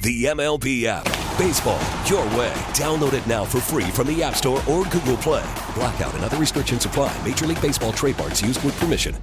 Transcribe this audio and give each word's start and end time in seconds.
The 0.00 0.26
MLB 0.26 0.84
app. 0.84 1.04
Baseball, 1.36 1.80
your 2.06 2.24
way. 2.38 2.52
Download 2.72 3.14
it 3.14 3.26
now 3.26 3.44
for 3.44 3.60
free 3.60 3.90
from 3.90 4.06
the 4.06 4.22
App 4.22 4.36
Store 4.36 4.62
or 4.68 4.84
Google 4.84 5.16
Play. 5.16 5.44
Blackout 5.74 6.14
and 6.14 6.24
other 6.24 6.36
restrictions 6.36 6.84
apply. 6.84 7.16
Major 7.26 7.46
League 7.46 7.60
Baseball 7.60 7.92
trademarks 7.92 8.40
used 8.40 8.62
with 8.62 8.78
permission. 8.78 9.16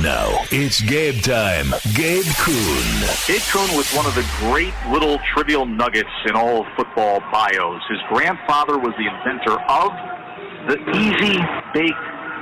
Now 0.00 0.36
it's 0.50 0.80
Gabe 0.80 1.22
time. 1.22 1.66
Gabe 1.94 2.24
Kuhn. 2.38 3.08
Gabe 3.28 3.42
Kuhn 3.52 3.76
was 3.76 3.92
one 3.94 4.06
of 4.06 4.16
the 4.16 4.28
great 4.38 4.74
little 4.90 5.20
trivial 5.32 5.64
nuggets 5.64 6.10
in 6.26 6.34
all 6.34 6.62
of 6.62 6.66
football 6.76 7.20
bios. 7.30 7.82
His 7.88 8.00
grandfather 8.08 8.78
was 8.78 8.94
the 8.98 9.06
inventor 9.06 9.60
of 9.70 9.92
the 10.66 10.78
easy 10.98 11.38
bake 11.72 11.94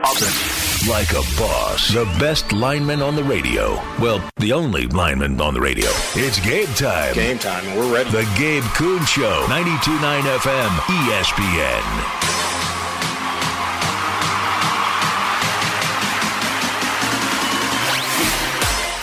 oven. 0.08 0.69
Like 0.88 1.10
a 1.10 1.22
boss. 1.36 1.92
The 1.92 2.06
best 2.18 2.52
lineman 2.52 3.02
on 3.02 3.14
the 3.14 3.22
radio. 3.22 3.74
Well, 4.00 4.26
the 4.38 4.54
only 4.54 4.86
lineman 4.86 5.38
on 5.38 5.52
the 5.52 5.60
radio. 5.60 5.90
It's 6.14 6.40
Gabe 6.40 6.68
time. 6.70 7.12
Game 7.12 7.38
time. 7.38 7.76
We're 7.76 7.92
ready. 7.92 8.10
The 8.10 8.26
Gabe 8.38 8.62
Kuhn 8.74 9.04
Show. 9.04 9.44
92.9 9.48 10.22
FM. 10.38 10.70
ESPN. 10.70 12.30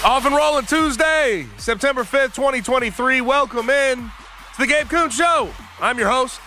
Off 0.03 0.25
and 0.25 0.35
rolling 0.35 0.65
Tuesday, 0.65 1.45
September 1.57 2.03
5th, 2.03 2.33
2023. 2.33 3.21
Welcome 3.21 3.69
in 3.69 3.99
to 3.99 4.57
the 4.57 4.65
Gabe 4.65 4.89
Kuhn 4.89 5.11
Show. 5.11 5.49
I'm 5.79 5.99
your 5.99 6.09
host, 6.09 6.39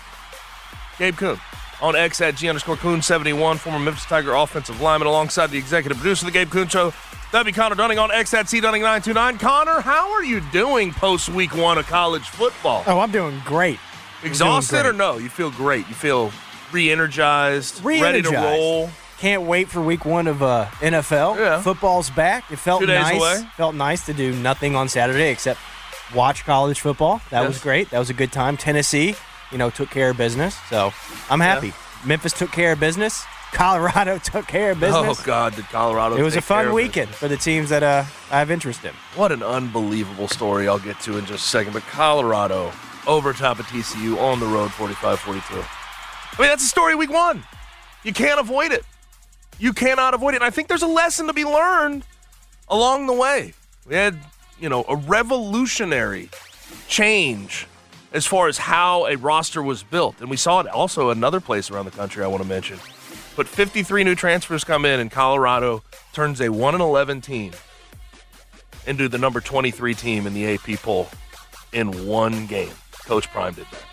Gabe 0.97 1.15
Kuhn. 1.15 1.39
On 1.81 1.95
X 1.95 2.21
at 2.21 2.35
G 2.35 2.47
underscore 2.47 2.77
Kuhn 2.77 3.01
71, 3.01 3.57
former 3.57 3.79
Memphis 3.79 4.05
Tiger 4.05 4.35
offensive 4.35 4.79
lineman, 4.81 5.07
alongside 5.07 5.47
the 5.47 5.57
executive 5.57 5.97
producer 5.97 6.27
of 6.27 6.31
the 6.33 6.37
Gabe 6.39 6.51
Kuhn 6.51 6.67
Show, 6.67 6.93
W. 7.31 7.53
Connor 7.53 7.75
Dunning 7.75 7.97
on 7.97 8.11
X 8.11 8.33
at 8.33 8.47
C 8.49 8.59
Dunning 8.59 8.81
929. 8.81 9.37
Connor, 9.39 9.81
how 9.81 10.11
are 10.13 10.23
you 10.23 10.41
doing 10.51 10.91
post 10.93 11.29
week 11.29 11.55
one 11.55 11.77
of 11.77 11.87
college 11.87 12.27
football? 12.29 12.83
Oh, 12.85 12.99
I'm 12.99 13.11
doing 13.11 13.41
great. 13.45 13.79
Exhausted 14.23 14.83
doing 14.83 14.87
or 14.87 14.93
no? 14.93 15.17
You 15.17 15.29
feel 15.29 15.49
great. 15.49 15.87
You 15.87 15.95
feel 15.95 16.31
re 16.71 16.91
energized, 16.91 17.83
ready 17.83 18.21
to 18.21 18.29
roll. 18.31 18.89
Can't 19.17 19.43
wait 19.43 19.67
for 19.69 19.81
week 19.81 20.03
one 20.05 20.27
of 20.27 20.41
uh, 20.41 20.65
NFL. 20.79 21.37
Yeah. 21.37 21.61
Football's 21.61 22.09
back. 22.09 22.51
It 22.51 22.57
felt 22.57 22.83
nice. 22.85 23.15
away. 23.15 23.43
Felt 23.55 23.75
nice 23.75 24.05
to 24.07 24.13
do 24.13 24.33
nothing 24.33 24.75
on 24.75 24.89
Saturday 24.89 25.29
except 25.29 25.59
watch 26.15 26.43
college 26.43 26.79
football. 26.79 27.21
That 27.29 27.41
Yes. 27.41 27.47
was 27.49 27.59
great. 27.59 27.89
That 27.91 27.99
was 27.99 28.09
a 28.09 28.15
good 28.15 28.31
time. 28.31 28.57
Tennessee, 28.57 29.15
you 29.51 29.57
know, 29.57 29.69
took 29.69 29.89
care 29.89 30.11
of 30.11 30.17
business. 30.17 30.55
So 30.69 30.93
I'm 31.29 31.39
happy. 31.39 31.73
Memphis 32.05 32.33
took 32.33 32.51
care 32.51 32.73
of 32.73 32.79
business. 32.79 33.23
Colorado 33.51 34.17
took 34.17 34.47
care 34.47 34.71
of 34.71 34.79
business. 34.79 35.19
Oh, 35.19 35.23
God, 35.25 35.55
did 35.55 35.65
Colorado 35.65 36.15
It 36.15 36.23
was 36.23 36.37
a 36.37 36.41
fun 36.41 36.71
weekend 36.73 37.09
for 37.09 37.27
the 37.27 37.35
teams 37.35 37.69
that 37.69 37.83
uh, 37.83 38.05
I 38.31 38.39
have 38.39 38.49
interest 38.49 38.85
in. 38.85 38.93
What 39.15 39.33
an 39.33 39.43
unbelievable 39.43 40.29
story 40.29 40.69
I'll 40.69 40.79
get 40.79 40.99
to 41.01 41.17
in 41.17 41.25
just 41.25 41.45
a 41.45 41.47
second. 41.49 41.73
But 41.73 41.83
Colorado 41.83 42.71
over 43.05 43.33
top 43.33 43.59
of 43.59 43.65
TCU 43.65 44.17
on 44.17 44.39
the 44.39 44.45
road 44.45 44.71
45 44.71 45.19
42. 45.19 45.53
I 45.53 46.41
mean, 46.41 46.49
that's 46.49 46.63
a 46.63 46.67
story 46.67 46.95
week 46.95 47.11
one. 47.11 47.43
You 48.03 48.13
can't 48.13 48.39
avoid 48.39 48.71
it. 48.71 48.85
You 49.59 49.73
cannot 49.73 50.13
avoid 50.13 50.33
it. 50.33 50.37
And 50.37 50.45
I 50.45 50.49
think 50.49 50.69
there's 50.69 50.81
a 50.81 50.87
lesson 50.87 51.27
to 51.27 51.33
be 51.33 51.43
learned 51.45 52.03
along 52.69 53.07
the 53.07 53.13
way. 53.13 53.53
We 53.85 53.95
had, 53.95 54.17
you 54.59 54.69
know, 54.69 54.85
a 54.87 54.95
revolutionary 54.95 56.29
change 56.87 57.67
as 58.13 58.25
far 58.25 58.47
as 58.47 58.57
how 58.57 59.05
a 59.07 59.15
roster 59.15 59.63
was 59.63 59.83
built. 59.83 60.19
And 60.19 60.29
we 60.29 60.37
saw 60.37 60.59
it 60.59 60.67
also 60.67 61.09
another 61.09 61.39
place 61.39 61.71
around 61.71 61.85
the 61.85 61.91
country 61.91 62.23
I 62.23 62.27
want 62.27 62.43
to 62.43 62.47
mention. 62.47 62.77
But 63.35 63.47
53 63.47 64.03
new 64.03 64.15
transfers 64.15 64.63
come 64.63 64.85
in, 64.85 64.99
and 64.99 65.09
Colorado 65.09 65.83
turns 66.13 66.41
a 66.41 66.49
1 66.49 66.73
and 66.73 66.83
11 66.83 67.21
team 67.21 67.53
into 68.85 69.07
the 69.07 69.17
number 69.17 69.39
23 69.39 69.93
team 69.93 70.27
in 70.27 70.33
the 70.33 70.53
AP 70.53 70.79
poll 70.81 71.07
in 71.71 72.05
one 72.05 72.45
game. 72.47 72.73
Coach 73.05 73.29
Prime 73.29 73.53
did 73.53 73.65
that. 73.71 73.85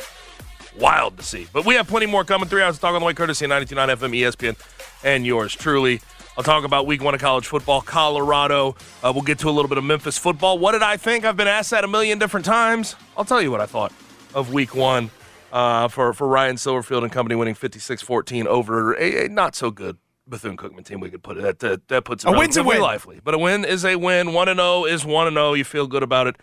Wild 0.78 1.16
to 1.18 1.22
see. 1.22 1.46
But 1.52 1.64
we 1.64 1.74
have 1.74 1.86
plenty 1.86 2.06
more 2.06 2.24
coming. 2.24 2.48
Three 2.48 2.62
hours 2.62 2.76
to 2.76 2.80
talk 2.80 2.94
on 2.94 3.00
the 3.00 3.06
way, 3.06 3.14
courtesy 3.14 3.44
of 3.44 3.50
92.9 3.50 3.96
FM, 3.96 4.16
ESPN, 4.16 4.56
and 5.04 5.24
yours 5.24 5.54
truly. 5.54 6.00
I'll 6.36 6.44
talk 6.44 6.64
about 6.64 6.86
week 6.86 7.02
one 7.02 7.14
of 7.14 7.20
college 7.20 7.46
football, 7.46 7.80
Colorado. 7.80 8.76
Uh, 9.02 9.12
we'll 9.12 9.24
get 9.24 9.40
to 9.40 9.48
a 9.48 9.50
little 9.50 9.68
bit 9.68 9.78
of 9.78 9.84
Memphis 9.84 10.16
football. 10.18 10.58
What 10.58 10.72
did 10.72 10.82
I 10.82 10.96
think? 10.96 11.24
I've 11.24 11.36
been 11.36 11.48
asked 11.48 11.70
that 11.70 11.82
a 11.84 11.88
million 11.88 12.18
different 12.18 12.46
times. 12.46 12.94
I'll 13.16 13.24
tell 13.24 13.42
you 13.42 13.50
what 13.50 13.60
I 13.60 13.66
thought 13.66 13.92
of 14.38 14.52
week 14.52 14.74
one 14.74 15.10
uh, 15.52 15.88
for, 15.88 16.12
for 16.12 16.28
Ryan 16.28 16.56
Silverfield 16.56 17.02
and 17.02 17.10
company 17.10 17.34
winning 17.34 17.54
56 17.54 18.02
14 18.02 18.46
over 18.46 18.94
a, 18.94 19.24
a 19.24 19.28
not 19.28 19.56
so 19.56 19.70
good 19.70 19.98
Bethune 20.28 20.56
Cookman 20.56 20.84
team, 20.84 21.00
we 21.00 21.10
could 21.10 21.22
put 21.22 21.38
it. 21.38 21.42
That, 21.42 21.58
that, 21.60 21.88
that 21.88 22.04
puts 22.04 22.24
it 22.24 22.28
A 22.28 22.38
win's 22.38 22.56
a 22.56 22.62
win. 22.62 22.80
lively. 22.80 23.20
But 23.22 23.34
a 23.34 23.38
win 23.38 23.64
is 23.64 23.84
a 23.84 23.96
win. 23.96 24.32
1 24.32 24.46
0 24.46 24.84
is 24.84 25.04
1 25.04 25.32
0. 25.32 25.54
You 25.54 25.64
feel 25.64 25.86
good 25.86 26.02
about 26.02 26.26
it 26.26 26.36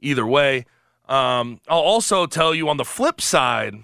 either 0.00 0.26
way. 0.26 0.66
Um, 1.08 1.60
I'll 1.68 1.78
also 1.80 2.26
tell 2.26 2.54
you 2.54 2.68
on 2.68 2.76
the 2.76 2.84
flip 2.84 3.20
side 3.20 3.74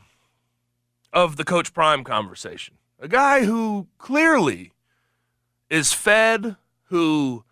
of 1.12 1.36
the 1.36 1.44
Coach 1.44 1.74
Prime 1.74 2.04
conversation, 2.04 2.76
a 2.98 3.08
guy 3.08 3.44
who 3.44 3.88
clearly 3.98 4.72
is 5.68 5.92
fed, 5.92 6.56
who 6.84 7.44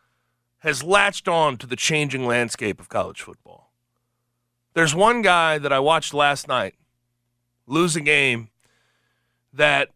has 0.58 0.82
latched 0.82 1.26
on 1.26 1.56
to 1.56 1.66
the 1.66 1.76
changing 1.76 2.26
landscape 2.26 2.80
of 2.80 2.88
college 2.88 3.20
football. 3.22 3.67
There's 4.78 4.94
one 4.94 5.22
guy 5.22 5.58
that 5.58 5.72
I 5.72 5.80
watched 5.80 6.14
last 6.14 6.46
night 6.46 6.76
lose 7.66 7.96
a 7.96 8.00
game 8.00 8.50
that 9.52 9.88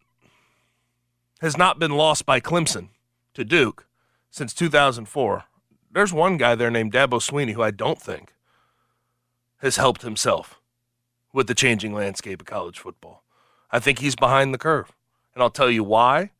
has 1.40 1.56
not 1.56 1.78
been 1.78 1.92
lost 1.92 2.26
by 2.26 2.40
Clemson 2.40 2.88
to 3.34 3.44
Duke 3.44 3.86
since 4.32 4.52
2004. 4.52 5.44
There's 5.92 6.12
one 6.12 6.36
guy 6.36 6.56
there 6.56 6.68
named 6.68 6.92
Dabo 6.92 7.20
Swinney 7.20 7.52
who 7.52 7.62
I 7.62 7.70
don't 7.70 8.02
think 8.02 8.32
has 9.58 9.76
helped 9.76 10.02
himself 10.02 10.60
with 11.32 11.46
the 11.46 11.54
changing 11.54 11.94
landscape 11.94 12.40
of 12.40 12.48
college 12.48 12.80
football. 12.80 13.22
I 13.70 13.78
think 13.78 14.00
he's 14.00 14.16
behind 14.16 14.52
the 14.52 14.58
curve. 14.58 14.90
And 15.32 15.44
I'll 15.44 15.50
tell 15.50 15.70
you 15.70 15.84
why. 15.84 16.32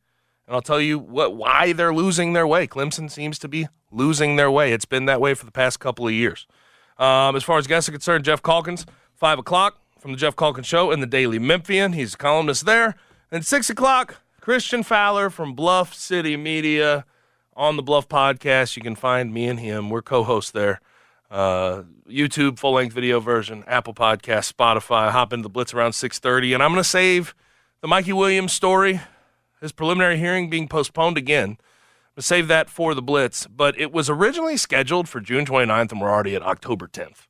And 0.47 0.53
I'll 0.53 0.61
tell 0.61 0.81
you 0.81 0.99
what 0.99 1.33
why 1.33 1.71
they're 1.71 1.93
losing 1.93 2.33
their 2.33 2.45
way. 2.45 2.67
Clemson 2.67 3.09
seems 3.09 3.39
to 3.39 3.47
be 3.47 3.69
losing 3.89 4.35
their 4.35 4.51
way. 4.51 4.73
It's 4.73 4.83
been 4.83 5.05
that 5.05 5.21
way 5.21 5.33
for 5.33 5.45
the 5.45 5.51
past 5.53 5.79
couple 5.79 6.05
of 6.05 6.13
years. 6.13 6.45
Um, 6.97 7.35
as 7.35 7.43
far 7.43 7.57
as 7.57 7.67
guests 7.67 7.89
are 7.89 7.91
concerned, 7.91 8.25
Geoff 8.25 8.41
Calkins, 8.43 8.85
5 9.15 9.39
o'clock 9.39 9.79
from 9.99 10.11
the 10.11 10.17
Geoff 10.17 10.35
Calkins 10.35 10.67
Show 10.67 10.91
in 10.91 10.99
the 10.99 11.07
Daily 11.07 11.39
Memphian. 11.39 11.93
He's 11.93 12.13
a 12.13 12.17
columnist 12.17 12.65
there. 12.65 12.95
And 13.31 13.45
6 13.45 13.69
o'clock, 13.69 14.21
Christian 14.41 14.83
Fowler 14.83 15.29
from 15.29 15.53
Bluff 15.53 15.93
City 15.93 16.37
Media 16.37 17.05
on 17.55 17.77
the 17.77 17.83
Bluff 17.83 18.07
Podcast. 18.07 18.75
You 18.75 18.83
can 18.83 18.95
find 18.95 19.33
me 19.33 19.47
and 19.47 19.59
him. 19.59 19.89
We're 19.89 20.01
co 20.01 20.23
hosts 20.23 20.51
there. 20.51 20.81
Uh, 21.31 21.83
YouTube 22.07 22.59
full 22.59 22.73
length 22.73 22.93
video 22.93 23.19
version, 23.19 23.63
Apple 23.65 23.93
Podcast, 23.93 24.53
Spotify. 24.53 25.09
Hop 25.09 25.33
into 25.33 25.43
the 25.43 25.49
Blitz 25.49 25.73
around 25.73 25.93
6:30, 25.93 26.53
and 26.53 26.61
I'm 26.61 26.71
going 26.71 26.83
to 26.83 26.87
save 26.87 27.33
the 27.81 27.87
Mikey 27.87 28.13
Williams 28.13 28.53
story, 28.53 29.01
his 29.59 29.71
preliminary 29.71 30.17
hearing 30.17 30.49
being 30.49 30.67
postponed 30.67 31.17
again. 31.17 31.57
Save 32.19 32.47
that 32.47 32.69
for 32.69 32.93
the 32.93 33.01
Blitz, 33.01 33.47
but 33.47 33.79
it 33.79 33.91
was 33.91 34.09
originally 34.09 34.55
scheduled 34.55 35.09
for 35.09 35.19
June 35.19 35.45
29th, 35.45 35.91
and 35.91 35.99
we're 35.99 36.11
already 36.11 36.35
at 36.35 36.43
October 36.43 36.87
10th. 36.87 37.25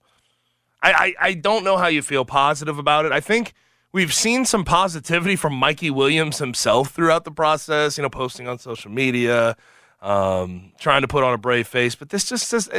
I, 0.82 0.92
I, 0.92 1.28
I 1.28 1.34
don't 1.36 1.64
know 1.64 1.78
how 1.78 1.88
you 1.88 2.02
feel 2.02 2.26
positive 2.26 2.78
about 2.78 3.06
it. 3.06 3.14
I 3.14 3.22
think 3.22 3.54
we've 3.94 4.14
seen 4.14 4.44
some 4.44 4.66
positivity 4.66 5.38
from 5.38 5.54
Mikey 5.54 5.90
Williams 5.90 6.40
himself 6.40 6.92
throughout 6.92 7.24
the 7.24 7.32
process, 7.32 7.98
you 7.98 8.02
know, 8.02 8.10
posting 8.10 8.48
on 8.50 8.60
social 8.60 8.92
media, 8.92 9.56
um, 10.02 10.74
trying 10.80 11.02
to 11.02 11.08
put 11.08 11.24
on 11.24 11.34
a 11.34 11.38
brave 11.38 11.68
face, 11.68 11.96
but 11.96 12.10
this 12.10 12.26
just 12.26 12.48
says. 12.48 12.70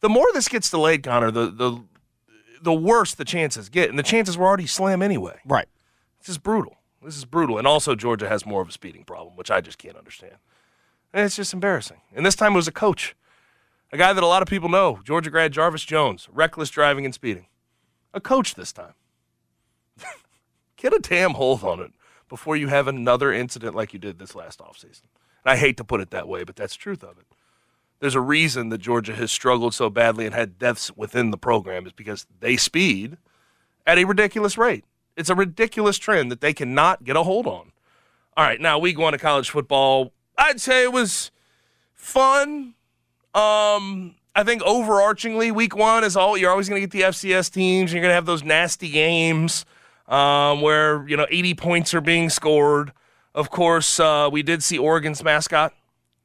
The 0.00 0.08
more 0.10 0.26
this 0.34 0.48
gets 0.48 0.68
delayed, 0.68 1.02
Connor, 1.04 1.30
the 1.30 1.50
the 1.50 1.82
the 2.60 2.74
worse 2.74 3.14
the 3.14 3.24
chances 3.24 3.68
get, 3.68 3.88
and 3.88 3.98
the 3.98 4.02
chances 4.02 4.36
were 4.36 4.46
already 4.46 4.66
slim 4.66 5.02
anyway. 5.02 5.38
Right. 5.44 5.68
This 6.18 6.28
is 6.28 6.38
brutal. 6.38 6.76
This 7.02 7.16
is 7.16 7.24
brutal. 7.24 7.58
And 7.58 7.66
also, 7.66 7.94
Georgia 7.94 8.28
has 8.28 8.44
more 8.44 8.60
of 8.60 8.68
a 8.68 8.72
speeding 8.72 9.04
problem, 9.04 9.36
which 9.36 9.50
I 9.50 9.60
just 9.60 9.78
can't 9.78 9.96
understand. 9.96 10.34
And 11.16 11.24
it's 11.24 11.36
just 11.36 11.54
embarrassing. 11.54 12.02
And 12.14 12.26
this 12.26 12.36
time 12.36 12.52
it 12.52 12.56
was 12.56 12.68
a 12.68 12.72
coach, 12.72 13.16
a 13.90 13.96
guy 13.96 14.12
that 14.12 14.22
a 14.22 14.26
lot 14.26 14.42
of 14.42 14.48
people 14.48 14.68
know, 14.68 15.00
Georgia 15.02 15.30
grad 15.30 15.50
Jarvis 15.50 15.82
Jones, 15.82 16.28
reckless 16.30 16.68
driving 16.68 17.06
and 17.06 17.14
speeding. 17.14 17.46
A 18.12 18.20
coach 18.20 18.54
this 18.54 18.70
time. 18.70 18.92
Get 20.76 20.92
a 20.92 20.98
damn 20.98 21.30
hold 21.30 21.64
on 21.64 21.80
it 21.80 21.92
before 22.28 22.54
you 22.54 22.68
have 22.68 22.86
another 22.86 23.32
incident 23.32 23.74
like 23.74 23.94
you 23.94 23.98
did 23.98 24.18
this 24.18 24.34
last 24.34 24.58
offseason. 24.58 25.04
And 25.42 25.52
I 25.52 25.56
hate 25.56 25.78
to 25.78 25.84
put 25.84 26.02
it 26.02 26.10
that 26.10 26.28
way, 26.28 26.44
but 26.44 26.54
that's 26.54 26.74
the 26.74 26.80
truth 26.80 27.02
of 27.02 27.16
it. 27.16 27.24
There's 27.98 28.14
a 28.14 28.20
reason 28.20 28.68
that 28.68 28.82
Georgia 28.82 29.14
has 29.14 29.32
struggled 29.32 29.72
so 29.72 29.88
badly 29.88 30.26
and 30.26 30.34
had 30.34 30.58
deaths 30.58 30.94
within 30.98 31.30
the 31.30 31.38
program 31.38 31.86
is 31.86 31.94
because 31.94 32.26
they 32.40 32.58
speed 32.58 33.16
at 33.86 33.96
a 33.96 34.04
ridiculous 34.04 34.58
rate. 34.58 34.84
It's 35.16 35.30
a 35.30 35.34
ridiculous 35.34 35.96
trend 35.96 36.30
that 36.30 36.42
they 36.42 36.52
cannot 36.52 37.04
get 37.04 37.16
a 37.16 37.22
hold 37.22 37.46
on. 37.46 37.72
All 38.36 38.44
right, 38.44 38.60
now 38.60 38.78
week 38.78 38.98
one 38.98 39.14
of 39.14 39.20
college 39.22 39.48
football, 39.48 40.12
I'd 40.38 40.60
say 40.60 40.84
it 40.84 40.92
was 40.92 41.30
fun. 41.94 42.74
Um, 43.34 44.14
I 44.34 44.42
think 44.44 44.62
overarchingly, 44.62 45.52
week 45.52 45.74
one 45.74 46.04
is 46.04 46.16
all 46.16 46.36
you're 46.36 46.50
always 46.50 46.68
going 46.68 46.80
to 46.80 46.86
get 46.86 46.92
the 46.92 47.08
FCS 47.08 47.52
teams. 47.52 47.92
You're 47.92 48.02
going 48.02 48.10
to 48.10 48.14
have 48.14 48.26
those 48.26 48.42
nasty 48.42 48.90
games 48.90 49.64
um, 50.08 50.60
where 50.60 51.06
you 51.08 51.16
know 51.16 51.26
80 51.30 51.54
points 51.54 51.94
are 51.94 52.00
being 52.00 52.30
scored. 52.30 52.92
Of 53.34 53.50
course, 53.50 54.00
uh, 54.00 54.28
we 54.30 54.42
did 54.42 54.62
see 54.62 54.78
Oregon's 54.78 55.22
mascot 55.22 55.74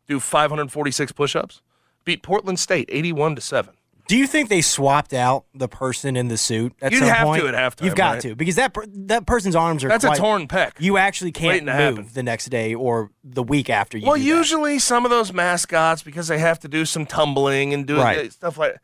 do 0.07 0.19
546 0.19 1.11
push-ups, 1.13 1.61
beat 2.05 2.23
Portland 2.23 2.59
State 2.59 2.89
81 2.91 3.35
to 3.35 3.41
seven. 3.41 3.73
Do 4.11 4.17
you 4.17 4.27
think 4.27 4.49
they 4.49 4.59
swapped 4.59 5.13
out 5.13 5.45
the 5.53 5.69
person 5.69 6.17
in 6.17 6.27
the 6.27 6.35
suit 6.37 6.73
at 6.81 6.91
You'd 6.91 6.99
some 6.99 7.07
have 7.07 7.25
point? 7.27 7.41
to 7.43 7.47
at 7.47 7.53
halftime, 7.55 7.85
You've 7.85 7.95
got 7.95 8.11
right? 8.15 8.21
to 8.23 8.35
because 8.35 8.55
that 8.55 8.73
per- 8.73 8.85
that 8.87 9.25
person's 9.25 9.55
arms 9.55 9.85
are 9.85 9.87
That's 9.87 10.03
quite, 10.03 10.17
a 10.17 10.21
torn 10.21 10.47
pec. 10.49 10.73
You 10.79 10.97
actually 10.97 11.31
can't 11.31 11.63
move 11.65 11.73
happen. 11.73 12.07
the 12.13 12.21
next 12.21 12.47
day 12.49 12.75
or 12.75 13.09
the 13.23 13.41
week 13.41 13.69
after 13.69 13.97
you. 13.97 14.05
Well, 14.05 14.17
do 14.17 14.21
that. 14.23 14.27
usually 14.27 14.79
some 14.79 15.05
of 15.05 15.11
those 15.11 15.31
mascots 15.31 16.03
because 16.03 16.27
they 16.27 16.39
have 16.39 16.59
to 16.59 16.67
do 16.67 16.83
some 16.83 17.05
tumbling 17.05 17.73
and 17.73 17.85
doing 17.87 18.01
Right. 18.01 18.27
Uh, 18.27 18.29
stuff 18.29 18.57
like. 18.57 18.75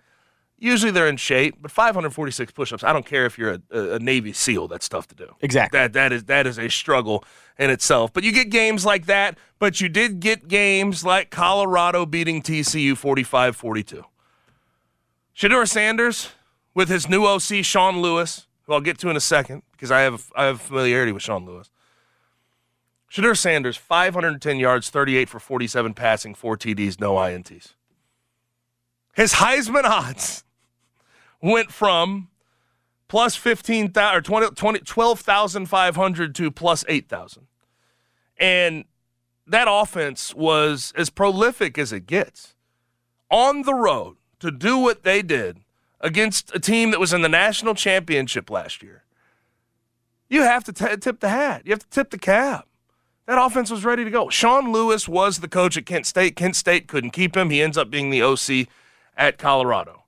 Usually 0.60 0.92
they're 0.92 1.10
in 1.10 1.18
shape, 1.18 1.58
but 1.62 1.70
546 1.72 2.52
push-ups. 2.54 2.84
I 2.84 2.92
don't 2.92 3.06
care 3.06 3.26
if 3.28 3.38
you're 3.38 3.52
a, 3.52 3.62
a, 3.70 3.96
a 3.96 4.00
Navy 4.00 4.32
SEAL. 4.34 4.70
That's 4.70 4.90
tough 4.90 5.08
to 5.10 5.16
do. 5.16 5.36
Exactly. 5.42 5.78
That 5.78 5.92
that 5.94 6.12
is 6.14 6.24
that 6.24 6.48
is 6.48 6.58
a 6.58 6.70
struggle 6.70 7.24
in 7.60 7.70
itself. 7.70 8.14
But 8.14 8.24
you 8.24 8.32
get 8.32 8.50
games 8.50 8.86
like 8.86 9.06
that. 9.08 9.38
But 9.60 9.82
you 9.82 9.90
did 9.90 10.20
get 10.22 10.48
games 10.48 11.04
like 11.04 11.32
Colorado 11.32 12.06
beating 12.06 12.42
TCU 12.42 12.94
45-42. 12.94 14.04
Shedeur 15.38 15.69
Sanders 15.69 16.31
with 16.74 16.89
his 16.89 17.07
new 17.07 17.24
OC 17.24 17.63
Sean 17.63 18.01
Lewis, 18.01 18.48
who 18.63 18.74
I'll 18.74 18.81
get 18.81 18.98
to 19.00 19.10
in 19.10 19.16
a 19.16 19.19
second 19.19 19.62
because 19.72 19.92
I 19.92 20.00
have 20.01 20.31
I 20.36 20.45
have 20.45 20.60
familiarity 20.60 21.12
with 21.12 21.22
Sean 21.22 21.45
Lewis. 21.45 21.69
Shedeur 23.12 23.38
Sanders, 23.38 23.78
510 23.78 24.57
yards, 24.57 24.89
38 24.89 25.30
for 25.30 25.39
47 25.39 25.94
passing, 25.94 26.34
four 26.34 26.57
TDs, 26.57 27.00
no 27.00 27.13
INTs. 27.13 27.75
His 29.13 29.34
Heisman 29.34 29.84
odds 29.84 30.44
went 31.40 31.72
from 31.72 32.30
plus 33.07 33.36
15,000 33.36 34.18
or 34.18 34.22
20, 34.22 34.56
20, 34.56 34.80
12,500 34.80 36.36
to 36.36 36.51
plus 36.51 36.83
8,000. 36.88 37.48
And 38.38 38.86
that 39.45 39.68
offense 39.69 40.33
was 40.33 40.94
as 40.98 41.12
prolific 41.12 41.78
as 41.78 41.94
it 41.94 42.07
gets. 42.07 42.56
On 43.30 43.62
the 43.62 43.75
road 43.75 44.18
to 44.39 44.51
do 44.51 44.78
what 44.78 45.04
they 45.04 45.22
did 45.22 45.60
against 46.00 46.54
a 46.56 46.60
team 46.60 46.92
that 46.92 47.00
was 47.00 47.13
in 47.13 47.22
the 47.22 47.30
national 47.30 47.74
championship 47.75 48.50
last 48.50 48.84
year. 48.84 49.04
You 50.30 50.44
have 50.44 50.63
to 50.66 50.74
t- 50.74 50.98
tip 50.98 51.19
the 51.19 51.30
hat. 51.30 51.63
You 51.66 51.72
have 51.72 51.80
to 51.80 51.89
tip 51.89 52.12
the 52.12 52.18
cap. 52.18 52.68
That 53.25 53.44
offense 53.44 53.69
was 53.69 53.84
ready 53.84 54.04
to 54.04 54.10
go. 54.10 54.30
Sean 54.30 54.72
Lewis 54.72 55.07
was 55.07 55.39
the 55.39 55.48
coach 55.48 55.75
at 55.78 55.86
Kent 55.86 56.06
State. 56.06 56.36
Kent 56.36 56.56
State 56.56 56.88
couldn't 56.88 57.12
keep 57.12 57.36
him. 57.36 57.50
He 57.50 57.62
ends 57.62 57.78
up 57.78 57.89
being 57.89 58.10
the 58.10 58.22
OC 58.22 58.68
at 59.18 59.38
Colorado. 59.38 60.04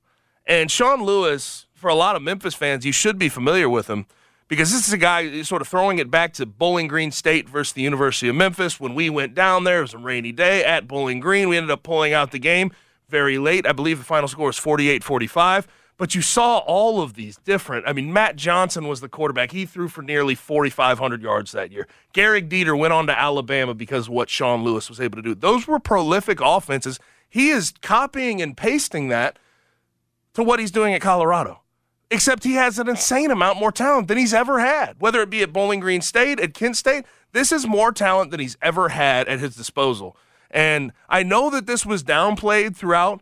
And 0.46 0.72
Sean 0.72 1.04
Lewis, 1.04 1.68
for 1.74 1.90
a 1.90 1.96
lot 1.96 2.16
of 2.16 2.22
Memphis 2.22 2.56
fans, 2.56 2.86
you 2.86 2.92
should 2.92 3.18
be 3.18 3.30
familiar 3.30 3.70
with 3.70 3.90
him 3.90 4.06
because 4.48 4.72
this 4.72 4.88
is 4.88 4.94
a 4.94 4.98
guy 4.98 5.42
sort 5.42 5.62
of 5.62 5.68
throwing 5.68 6.00
it 6.00 6.10
back 6.10 6.34
to 6.34 6.46
Bowling 6.46 6.88
Green 6.88 7.12
State 7.12 7.48
versus 7.50 7.74
the 7.74 7.82
University 7.82 8.30
of 8.30 8.36
Memphis. 8.36 8.80
When 8.80 8.96
we 8.96 9.10
went 9.10 9.36
down 9.36 9.64
there, 9.64 9.80
it 9.80 9.84
was 9.84 9.94
a 9.94 10.00
rainy 10.00 10.32
day 10.32 10.64
at 10.64 10.88
Bowling 10.88 11.20
Green. 11.20 11.50
We 11.50 11.58
ended 11.58 11.72
up 11.72 11.84
pulling 11.84 12.14
out 12.14 12.32
the 12.32 12.40
game 12.40 12.72
very 13.10 13.38
late. 13.38 13.66
I 13.66 13.72
believe 13.72 13.98
the 13.98 14.06
final 14.06 14.28
score 14.28 14.48
was 14.48 14.58
48 14.58 15.04
45. 15.04 15.68
But 15.98 16.16
you 16.16 16.22
saw 16.22 16.60
all 16.60 17.02
of 17.02 17.16
these 17.16 17.36
different. 17.44 17.86
I 17.86 17.92
mean, 17.92 18.14
Matt 18.14 18.38
Johnson 18.38 18.88
was 18.88 19.02
the 19.02 19.10
quarterback. 19.10 19.52
He 19.52 19.66
threw 19.66 19.90
for 19.90 20.02
nearly 20.02 20.34
4,500 20.34 21.22
yards 21.22 21.52
that 21.52 21.74
year. 21.74 21.90
Gehrig 22.14 22.48
Dieter 22.48 22.78
went 22.78 22.94
on 22.94 23.06
to 23.08 23.20
Alabama 23.20 23.74
because 23.74 24.08
of 24.08 24.14
what 24.14 24.30
Sean 24.30 24.64
Lewis 24.64 24.88
was 24.88 25.02
able 25.02 25.18
to 25.18 25.22
do. 25.22 25.36
Those 25.36 25.68
were 25.68 25.78
prolific 25.78 26.40
offenses. 26.40 27.02
He 27.30 27.50
is 27.50 27.74
copying 27.82 28.42
and 28.42 28.56
pasting 28.56 29.10
that 29.10 29.40
to 30.36 30.42
what 30.42 30.62
he's 30.62 30.72
doing 30.72 30.94
at 30.94 31.02
Colorado. 31.02 31.64
Except 32.10 32.46
he 32.46 32.54
has 32.54 32.80
an 32.80 32.88
insane 32.88 33.30
amount 33.30 33.60
more 33.60 33.72
talent 33.72 34.08
than 34.08 34.18
he's 34.18 34.34
ever 34.34 34.60
had. 34.60 34.96
Whether 35.00 35.22
it 35.22 35.30
be 35.30 35.44
at 35.44 35.52
Bowling 35.52 35.82
Green 35.82 36.02
State, 36.02 36.40
at 36.40 36.54
Kent 36.54 36.78
State, 36.78 37.04
this 37.34 37.52
is 37.52 37.68
more 37.68 37.92
talent 37.92 38.32
than 38.32 38.40
he's 38.40 38.58
ever 38.62 38.90
had 38.90 39.28
at 39.28 39.40
his 39.40 39.54
disposal. 39.54 40.16
And 40.52 40.92
I 41.08 41.24
know 41.24 41.50
that 41.50 41.68
this 41.68 41.86
was 41.86 42.04
downplayed 42.04 42.76
throughout 42.76 43.22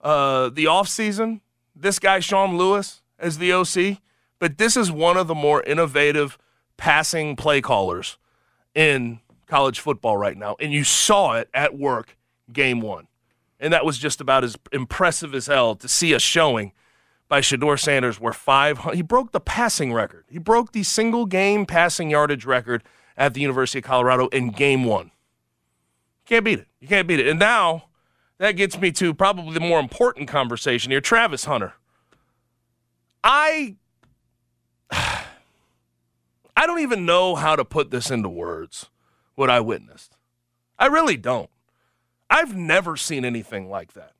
uh, 0.00 0.50
the 0.50 0.64
offseason, 0.66 1.40
this 1.74 1.98
guy, 1.98 2.20
Sean 2.20 2.56
Lewis, 2.56 3.02
as 3.18 3.38
the 3.38 3.52
OC, 3.52 3.98
but 4.38 4.58
this 4.58 4.76
is 4.76 4.92
one 4.92 5.16
of 5.16 5.26
the 5.26 5.34
more 5.34 5.62
innovative 5.62 6.38
passing 6.76 7.34
play 7.36 7.60
callers 7.60 8.16
in 8.74 9.20
college 9.46 9.80
football 9.80 10.16
right 10.16 10.36
now. 10.36 10.56
And 10.60 10.72
you 10.72 10.84
saw 10.84 11.34
it 11.34 11.48
at 11.52 11.76
work 11.76 12.16
game 12.52 12.80
one. 12.80 13.08
And 13.60 13.72
that 13.72 13.84
was 13.84 13.98
just 13.98 14.20
about 14.20 14.44
as 14.44 14.56
impressive 14.72 15.34
as 15.34 15.46
hell 15.46 15.74
to 15.76 15.88
see 15.88 16.12
a 16.12 16.20
showing 16.20 16.72
by 17.28 17.40
Shedeur 17.40 17.78
Sanders 17.78 18.20
where 18.20 18.32
five 18.32 18.78
he 18.94 19.02
broke 19.02 19.32
the 19.32 19.40
passing 19.40 19.92
record. 19.92 20.24
He 20.28 20.38
broke 20.38 20.72
the 20.72 20.84
single 20.84 21.26
game 21.26 21.66
passing 21.66 22.08
yardage 22.10 22.44
record 22.44 22.84
at 23.16 23.34
the 23.34 23.40
University 23.40 23.80
of 23.80 23.84
Colorado 23.84 24.28
in 24.28 24.50
game 24.50 24.84
one. 24.84 25.10
Can't 26.28 26.44
beat 26.44 26.58
it. 26.60 26.68
You 26.80 26.88
can't 26.88 27.08
beat 27.08 27.20
it. 27.20 27.26
And 27.26 27.38
now 27.38 27.84
that 28.36 28.52
gets 28.52 28.78
me 28.78 28.92
to 28.92 29.14
probably 29.14 29.54
the 29.54 29.60
more 29.60 29.80
important 29.80 30.28
conversation 30.28 30.90
here. 30.90 31.00
Travis 31.00 31.46
Hunter. 31.46 31.72
I 33.24 33.76
I 34.90 36.66
don't 36.66 36.80
even 36.80 37.06
know 37.06 37.34
how 37.34 37.56
to 37.56 37.64
put 37.64 37.90
this 37.90 38.10
into 38.10 38.28
words, 38.28 38.90
what 39.36 39.48
I 39.48 39.60
witnessed. 39.60 40.16
I 40.78 40.86
really 40.86 41.16
don't. 41.16 41.50
I've 42.28 42.54
never 42.54 42.96
seen 42.96 43.24
anything 43.24 43.70
like 43.70 43.94
that 43.94 44.12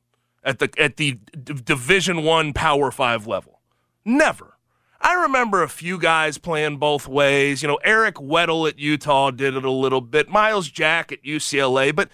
at 0.43 0.57
the 0.57 0.69
at 0.77 0.97
the 0.97 1.19
D- 1.31 1.53
Division 1.63 2.23
1 2.23 2.53
Power 2.53 2.89
5 2.89 3.27
level. 3.27 3.59
Never. 4.03 4.57
I 5.01 5.13
remember 5.13 5.63
a 5.63 5.69
few 5.69 5.97
guys 5.97 6.37
playing 6.37 6.77
both 6.77 7.07
ways. 7.07 7.61
You 7.61 7.67
know, 7.69 7.79
Eric 7.83 8.15
Weddle 8.15 8.67
at 8.67 8.79
Utah 8.79 9.31
did 9.31 9.55
it 9.55 9.63
a 9.63 9.71
little 9.71 10.01
bit. 10.01 10.29
Myles 10.29 10.69
Jack 10.69 11.11
at 11.11 11.23
UCLA, 11.23 11.95
but 11.95 12.09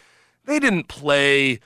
they 0.45 0.59
didn't 0.59 0.87
play 0.87 1.59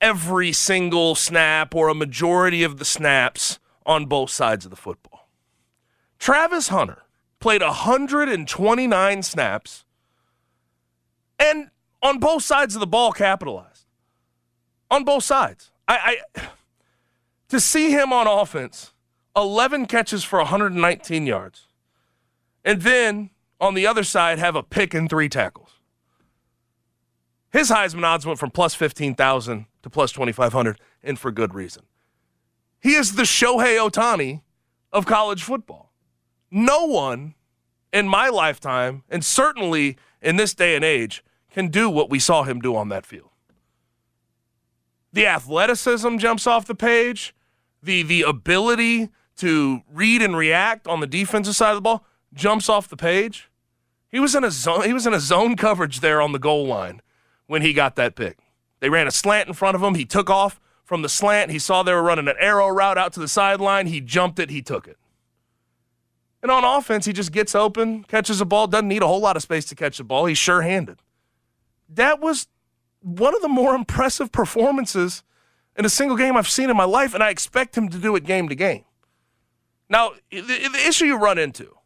every 0.00 0.52
single 0.52 1.14
snap 1.14 1.74
or 1.74 1.88
a 1.88 1.94
majority 1.94 2.62
of 2.62 2.78
the 2.78 2.84
snaps 2.84 3.58
on 3.86 4.06
both 4.06 4.30
sides 4.30 4.64
of 4.64 4.70
the 4.70 4.76
football. 4.76 5.28
Travis 6.18 6.68
Hunter 6.68 7.02
played 7.40 7.62
129 7.62 9.22
snaps 9.22 9.84
and 11.38 11.70
on 12.02 12.18
both 12.18 12.42
sides 12.42 12.74
of 12.74 12.80
the 12.80 12.86
ball 12.86 13.12
capitalized. 13.12 13.86
On 14.90 15.04
both 15.04 15.24
sides. 15.24 15.70
I, 15.86 16.20
I 16.36 16.48
to 17.48 17.60
see 17.60 17.90
him 17.90 18.12
on 18.12 18.26
offense, 18.26 18.92
11 19.38 19.86
catches 19.86 20.24
for 20.24 20.40
119 20.40 21.26
yards. 21.26 21.68
And 22.64 22.82
then 22.82 23.30
on 23.60 23.74
the 23.74 23.86
other 23.86 24.02
side 24.02 24.38
have 24.38 24.56
a 24.56 24.62
pick 24.62 24.94
and 24.94 25.08
three 25.08 25.28
tackles. 25.28 25.70
His 27.50 27.70
Heisman 27.70 28.04
odds 28.04 28.26
went 28.26 28.38
from 28.38 28.50
plus 28.50 28.74
15,000 28.74 29.66
to 29.82 29.90
plus 29.90 30.12
2,500, 30.12 30.78
and 31.02 31.18
for 31.18 31.30
good 31.30 31.54
reason. 31.54 31.84
He 32.80 32.94
is 32.94 33.14
the 33.14 33.22
Shohei 33.22 33.78
Ohtani 33.78 34.42
of 34.92 35.06
college 35.06 35.42
football. 35.42 35.92
No 36.50 36.84
one 36.84 37.34
in 37.92 38.08
my 38.08 38.28
lifetime, 38.28 39.04
and 39.08 39.24
certainly 39.24 39.96
in 40.20 40.36
this 40.36 40.52
day 40.52 40.74
and 40.74 40.84
age, 40.84 41.24
can 41.50 41.68
do 41.68 41.88
what 41.88 42.10
we 42.10 42.18
saw 42.18 42.42
him 42.42 42.60
do 42.60 42.76
on 42.76 42.88
that 42.88 43.06
field. 43.06 43.30
The 45.12 45.26
athleticism 45.26 46.18
jumps 46.18 46.46
off 46.46 46.66
the 46.66 46.74
page, 46.74 47.34
the, 47.82 48.02
the 48.02 48.22
ability 48.22 49.08
to 49.38 49.82
read 49.92 50.22
and 50.22 50.36
react 50.36 50.86
on 50.86 51.00
the 51.00 51.06
defensive 51.06 51.56
side 51.56 51.70
of 51.70 51.76
the 51.76 51.82
ball 51.82 52.04
jumps 52.34 52.68
off 52.68 52.88
the 52.88 52.96
page. 52.96 53.48
He 54.08 54.20
was 54.20 54.34
in 54.34 54.44
a 54.44 54.50
zone, 54.50 54.84
he 54.84 54.92
was 54.92 55.06
in 55.06 55.14
a 55.14 55.20
zone 55.20 55.56
coverage 55.56 56.00
there 56.00 56.20
on 56.20 56.32
the 56.32 56.38
goal 56.38 56.66
line 56.66 57.02
when 57.46 57.62
he 57.62 57.72
got 57.72 57.96
that 57.96 58.14
pick. 58.14 58.38
They 58.80 58.88
ran 58.88 59.06
a 59.06 59.10
slant 59.10 59.48
in 59.48 59.54
front 59.54 59.74
of 59.74 59.82
him. 59.82 59.94
He 59.94 60.04
took 60.04 60.30
off 60.30 60.60
from 60.84 61.02
the 61.02 61.08
slant. 61.08 61.50
He 61.50 61.58
saw 61.58 61.82
they 61.82 61.92
were 61.92 62.02
running 62.02 62.28
an 62.28 62.36
arrow 62.38 62.68
route 62.68 62.96
out 62.96 63.12
to 63.14 63.20
the 63.20 63.28
sideline. 63.28 63.86
He 63.86 64.00
jumped 64.00 64.38
it. 64.38 64.50
He 64.50 64.62
took 64.62 64.86
it. 64.86 64.96
And 66.42 66.52
on 66.52 66.64
offense, 66.64 67.04
he 67.04 67.12
just 67.12 67.32
gets 67.32 67.54
open, 67.54 68.04
catches 68.04 68.40
a 68.40 68.44
ball, 68.44 68.68
doesn't 68.68 68.86
need 68.86 69.02
a 69.02 69.08
whole 69.08 69.20
lot 69.20 69.36
of 69.36 69.42
space 69.42 69.64
to 69.66 69.74
catch 69.74 69.98
the 69.98 70.04
ball. 70.04 70.26
He's 70.26 70.38
sure 70.38 70.62
handed. 70.62 71.02
That 71.88 72.20
was 72.20 72.46
one 73.00 73.34
of 73.34 73.42
the 73.42 73.48
more 73.48 73.74
impressive 73.74 74.30
performances 74.30 75.24
in 75.76 75.84
a 75.84 75.88
single 75.88 76.16
game 76.16 76.36
I've 76.36 76.48
seen 76.48 76.70
in 76.70 76.76
my 76.76 76.84
life, 76.84 77.12
and 77.14 77.22
I 77.22 77.30
expect 77.30 77.76
him 77.76 77.88
to 77.88 77.98
do 77.98 78.14
it 78.14 78.24
game 78.24 78.48
to 78.48 78.54
game. 78.54 78.84
Now, 79.88 80.12
the, 80.30 80.40
the 80.40 80.84
issue 80.86 81.06
you 81.06 81.16
run 81.16 81.38
into, 81.38 81.76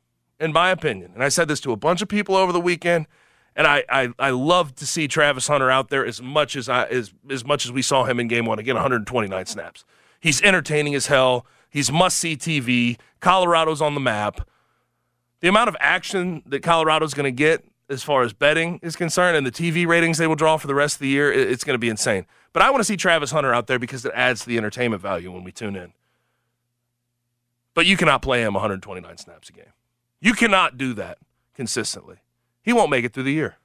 in 0.41 0.53
my 0.53 0.71
opinion, 0.71 1.13
and 1.15 1.23
I 1.23 1.29
said 1.29 1.49
this 1.49 1.61
to 1.61 1.73
a 1.73 1.77
bunch 1.77 2.03
of 2.03 2.09
people 2.09 2.35
over 2.35 2.53
the 2.53 2.61
weekend, 2.61 3.07
and 3.55 3.67
I, 3.67 3.85
I, 3.89 4.09
I 4.19 4.31
love 4.31 4.75
to 4.77 4.87
see 4.87 5.07
Travis 5.07 5.47
Hunter 5.47 5.71
out 5.71 5.91
there 5.91 6.05
as 6.05 6.23
much 6.23 6.57
as 6.57 6.69
I 6.69 6.85
as, 6.87 7.13
as 7.31 7.45
much 7.45 7.67
as 7.67 7.73
we 7.73 7.83
saw 7.83 8.05
him 8.05 8.19
in 8.19 8.29
game 8.29 8.47
one. 8.47 8.59
Again, 8.59 8.75
129 8.75 9.47
snaps. 9.47 9.85
He's 10.21 10.41
entertaining 10.43 10.95
as 10.95 11.07
hell. 11.07 11.47
He's 11.69 11.93
must 11.93 12.19
see 12.19 12.37
TV. 12.37 12.99
Colorado's 13.21 13.83
on 13.83 13.95
the 13.95 14.01
map. 14.01 14.49
The 15.41 15.49
amount 15.49 15.69
of 15.69 15.77
action 15.81 16.43
that 16.47 16.63
Colorado's 16.63 17.15
going 17.15 17.25
to 17.25 17.37
get 17.37 17.65
as 17.89 18.03
far 18.03 18.23
as 18.23 18.33
betting 18.33 18.79
is 18.83 18.97
concerned 18.97 19.37
and 19.37 19.47
the 19.47 19.51
TV 19.51 19.87
ratings 19.87 20.19
they 20.19 20.27
will 20.27 20.37
draw 20.37 20.57
for 20.57 20.67
the 20.67 20.75
rest 20.75 20.97
of 20.97 21.01
the 21.01 21.09
year, 21.09 21.33
it's 21.33 21.65
going 21.65 21.75
to 21.75 21.79
be 21.79 21.89
insane. 21.89 22.27
But 22.53 22.63
I 22.63 22.71
want 22.71 22.81
to 22.81 22.85
see 22.85 22.97
Travis 22.97 23.33
Hunter 23.33 23.53
out 23.53 23.67
there 23.67 23.79
because 23.79 24.05
it 24.05 24.13
adds 24.15 24.43
to 24.43 24.49
the 24.49 24.57
entertainment 24.57 25.03
value 25.03 25.31
when 25.31 25.45
we 25.45 25.53
tune 25.53 25.77
in. 25.77 25.93
But 27.75 27.87
you 27.87 27.97
cannot 27.97 28.23
play 28.23 28.43
him 28.43 28.55
129 28.55 29.17
snaps 29.17 29.49
a 29.49 29.53
game. 29.53 29.73
You 30.21 30.35
cannot 30.35 30.77
do 30.77 30.95
that 30.95 31.19
consistently. 31.55 32.17
He 32.63 32.73
won't 32.73 32.91
make 32.91 33.05
it 33.05 33.13
through 33.13 33.25
the 33.25 33.33
year. 33.33 33.57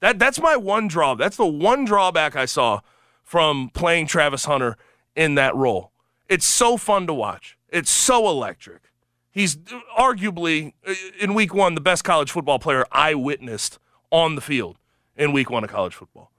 That 0.00 0.18
that's 0.18 0.40
my 0.40 0.56
one 0.56 0.88
draw. 0.88 1.14
That's 1.14 1.36
the 1.36 1.46
one 1.46 1.84
drawback 1.84 2.36
I 2.36 2.46
saw 2.46 2.80
from 3.22 3.70
playing 3.70 4.06
Travis 4.06 4.44
Hunter 4.44 4.76
in 5.14 5.34
that 5.34 5.54
role. 5.54 5.92
It's 6.28 6.46
so 6.46 6.76
fun 6.76 7.06
to 7.06 7.14
watch. 7.14 7.58
It's 7.68 7.90
so 7.90 8.28
electric. 8.28 8.90
He's 9.30 9.56
arguably 9.56 10.72
uh, 10.86 10.94
in 11.20 11.34
week 11.34 11.54
1 11.54 11.74
the 11.74 11.80
best 11.80 12.02
college 12.02 12.30
football 12.30 12.58
player 12.58 12.84
I 12.90 13.14
witnessed 13.14 13.78
on 14.10 14.34
the 14.34 14.40
field 14.40 14.78
in 15.16 15.32
week 15.32 15.50
1 15.50 15.62
of 15.62 15.70
college 15.70 15.94
football. 15.94 16.32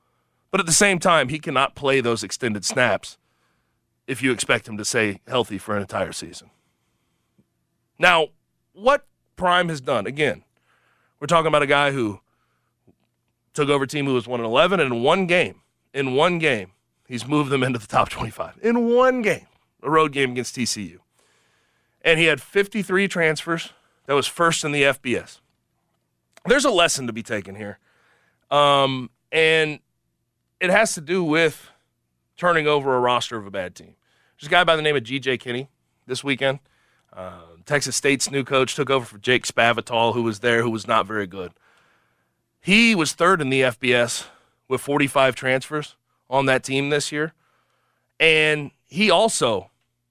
But 0.50 0.60
at 0.60 0.66
the 0.66 0.74
same 0.74 1.00
time, 1.00 1.30
he 1.30 1.40
cannot 1.40 1.76
play 1.76 2.02
those 2.02 2.24
extended 2.24 2.66
snaps 2.66 3.18
if 4.12 4.22
you 4.22 4.34
expect 4.34 4.68
him 4.68 4.76
to 4.76 4.84
stay 4.84 5.22
healthy 5.26 5.58
for 5.58 5.74
an 5.74 5.82
entire 5.82 6.12
season. 6.12 6.50
Now, 7.98 8.28
what 8.74 9.08
Prime 9.38 9.70
has 9.70 9.80
done, 9.80 10.06
again, 10.06 10.44
we're 11.22 11.28
talking 11.28 11.48
about 11.48 11.62
a 11.62 11.68
guy 11.68 11.92
who 11.92 12.20
took 13.54 13.70
over 13.70 13.86
a 13.86 13.88
team 13.88 14.06
who 14.06 14.14
was 14.14 14.28
1 14.28 14.42
11, 14.42 14.82
and 14.82 14.94
in 14.94 15.02
one 15.02 15.28
game, 15.28 15.62
in 15.94 16.14
one 16.14 16.40
game, 16.40 16.72
he's 17.08 17.26
moved 17.26 17.52
them 17.52 17.64
into 17.64 17.80
the 17.80 17.88
top 17.88 18.10
25. 18.10 18.60
In 18.62 18.94
one 18.94 19.22
game, 19.22 19.48
a 19.82 19.90
road 19.90 20.12
game 20.12 20.32
against 20.32 20.58
TCU. 20.58 20.98
And 22.02 22.20
he 22.20 22.26
had 22.26 22.42
53 22.42 23.08
transfers. 23.08 23.70
That 24.08 24.14
was 24.16 24.28
first 24.28 24.66
in 24.66 24.74
the 24.74 24.84
FBS. 24.84 25.40
There's 26.46 26.66
a 26.66 26.70
lesson 26.70 27.08
to 27.08 27.14
be 27.14 27.24
taken 27.24 27.56
here. 27.56 27.80
Um, 28.50 29.10
and 29.32 29.80
it 30.60 30.70
has 30.70 30.96
to 30.96 31.02
do 31.02 31.24
with 31.24 31.70
turning 32.36 32.68
over 32.68 32.94
a 32.94 33.00
roster 33.00 33.38
of 33.38 33.48
a 33.48 33.52
bad 33.52 33.74
team. 33.74 33.96
There's 34.42 34.48
a 34.48 34.50
guy 34.50 34.64
by 34.64 34.76
the 34.76 34.82
name 34.82 34.96
of 34.96 35.04
GJ 35.04 35.40
Kinney 35.40 35.70
this 36.08 36.24
weekend. 36.24 36.62
Uh, 37.14 37.42
Texas 37.68 37.96
State's 37.96 38.32
new 38.32 38.44
coach 38.44 38.74
took 38.74 38.90
over 38.90 39.06
for 39.06 39.20
Jake 39.20 39.46
Spavital, 39.46 40.16
who 40.16 40.24
was 40.24 40.40
there, 40.40 40.64
who 40.64 40.72
was 40.72 40.88
not 40.88 41.06
very 41.06 41.28
good. 41.28 41.52
He 42.60 42.96
was 42.96 43.14
third 43.14 43.40
in 43.40 43.52
the 43.52 43.62
FBS 43.62 44.26
with 44.68 44.82
45 44.82 45.36
transfers 45.36 45.96
on 46.28 46.48
that 46.48 46.64
team 46.64 46.90
this 46.90 47.12
year. 47.12 47.34
And 48.20 48.72
he 48.88 49.12
also 49.12 49.70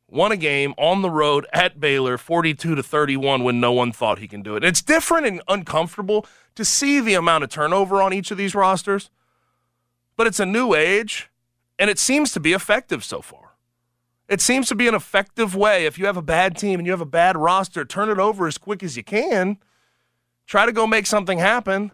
won 0.09 0.31
a 0.31 0.37
game 0.37 0.75
on 0.79 1.03
the 1.03 1.11
road 1.11 1.45
at 1.53 1.81
Baylor 1.81 2.17
42 2.17 2.77
to 2.77 2.83
31 2.85 3.43
when 3.43 3.59
no 3.59 3.73
one 3.73 3.91
thought 3.91 4.21
he 4.21 4.29
can 4.29 4.43
do 4.43 4.55
it. 4.55 4.63
It's 4.63 4.81
different 4.81 5.27
and 5.27 5.43
uncomfortable 5.49 6.25
to 6.55 6.65
see 6.65 7.01
the 7.01 7.15
amount 7.15 7.43
of 7.43 7.51
turnover 7.51 8.01
on 8.01 8.13
each 8.13 8.31
of 8.31 8.39
these 8.39 8.55
rosters, 8.55 9.11
but 10.17 10.29
it's 10.29 10.39
a 10.39 10.47
new 10.47 10.73
age 10.73 11.31
and 11.81 11.91
it 11.91 11.99
seems 11.99 12.31
to 12.31 12.39
be 12.39 12.53
effective 12.53 13.03
so 13.03 13.21
far. 13.21 13.50
It 14.31 14.41
seems 14.41 14.69
to 14.69 14.77
be 14.77 14.87
an 14.87 14.95
effective 14.95 15.57
way. 15.57 15.87
If 15.87 15.99
you 15.99 16.07
have 16.07 16.17
a 16.17 16.23
bad 16.23 16.57
team 16.57 16.79
and 16.79 16.87
you 16.87 16.93
have 16.93 17.01
a 17.01 17.05
bad 17.05 17.37
roster, 17.37 17.85
turn 17.85 18.09
it 18.09 18.21
over 18.21 18.47
as 18.47 18.59
quick 18.59 18.83
as 18.85 18.97
you 18.97 19.03
can. 19.03 19.59
Try 20.47 20.67
to 20.67 20.73
go 20.73 20.87
make 20.87 21.07
something 21.07 21.39
happen 21.39 21.91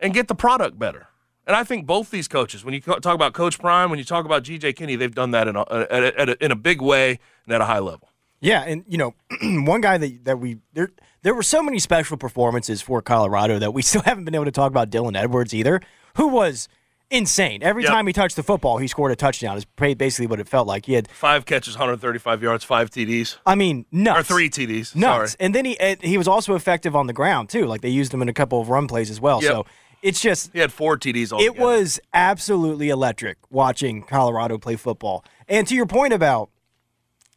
and 0.00 0.12
get 0.12 0.26
the 0.26 0.34
product 0.34 0.80
better. 0.80 1.06
And 1.46 1.54
I 1.54 1.62
think 1.62 1.86
both 1.86 2.10
these 2.10 2.26
coaches, 2.26 2.64
when 2.64 2.74
you 2.74 2.80
talk 2.80 3.14
about 3.14 3.34
Coach 3.34 3.60
Prime, 3.60 3.88
when 3.88 4.00
you 4.00 4.04
talk 4.04 4.24
about 4.24 4.42
GJ 4.42 4.74
Kinney, 4.74 4.96
they've 4.96 5.14
done 5.14 5.30
that 5.30 5.46
in 5.46 5.54
a, 5.54 5.64
a, 5.70 5.86
a, 5.90 6.44
in 6.44 6.50
a 6.50 6.56
big 6.56 6.82
way 6.82 7.20
and 7.44 7.54
at 7.54 7.60
a 7.60 7.66
high 7.66 7.78
level. 7.78 8.08
Yeah, 8.40 8.62
and 8.62 8.84
you 8.88 8.98
know, 8.98 9.14
one 9.42 9.80
guy 9.80 9.96
that 9.96 10.24
that 10.24 10.40
we 10.40 10.58
there 10.74 10.90
there 11.22 11.34
were 11.34 11.42
so 11.42 11.62
many 11.62 11.78
special 11.78 12.16
performances 12.16 12.82
for 12.82 13.00
Colorado 13.00 13.60
that 13.60 13.72
we 13.72 13.82
still 13.82 14.02
haven't 14.04 14.24
been 14.24 14.34
able 14.34 14.44
to 14.44 14.50
talk 14.50 14.70
about 14.70 14.90
Dylan 14.90 15.16
Edwards 15.16 15.54
either, 15.54 15.80
who 16.16 16.26
was 16.26 16.68
insane. 17.10 17.62
Every 17.62 17.82
yep. 17.82 17.92
time 17.92 18.06
he 18.06 18.12
touched 18.12 18.36
the 18.36 18.42
football, 18.42 18.78
he 18.78 18.88
scored 18.88 19.12
a 19.12 19.16
touchdown. 19.16 19.56
Is 19.56 19.64
basically 19.64 20.26
what 20.26 20.40
it 20.40 20.48
felt 20.48 20.66
like. 20.66 20.86
He 20.86 20.94
had 20.94 21.08
five 21.08 21.46
catches, 21.46 21.74
135 21.74 22.42
yards, 22.42 22.64
five 22.64 22.90
TDs. 22.90 23.36
I 23.46 23.54
mean, 23.54 23.86
nuts. 23.92 24.20
Or 24.20 24.34
three 24.34 24.50
TDs. 24.50 24.94
Nuts. 24.94 25.32
Sorry. 25.32 25.36
And 25.40 25.54
then 25.54 25.64
he 25.64 25.76
he 26.02 26.18
was 26.18 26.28
also 26.28 26.54
effective 26.54 26.96
on 26.96 27.06
the 27.06 27.12
ground 27.12 27.48
too. 27.48 27.66
Like 27.66 27.80
they 27.80 27.88
used 27.88 28.12
him 28.12 28.22
in 28.22 28.28
a 28.28 28.32
couple 28.32 28.60
of 28.60 28.68
run 28.68 28.86
plays 28.86 29.10
as 29.10 29.20
well. 29.20 29.42
Yep. 29.42 29.52
So 29.52 29.66
it's 30.02 30.20
just 30.20 30.52
he 30.52 30.58
had 30.58 30.72
four 30.72 30.98
TDs. 30.98 31.32
Altogether. 31.32 31.56
It 31.56 31.60
was 31.60 32.00
absolutely 32.12 32.90
electric 32.90 33.38
watching 33.50 34.02
Colorado 34.02 34.58
play 34.58 34.76
football. 34.76 35.24
And 35.48 35.66
to 35.68 35.74
your 35.74 35.86
point 35.86 36.12
about 36.12 36.50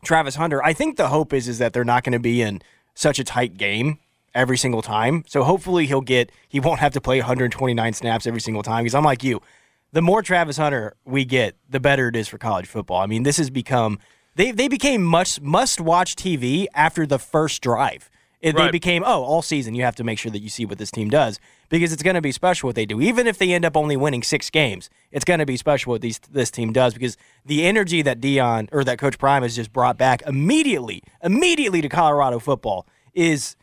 Travis 0.04 0.36
Hunter, 0.36 0.64
I 0.64 0.74
think 0.74 0.98
the 0.98 1.10
hope 1.10 1.34
is 1.34 1.48
is 1.48 1.60
that 1.60 1.74
they're 1.74 1.84
not 1.84 2.04
going 2.04 2.14
to 2.14 2.20
be 2.20 2.42
in 2.42 2.62
such 2.94 3.20
a 3.20 3.24
tight 3.24 3.58
game 3.58 4.00
every 4.34 4.58
single 4.58 4.82
time. 4.82 5.24
So 5.28 5.44
hopefully 5.44 5.86
he'll 5.86 6.02
get 6.02 6.32
he 6.48 6.60
won't 6.60 6.80
have 6.80 6.94
to 6.94 7.02
play 7.02 7.20
129 7.20 7.94
snaps 7.94 8.28
every 8.28 8.42
single 8.42 8.64
time 8.64 8.84
because 8.84 8.96
I'm 8.96 9.04
like 9.04 9.24
you 9.24 9.42
the 9.92 10.02
more 10.02 10.22
Travis 10.22 10.58
Hunter 10.58 10.96
we 11.06 11.26
get, 11.26 11.56
the 11.70 11.80
better 11.80 12.10
it 12.10 12.16
is 12.16 12.28
for 12.28 12.38
college 12.38 12.68
football. 12.68 13.02
I 13.02 13.06
mean, 13.06 13.24
this 13.24 13.38
has 13.38 13.50
become 13.50 14.00
they 14.36 14.52
they 14.52 14.68
became 14.68 15.04
much 15.04 15.42
must 15.42 15.82
watch 15.82 16.16
TV 16.16 16.68
after 16.74 17.06
the 17.06 17.20
first 17.20 17.62
drive. 17.62 18.10
It, 18.42 18.56
right. 18.56 18.66
They 18.66 18.72
became 18.72 19.04
oh 19.06 19.24
all 19.24 19.42
season 19.42 19.74
you 19.74 19.84
have 19.84 19.96
to 19.98 20.04
make 20.06 20.18
sure 20.18 20.32
that 20.32 20.40
you 20.40 20.48
see 20.48 20.66
what 20.66 20.78
this 20.78 20.92
team 20.92 21.10
does 21.10 21.42
because 21.68 21.92
it's 21.92 22.04
going 22.04 22.16
to 22.16 22.22
be 22.22 22.32
special 22.32 22.68
what 22.68 22.76
they 22.76 22.86
do. 22.86 23.02
Even 23.02 23.28
if 23.28 23.38
they 23.38 23.52
end 23.52 23.66
up 23.66 23.76
only 23.76 23.98
winning 23.98 24.24
six 24.24 24.50
games, 24.50 24.90
it's 25.12 25.26
going 25.26 25.40
to 25.40 25.46
be 25.46 25.58
special 25.58 25.92
what 25.92 26.02
these 26.02 26.20
this 26.20 26.50
team 26.50 26.72
does 26.72 26.94
because 26.94 27.18
the 27.46 27.66
energy 27.66 28.02
that 28.02 28.22
Deion 28.22 28.70
or 28.72 28.86
that 28.86 28.98
Coach 28.98 29.18
Prime 29.18 29.44
has 29.44 29.58
just 29.58 29.74
brought 29.74 29.98
back 29.98 30.22
immediately 30.26 31.04
immediately 31.22 31.82
to 31.82 31.90
Colorado 31.90 32.40
football 32.40 32.88
is 33.14 33.58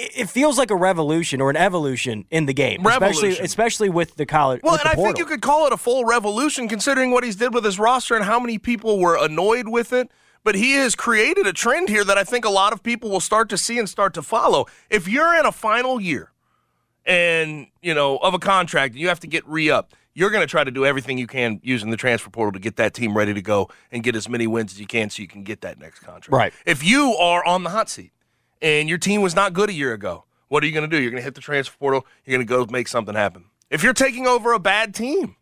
it 0.00 0.28
feels 0.28 0.58
like 0.58 0.70
a 0.70 0.76
revolution 0.76 1.40
or 1.40 1.50
an 1.50 1.56
evolution 1.56 2.24
in 2.30 2.46
the 2.46 2.54
game, 2.54 2.82
revolution. 2.82 3.28
especially 3.28 3.44
especially 3.44 3.90
with 3.90 4.16
the 4.16 4.26
college. 4.26 4.60
Well, 4.62 4.78
and 4.78 4.88
I 4.88 4.94
think 4.94 5.18
you 5.18 5.24
could 5.24 5.42
call 5.42 5.66
it 5.66 5.72
a 5.72 5.76
full 5.76 6.04
revolution 6.04 6.68
considering 6.68 7.10
what 7.10 7.24
he's 7.24 7.36
did 7.36 7.54
with 7.54 7.64
his 7.64 7.78
roster 7.78 8.14
and 8.14 8.24
how 8.24 8.40
many 8.40 8.58
people 8.58 8.98
were 8.98 9.16
annoyed 9.22 9.68
with 9.68 9.92
it. 9.92 10.10
But 10.42 10.54
he 10.54 10.72
has 10.72 10.94
created 10.94 11.46
a 11.46 11.52
trend 11.52 11.90
here 11.90 12.02
that 12.04 12.16
I 12.16 12.24
think 12.24 12.46
a 12.46 12.50
lot 12.50 12.72
of 12.72 12.82
people 12.82 13.10
will 13.10 13.20
start 13.20 13.50
to 13.50 13.58
see 13.58 13.78
and 13.78 13.88
start 13.88 14.14
to 14.14 14.22
follow. 14.22 14.66
If 14.88 15.06
you're 15.06 15.38
in 15.38 15.44
a 15.44 15.52
final 15.52 16.00
year 16.00 16.32
and 17.04 17.66
you 17.82 17.94
know 17.94 18.16
of 18.18 18.34
a 18.34 18.38
contract, 18.38 18.94
and 18.94 19.00
you 19.00 19.08
have 19.08 19.20
to 19.20 19.26
get 19.26 19.46
re 19.46 19.70
up. 19.70 19.94
You're 20.12 20.30
going 20.30 20.42
to 20.42 20.50
try 20.50 20.64
to 20.64 20.72
do 20.72 20.84
everything 20.84 21.18
you 21.18 21.28
can 21.28 21.60
using 21.62 21.90
the 21.90 21.96
transfer 21.96 22.30
portal 22.30 22.52
to 22.52 22.58
get 22.58 22.76
that 22.76 22.94
team 22.94 23.16
ready 23.16 23.32
to 23.32 23.40
go 23.40 23.68
and 23.92 24.02
get 24.02 24.16
as 24.16 24.28
many 24.28 24.46
wins 24.48 24.72
as 24.72 24.80
you 24.80 24.86
can 24.86 25.08
so 25.08 25.22
you 25.22 25.28
can 25.28 25.44
get 25.44 25.60
that 25.60 25.78
next 25.78 26.00
contract. 26.00 26.32
Right. 26.32 26.52
If 26.66 26.82
you 26.82 27.14
are 27.14 27.44
on 27.44 27.62
the 27.62 27.70
hot 27.70 27.88
seat 27.88 28.10
and 28.62 28.88
your 28.88 28.98
team 28.98 29.22
was 29.22 29.34
not 29.34 29.52
good 29.52 29.70
a 29.70 29.72
year 29.72 29.92
ago, 29.92 30.24
what 30.48 30.62
are 30.62 30.66
you 30.66 30.72
going 30.72 30.88
to 30.88 30.96
do? 30.96 31.00
You're 31.00 31.10
going 31.10 31.20
to 31.20 31.24
hit 31.24 31.34
the 31.34 31.40
transfer 31.40 31.76
portal. 31.78 32.06
You're 32.24 32.36
going 32.36 32.46
to 32.46 32.66
go 32.66 32.70
make 32.70 32.88
something 32.88 33.14
happen. 33.14 33.46
If 33.70 33.82
you're 33.82 33.92
taking 33.92 34.26
over 34.26 34.52
a 34.52 34.58
bad 34.58 34.94
team 34.94 35.36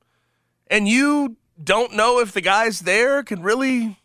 and 0.69 0.87
you 0.87 1.37
don't 1.63 1.95
know 1.95 2.21
if 2.21 2.33
the 2.33 2.41
guys 2.41 2.81
there 2.81 3.23
can 3.23 3.43
really 3.43 3.99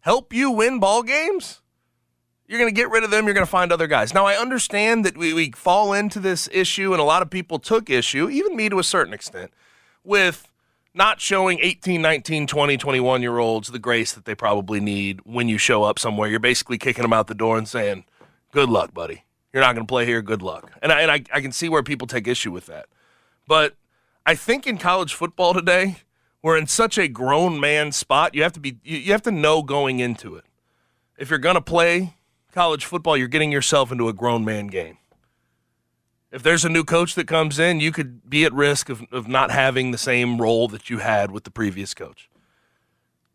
help 0.00 0.32
you 0.32 0.50
win 0.50 0.80
ball 0.80 1.02
games, 1.02 1.60
you're 2.48 2.58
going 2.58 2.72
to 2.72 2.78
get 2.78 2.90
rid 2.90 3.04
of 3.04 3.10
them. 3.10 3.24
You're 3.24 3.34
going 3.34 3.46
to 3.46 3.50
find 3.50 3.72
other 3.72 3.86
guys. 3.86 4.14
Now, 4.14 4.26
I 4.26 4.34
understand 4.34 5.04
that 5.04 5.16
we, 5.16 5.32
we 5.32 5.50
fall 5.52 5.92
into 5.92 6.20
this 6.20 6.48
issue, 6.52 6.92
and 6.92 7.00
a 7.00 7.04
lot 7.04 7.22
of 7.22 7.30
people 7.30 7.58
took 7.58 7.90
issue, 7.90 8.28
even 8.28 8.56
me 8.56 8.68
to 8.68 8.78
a 8.78 8.84
certain 8.84 9.12
extent, 9.12 9.52
with 10.04 10.48
not 10.94 11.20
showing 11.20 11.58
18, 11.60 12.00
19, 12.00 12.46
20, 12.46 12.76
21 12.76 13.22
year 13.22 13.38
olds 13.38 13.68
the 13.68 13.78
grace 13.78 14.12
that 14.12 14.24
they 14.24 14.34
probably 14.34 14.80
need 14.80 15.20
when 15.24 15.48
you 15.48 15.58
show 15.58 15.82
up 15.82 15.98
somewhere. 15.98 16.28
You're 16.28 16.40
basically 16.40 16.78
kicking 16.78 17.02
them 17.02 17.12
out 17.12 17.26
the 17.26 17.34
door 17.34 17.58
and 17.58 17.68
saying, 17.68 18.04
good 18.56 18.70
luck, 18.70 18.94
buddy. 18.94 19.22
You're 19.52 19.62
not 19.62 19.74
going 19.74 19.86
to 19.86 19.90
play 19.90 20.06
here. 20.06 20.22
Good 20.22 20.40
luck. 20.40 20.72
And, 20.80 20.90
I, 20.90 21.02
and 21.02 21.10
I, 21.10 21.22
I 21.30 21.42
can 21.42 21.52
see 21.52 21.68
where 21.68 21.82
people 21.82 22.06
take 22.06 22.26
issue 22.26 22.50
with 22.50 22.64
that. 22.66 22.86
But 23.46 23.74
I 24.24 24.34
think 24.34 24.66
in 24.66 24.78
college 24.78 25.12
football 25.12 25.52
today, 25.52 25.96
we're 26.40 26.56
in 26.56 26.66
such 26.66 26.96
a 26.96 27.06
grown 27.06 27.60
man 27.60 27.92
spot. 27.92 28.34
You 28.34 28.42
have 28.44 28.54
to 28.54 28.60
be 28.60 28.78
you, 28.82 28.96
you 28.96 29.12
have 29.12 29.20
to 29.22 29.30
know 29.30 29.62
going 29.62 30.00
into 30.00 30.36
it. 30.36 30.44
If 31.18 31.28
you're 31.28 31.38
going 31.38 31.56
to 31.56 31.60
play 31.60 32.16
college 32.50 32.86
football, 32.86 33.14
you're 33.14 33.28
getting 33.28 33.52
yourself 33.52 33.92
into 33.92 34.08
a 34.08 34.14
grown 34.14 34.42
man 34.42 34.68
game. 34.68 34.96
If 36.32 36.42
there's 36.42 36.64
a 36.64 36.70
new 36.70 36.82
coach 36.82 37.14
that 37.16 37.26
comes 37.26 37.58
in, 37.58 37.80
you 37.80 37.92
could 37.92 38.30
be 38.30 38.46
at 38.46 38.54
risk 38.54 38.88
of, 38.88 39.02
of 39.12 39.28
not 39.28 39.50
having 39.50 39.90
the 39.90 39.98
same 39.98 40.40
role 40.40 40.66
that 40.68 40.88
you 40.88 40.98
had 40.98 41.30
with 41.30 41.44
the 41.44 41.50
previous 41.50 41.92
coach. 41.92 42.30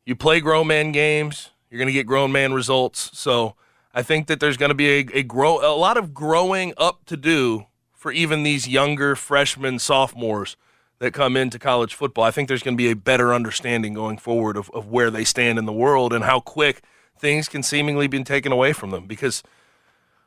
You 0.04 0.16
play 0.16 0.40
grown 0.40 0.66
man 0.66 0.92
games, 0.92 1.52
you're 1.70 1.78
going 1.78 1.90
to 1.90 1.94
get 1.94 2.08
grown 2.08 2.32
man 2.32 2.54
results. 2.54 3.12
So 3.14 3.56
I 3.94 4.04
think 4.04 4.28
that 4.28 4.40
there's 4.40 4.58
going 4.58 4.70
to 4.70 4.76
be 4.76 4.90
a, 4.90 5.06
a 5.14 5.24
grow 5.24 5.60
a 5.60 5.76
lot 5.76 5.98
of 5.98 6.14
growing 6.14 6.74
up 6.78 7.06
to 7.06 7.18
do 7.18 7.66
for 7.94 8.12
even 8.12 8.44
these 8.44 8.68
younger 8.68 9.16
freshmen, 9.16 9.80
sophomores 9.80 10.56
that 11.00 11.14
come 11.14 11.36
into 11.36 11.60
college 11.60 11.94
football. 11.96 12.24
I 12.24 12.32
think 12.32 12.48
there's 12.48 12.64
going 12.64 12.76
to 12.76 12.84
be 12.84 12.92
a 12.92 12.96
better 12.96 13.34
understanding 13.34 13.94
going 13.94 14.18
forward 14.18 14.56
of, 14.56 14.70
of 14.72 14.88
where 14.88 15.12
they 15.12 15.24
stand 15.24 15.60
in 15.60 15.66
the 15.66 15.74
world 15.74 16.14
and 16.14 16.24
how 16.24 16.40
quick 16.40 16.84
things 17.18 17.48
can 17.48 17.64
seemingly 17.64 18.08
be 18.08 18.24
taken 18.24 18.52
away 18.52 18.74
from 18.74 18.92
them 18.92 19.08
because 19.08 19.44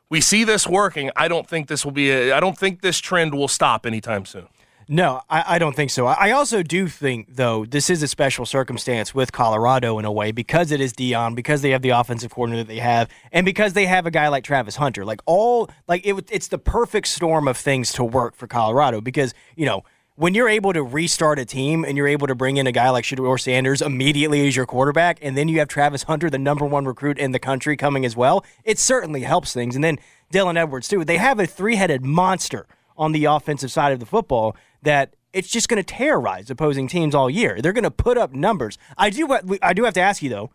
we 0.09 0.21
see 0.21 0.45
this 0.45 0.67
working. 0.67 1.11
I 1.17 1.29
don't 1.29 1.49
think 1.49 1.69
this 1.69 1.85
will 1.85 1.93
be 1.93 2.11
a, 2.11 2.33
I 2.37 2.41
don't 2.41 2.59
think 2.59 2.81
this 2.81 2.99
trend 2.99 3.35
will 3.35 3.49
stop 3.49 3.87
anytime 3.87 4.25
soon. 4.25 4.49
No, 4.89 5.23
I, 5.31 5.45
I, 5.55 5.59
don't 5.59 5.75
think 5.75 5.91
so. 5.91 6.07
I 6.07 6.33
also 6.33 6.63
do 6.63 6.89
think, 6.89 7.37
though, 7.37 7.65
this 7.65 7.89
is 7.89 8.03
a 8.03 8.09
special 8.09 8.45
circumstance 8.45 9.15
with 9.15 9.33
Colorado 9.33 9.99
in 9.99 10.05
a 10.05 10.13
way 10.13 10.33
because 10.33 10.71
it 10.71 10.81
is 10.81 10.93
Deion, 10.93 11.35
because 11.35 11.63
they 11.63 11.71
have 11.71 11.83
the 11.83 11.91
offensive 11.91 12.31
coordinator 12.31 12.65
that 12.65 12.73
they 12.73 12.81
have, 12.81 13.09
and 13.33 13.45
because 13.45 13.73
they 13.73 13.87
have 13.87 14.07
a 14.07 14.11
guy 14.11 14.29
like 14.29 14.45
Travis 14.45 14.77
Hunter. 14.77 15.05
Like 15.05 15.21
all, 15.27 15.71
like 15.89 16.07
it, 16.07 16.29
it's 16.31 16.49
the 16.49 16.59
perfect 16.59 17.09
storm 17.09 17.49
of 17.49 17.57
things 17.57 17.93
to 17.95 18.05
work 18.05 18.35
for 18.35 18.47
Colorado 18.47 19.01
because 19.01 19.35
you 19.57 19.67
know 19.67 19.85
when 20.17 20.35
you're 20.35 20.49
able 20.49 20.73
to 20.73 20.83
restart 20.83 21.39
a 21.41 21.45
team 21.45 21.85
and 21.85 21.97
you're 21.97 22.07
able 22.07 22.29
to 22.29 22.35
bring 22.35 22.57
in 22.57 22.67
a 22.67 22.73
guy 22.73 22.89
like 22.91 23.05
Shedeur 23.05 23.41
Sanders 23.41 23.83
immediately 23.83 24.47
as 24.47 24.55
your 24.55 24.67
quarterback, 24.67 25.19
and 25.23 25.37
then 25.37 25.49
you 25.49 25.59
have 25.59 25.69
Travis 25.69 26.05
Hunter, 26.05 26.31
the 26.31 26.39
number 26.39 26.65
one 26.65 26.85
recruit 26.85 27.19
in 27.19 27.33
the 27.33 27.41
country, 27.41 27.77
coming 27.77 28.05
as 28.05 28.15
well, 28.17 28.45
it 28.65 28.79
certainly 28.79 29.23
helps 29.23 29.53
things. 29.53 29.75
And 29.75 29.83
then 29.83 29.99
Dylan 30.33 30.57
Edwards 30.57 30.89
too. 30.89 31.05
They 31.05 31.17
have 31.17 31.41
a 31.41 31.47
three-headed 31.47 32.05
monster 32.05 32.67
on 32.97 33.11
the 33.11 33.25
offensive 33.25 33.73
side 33.73 33.93
of 33.93 33.99
the 33.99 34.07
football 34.07 34.57
that 34.85 35.15
it's 35.33 35.49
just 35.49 35.69
going 35.69 35.83
to 35.83 35.95
terrorize 35.95 36.49
opposing 36.49 36.87
teams 36.87 37.15
all 37.15 37.29
year. 37.29 37.61
They're 37.61 37.73
going 37.73 37.85
to 37.85 37.91
put 37.91 38.17
up 38.17 38.33
numbers. 38.33 38.79
I 38.97 39.11
do. 39.11 39.29
I 39.61 39.73
do 39.73 39.85
have 39.85 39.95
to 39.95 40.01
ask 40.01 40.23
you 40.23 40.31
though. 40.31 40.51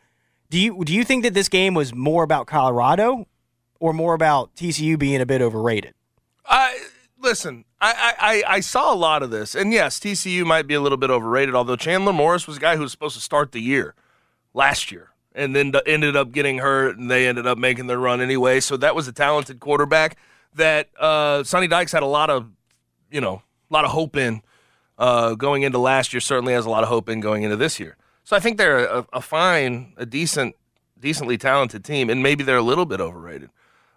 Do 0.49 0.57
you 0.59 0.83
do 0.83 0.93
you 0.93 1.03
think 1.03 1.23
that 1.23 1.33
this 1.33 1.49
game 1.49 1.73
was 1.73 1.93
more 1.93 2.23
about 2.23 2.47
Colorado 2.47 3.27
or 3.79 3.93
more 3.93 4.13
about 4.13 4.55
TCU 4.55 4.97
being 4.97 5.21
a 5.21 5.25
bit 5.25 5.41
overrated? 5.41 5.93
I 6.45 6.79
listen. 7.21 7.65
I, 7.81 8.13
I 8.19 8.55
I 8.55 8.59
saw 8.59 8.93
a 8.93 8.95
lot 8.95 9.23
of 9.23 9.29
this, 9.29 9.55
and 9.55 9.71
yes, 9.71 9.99
TCU 9.99 10.45
might 10.45 10.67
be 10.67 10.73
a 10.73 10.81
little 10.81 10.97
bit 10.97 11.09
overrated. 11.09 11.55
Although 11.55 11.75
Chandler 11.75 12.13
Morris 12.13 12.47
was 12.47 12.57
a 12.57 12.59
guy 12.59 12.75
who 12.75 12.81
was 12.81 12.91
supposed 12.91 13.15
to 13.15 13.21
start 13.21 13.51
the 13.51 13.61
year 13.61 13.95
last 14.53 14.91
year, 14.91 15.11
and 15.33 15.55
then 15.55 15.73
ended 15.85 16.15
up 16.15 16.31
getting 16.31 16.57
hurt, 16.57 16.97
and 16.97 17.09
they 17.09 17.27
ended 17.27 17.47
up 17.47 17.57
making 17.57 17.87
their 17.87 17.99
run 17.99 18.19
anyway. 18.19 18.59
So 18.59 18.75
that 18.77 18.95
was 18.95 19.07
a 19.07 19.13
talented 19.13 19.59
quarterback 19.59 20.17
that 20.55 20.89
uh, 20.99 21.43
Sonny 21.43 21.67
Dykes 21.67 21.91
had 21.91 22.03
a 22.03 22.07
lot 22.07 22.29
of, 22.29 22.49
you 23.11 23.21
know, 23.21 23.43
a 23.69 23.73
lot 23.73 23.85
of 23.85 23.91
hope 23.91 24.15
in 24.15 24.41
uh, 24.97 25.35
going 25.35 25.63
into 25.63 25.77
last 25.77 26.13
year. 26.13 26.19
Certainly 26.19 26.53
has 26.53 26.65
a 26.65 26.69
lot 26.69 26.83
of 26.83 26.89
hope 26.89 27.09
in 27.09 27.19
going 27.19 27.43
into 27.43 27.55
this 27.55 27.79
year. 27.79 27.97
So 28.23 28.35
I 28.35 28.39
think 28.39 28.57
they're 28.57 28.85
a, 28.85 29.05
a 29.13 29.21
fine, 29.21 29.93
a 29.97 30.05
decent, 30.05 30.55
decently 30.99 31.37
talented 31.37 31.83
team, 31.83 32.09
and 32.09 32.21
maybe 32.21 32.43
they're 32.43 32.57
a 32.57 32.61
little 32.61 32.85
bit 32.85 33.01
overrated. 33.01 33.49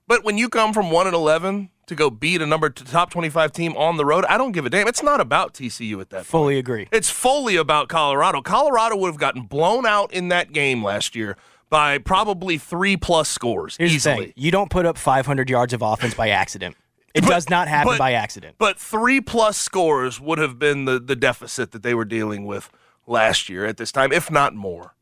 But 0.07 0.25
when 0.25 0.39
you 0.39 0.49
come 0.49 0.73
from 0.73 0.91
one 0.91 1.07
and 1.07 1.15
eleven 1.15 1.71
to 1.87 1.95
go 1.95 2.11
beat 2.11 2.41
a 2.41 2.47
number 2.47 2.71
top 2.71 3.11
twenty-five 3.11 3.53
team 3.53 3.77
on 3.77 3.97
the 3.97 4.05
road, 4.05 4.25
I 4.27 4.39
don't 4.39 4.53
give 4.53 4.67
a 4.67 4.71
damn. 4.71 4.89
It's 4.89 5.03
not 5.03 5.21
about 5.21 5.55
TCU 5.55 6.01
at 6.01 6.11
that. 6.11 6.27
Fully 6.27 6.55
point. 6.55 6.59
agree. 6.59 6.89
It's 6.93 7.11
fully 7.11 7.57
about 7.57 7.89
Colorado. 7.89 8.41
Colorado 8.41 8.97
would 8.97 9.09
have 9.09 9.19
gotten 9.19 9.43
blown 9.43 9.87
out 9.87 10.13
in 10.13 10.29
that 10.29 10.53
game 10.53 10.83
last 10.83 11.15
year 11.15 11.37
by 11.73 11.97
probably 11.97 12.59
three 12.59 12.99
plus 12.99 13.31
scores 13.31 13.77
Here's 13.79 13.95
easily. 13.95 14.35
You 14.37 14.51
don't 14.51 14.71
put 14.71 14.85
up 14.85 14.99
500 14.99 15.49
yards 15.49 15.73
of 15.73 15.81
offense 15.81 16.13
by 16.13 16.29
accident. 16.29 16.77
It 17.15 17.23
but, 17.23 17.31
does 17.31 17.51
not 17.51 17.69
happen 17.69 17.93
but, 17.93 17.99
by 17.99 18.13
accident. 18.13 18.57
But 18.59 18.79
three 18.79 19.21
plus 19.21 19.59
scores 19.59 20.21
would 20.21 20.39
have 20.39 20.59
been 20.59 20.87
the, 20.87 20.99
the 20.99 21.17
deficit 21.17 21.73
that 21.73 21.83
they 21.83 21.95
were 21.95 22.07
dealing 22.07 22.47
with 22.47 22.71
last 23.07 23.49
year 23.49 23.67
at 23.67 23.77
this 23.77 23.93
time, 23.93 24.13
if 24.13 24.31
not 24.31 24.55
more. 24.55 24.95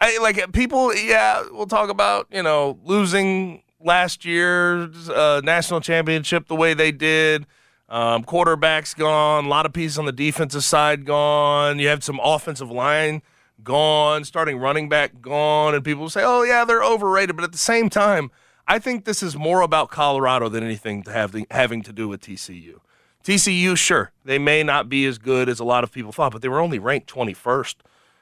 I, 0.00 0.18
like 0.18 0.52
people, 0.52 0.94
yeah, 0.94 1.44
we'll 1.50 1.66
talk 1.66 1.90
about 1.90 2.26
you 2.30 2.42
know 2.42 2.78
losing 2.84 3.62
last 3.80 4.24
year's 4.24 5.08
uh, 5.08 5.40
national 5.44 5.80
championship 5.80 6.48
the 6.48 6.56
way 6.56 6.74
they 6.74 6.92
did. 6.92 7.46
Um, 7.88 8.24
quarterbacks 8.24 8.96
gone, 8.96 9.46
a 9.46 9.48
lot 9.48 9.66
of 9.66 9.72
pieces 9.72 9.98
on 9.98 10.06
the 10.06 10.12
defensive 10.12 10.62
side 10.62 11.04
gone. 11.04 11.78
You 11.78 11.88
have 11.88 12.04
some 12.04 12.20
offensive 12.22 12.70
line 12.70 13.20
gone, 13.64 14.24
starting 14.24 14.58
running 14.58 14.88
back 14.88 15.20
gone, 15.20 15.74
and 15.74 15.84
people 15.84 16.08
say, 16.08 16.22
"Oh 16.24 16.42
yeah, 16.42 16.64
they're 16.64 16.84
overrated." 16.84 17.36
But 17.36 17.44
at 17.44 17.52
the 17.52 17.58
same 17.58 17.90
time, 17.90 18.30
I 18.70 18.78
think 18.78 19.04
this 19.04 19.20
is 19.20 19.34
more 19.34 19.62
about 19.62 19.90
Colorado 19.90 20.48
than 20.48 20.62
anything 20.62 21.02
to 21.02 21.10
have 21.10 21.32
the, 21.32 21.44
having 21.50 21.82
to 21.82 21.92
do 21.92 22.06
with 22.06 22.20
TCU. 22.20 22.78
TCU, 23.24 23.76
sure, 23.76 24.12
they 24.24 24.38
may 24.38 24.62
not 24.62 24.88
be 24.88 25.06
as 25.06 25.18
good 25.18 25.48
as 25.48 25.58
a 25.58 25.64
lot 25.64 25.82
of 25.82 25.90
people 25.90 26.12
thought, 26.12 26.30
but 26.30 26.40
they 26.40 26.48
were 26.48 26.60
only 26.60 26.78
ranked 26.78 27.12
21st. 27.12 27.74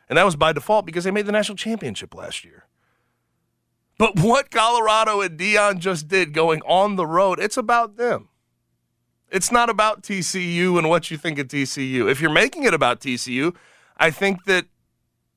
And 0.08 0.16
that 0.16 0.24
was 0.24 0.36
by 0.36 0.54
default 0.54 0.86
because 0.86 1.04
they 1.04 1.10
made 1.10 1.26
the 1.26 1.32
national 1.32 1.56
championship 1.56 2.14
last 2.14 2.46
year. 2.46 2.64
But 3.98 4.18
what 4.20 4.50
Colorado 4.50 5.20
and 5.20 5.38
Deion 5.38 5.80
just 5.80 6.08
did 6.08 6.32
going 6.32 6.62
on 6.62 6.96
the 6.96 7.06
road, 7.06 7.38
it's 7.38 7.58
about 7.58 7.98
them. 7.98 8.30
It's 9.30 9.52
not 9.52 9.68
about 9.68 10.02
TCU 10.02 10.78
and 10.78 10.88
what 10.88 11.10
you 11.10 11.18
think 11.18 11.38
of 11.38 11.48
TCU. 11.48 12.10
If 12.10 12.22
you're 12.22 12.32
making 12.32 12.64
it 12.64 12.72
about 12.72 13.00
TCU, 13.00 13.54
I 13.98 14.10
think 14.10 14.46
that 14.46 14.64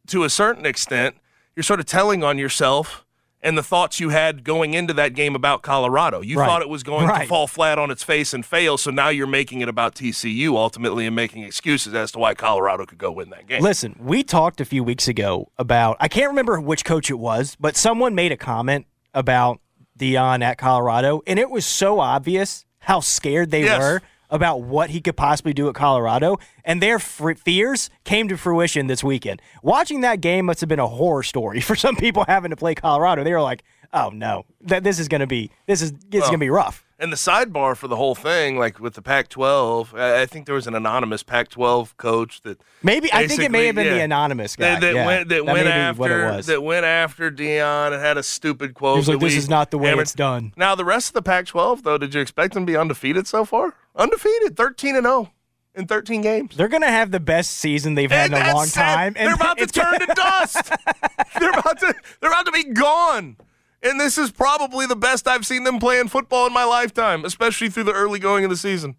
to 0.07 0.23
a 0.23 0.29
certain 0.29 0.65
extent, 0.65 1.17
you're 1.53 1.63
sort 1.63 1.81
of 1.81 1.85
telling 1.85 2.23
on 2.23 2.37
yourself 2.37 3.05
and 3.41 3.57
the 3.57 3.63
thoughts 3.63 3.99
you 3.99 4.09
had 4.09 4.43
going 4.43 4.73
into 4.73 4.93
that 4.93 5.13
game 5.13 5.35
about 5.35 5.61
Colorado. 5.61 6.21
You 6.21 6.39
right. 6.39 6.47
thought 6.47 6.61
it 6.61 6.69
was 6.69 6.83
going 6.83 7.07
right. 7.07 7.23
to 7.23 7.27
fall 7.27 7.47
flat 7.47 7.79
on 7.79 7.89
its 7.89 8.03
face 8.03 8.33
and 8.33 8.45
fail, 8.45 8.77
so 8.77 8.91
now 8.91 9.09
you're 9.09 9.27
making 9.27 9.61
it 9.61 9.69
about 9.69 9.95
TCU 9.95 10.55
ultimately 10.55 11.05
and 11.07 11.15
making 11.15 11.43
excuses 11.43 11.93
as 11.93 12.11
to 12.11 12.19
why 12.19 12.33
Colorado 12.33 12.85
could 12.85 12.97
go 12.97 13.11
win 13.11 13.29
that 13.31 13.47
game. 13.47 13.61
Listen, 13.61 13.95
we 13.99 14.23
talked 14.23 14.61
a 14.61 14.65
few 14.65 14.83
weeks 14.83 15.07
ago 15.07 15.51
about 15.57 15.97
I 15.99 16.07
can't 16.07 16.29
remember 16.29 16.59
which 16.59 16.85
coach 16.85 17.09
it 17.09 17.19
was, 17.19 17.55
but 17.59 17.75
someone 17.75 18.15
made 18.15 18.31
a 18.31 18.37
comment 18.37 18.85
about 19.13 19.59
Deion 19.97 20.43
at 20.43 20.57
Colorado, 20.57 21.21
and 21.27 21.39
it 21.39 21.49
was 21.49 21.65
so 21.65 21.99
obvious 21.99 22.65
how 22.79 22.99
scared 22.99 23.51
they 23.51 23.63
yes. 23.63 23.79
were 23.79 24.01
about 24.31 24.61
what 24.61 24.89
he 24.89 25.01
could 25.01 25.17
possibly 25.17 25.53
do 25.53 25.67
at 25.69 25.75
Colorado, 25.75 26.39
and 26.65 26.81
their 26.81 26.97
fears 26.97 27.89
came 28.05 28.27
to 28.29 28.37
fruition 28.37 28.87
this 28.87 29.03
weekend. 29.03 29.41
Watching 29.61 30.01
that 30.01 30.21
game 30.21 30.45
must 30.45 30.61
have 30.61 30.69
been 30.69 30.79
a 30.79 30.87
horror 30.87 31.23
story 31.23 31.61
for 31.61 31.75
some 31.75 31.95
people 31.95 32.25
having 32.27 32.49
to 32.49 32.55
play 32.55 32.73
Colorado. 32.73 33.23
They 33.23 33.33
were 33.33 33.41
like, 33.41 33.63
"Oh 33.93 34.09
no, 34.09 34.45
that 34.61 34.83
this 34.83 34.99
is 34.99 35.07
going 35.07 35.21
to 35.21 35.27
be 35.27 35.51
this 35.67 35.81
is 35.81 35.91
this 35.91 36.21
well, 36.21 36.29
going 36.29 36.39
to 36.39 36.45
be 36.45 36.49
rough." 36.49 36.85
And 36.99 37.11
the 37.11 37.17
sidebar 37.17 37.75
for 37.75 37.87
the 37.87 37.95
whole 37.95 38.13
thing, 38.13 38.59
like 38.59 38.79
with 38.79 38.93
the 38.93 39.01
Pac-12, 39.01 39.97
I, 39.97 40.21
I 40.21 40.25
think 40.27 40.45
there 40.45 40.53
was 40.53 40.67
an 40.67 40.75
anonymous 40.75 41.23
Pac-12 41.23 41.97
coach 41.97 42.41
that 42.41 42.61
maybe 42.83 43.11
I 43.11 43.25
think 43.25 43.41
it 43.41 43.49
may 43.49 43.65
have 43.65 43.75
been 43.75 43.87
yeah, 43.87 43.95
the 43.95 44.01
anonymous 44.01 44.55
guy 44.55 44.73
that, 44.73 44.81
that 44.81 44.93
yeah, 44.93 45.05
went 45.07 45.29
that, 45.29 45.45
that 45.45 45.45
went 45.45 45.67
after 45.67 46.41
that 46.43 46.61
went 46.61 46.85
after 46.85 47.31
Deion 47.31 47.93
and 47.93 48.01
had 48.01 48.17
a 48.17 48.23
stupid 48.23 48.75
quote. 48.75 48.97
He 48.97 48.99
was 48.99 49.09
like, 49.09 49.19
"This 49.19 49.33
we, 49.33 49.37
is 49.37 49.49
not 49.49 49.71
the 49.71 49.77
way 49.77 49.93
it's 49.93 50.13
done." 50.13 50.53
Now 50.55 50.75
the 50.75 50.85
rest 50.85 51.09
of 51.09 51.13
the 51.13 51.23
Pac-12, 51.23 51.83
though, 51.83 51.97
did 51.97 52.13
you 52.13 52.21
expect 52.21 52.53
them 52.53 52.65
to 52.65 52.71
be 52.71 52.77
undefeated 52.77 53.27
so 53.27 53.45
far? 53.45 53.75
Undefeated, 53.95 54.55
thirteen 54.55 54.95
and 54.95 55.05
zero 55.05 55.31
in 55.75 55.87
13 55.87 56.21
games. 56.21 56.55
They're 56.55 56.67
going 56.67 56.81
to 56.81 56.89
have 56.89 57.11
the 57.11 57.19
best 57.19 57.51
season 57.51 57.95
they've 57.95 58.11
had 58.11 58.33
and 58.33 58.43
in 58.43 58.49
a 58.49 58.53
long 58.53 58.67
time. 58.67 59.13
And 59.15 59.27
they're 59.27 59.35
about 59.35 59.57
to 59.57 59.67
turn 59.67 59.99
to 59.99 60.05
dust. 60.05 60.71
they're 61.39 61.51
about 61.51 61.79
to 61.79 61.93
they're 62.19 62.31
about 62.31 62.45
to 62.45 62.51
be 62.51 62.65
gone. 62.65 63.37
And 63.83 63.99
this 63.99 64.17
is 64.17 64.31
probably 64.31 64.85
the 64.85 64.95
best 64.95 65.27
I've 65.27 65.45
seen 65.45 65.63
them 65.63 65.79
playing 65.79 66.09
football 66.09 66.45
in 66.45 66.53
my 66.53 66.63
lifetime, 66.63 67.25
especially 67.25 67.69
through 67.69 67.85
the 67.85 67.93
early 67.93 68.19
going 68.19 68.43
of 68.43 68.49
the 68.49 68.57
season. 68.57 68.95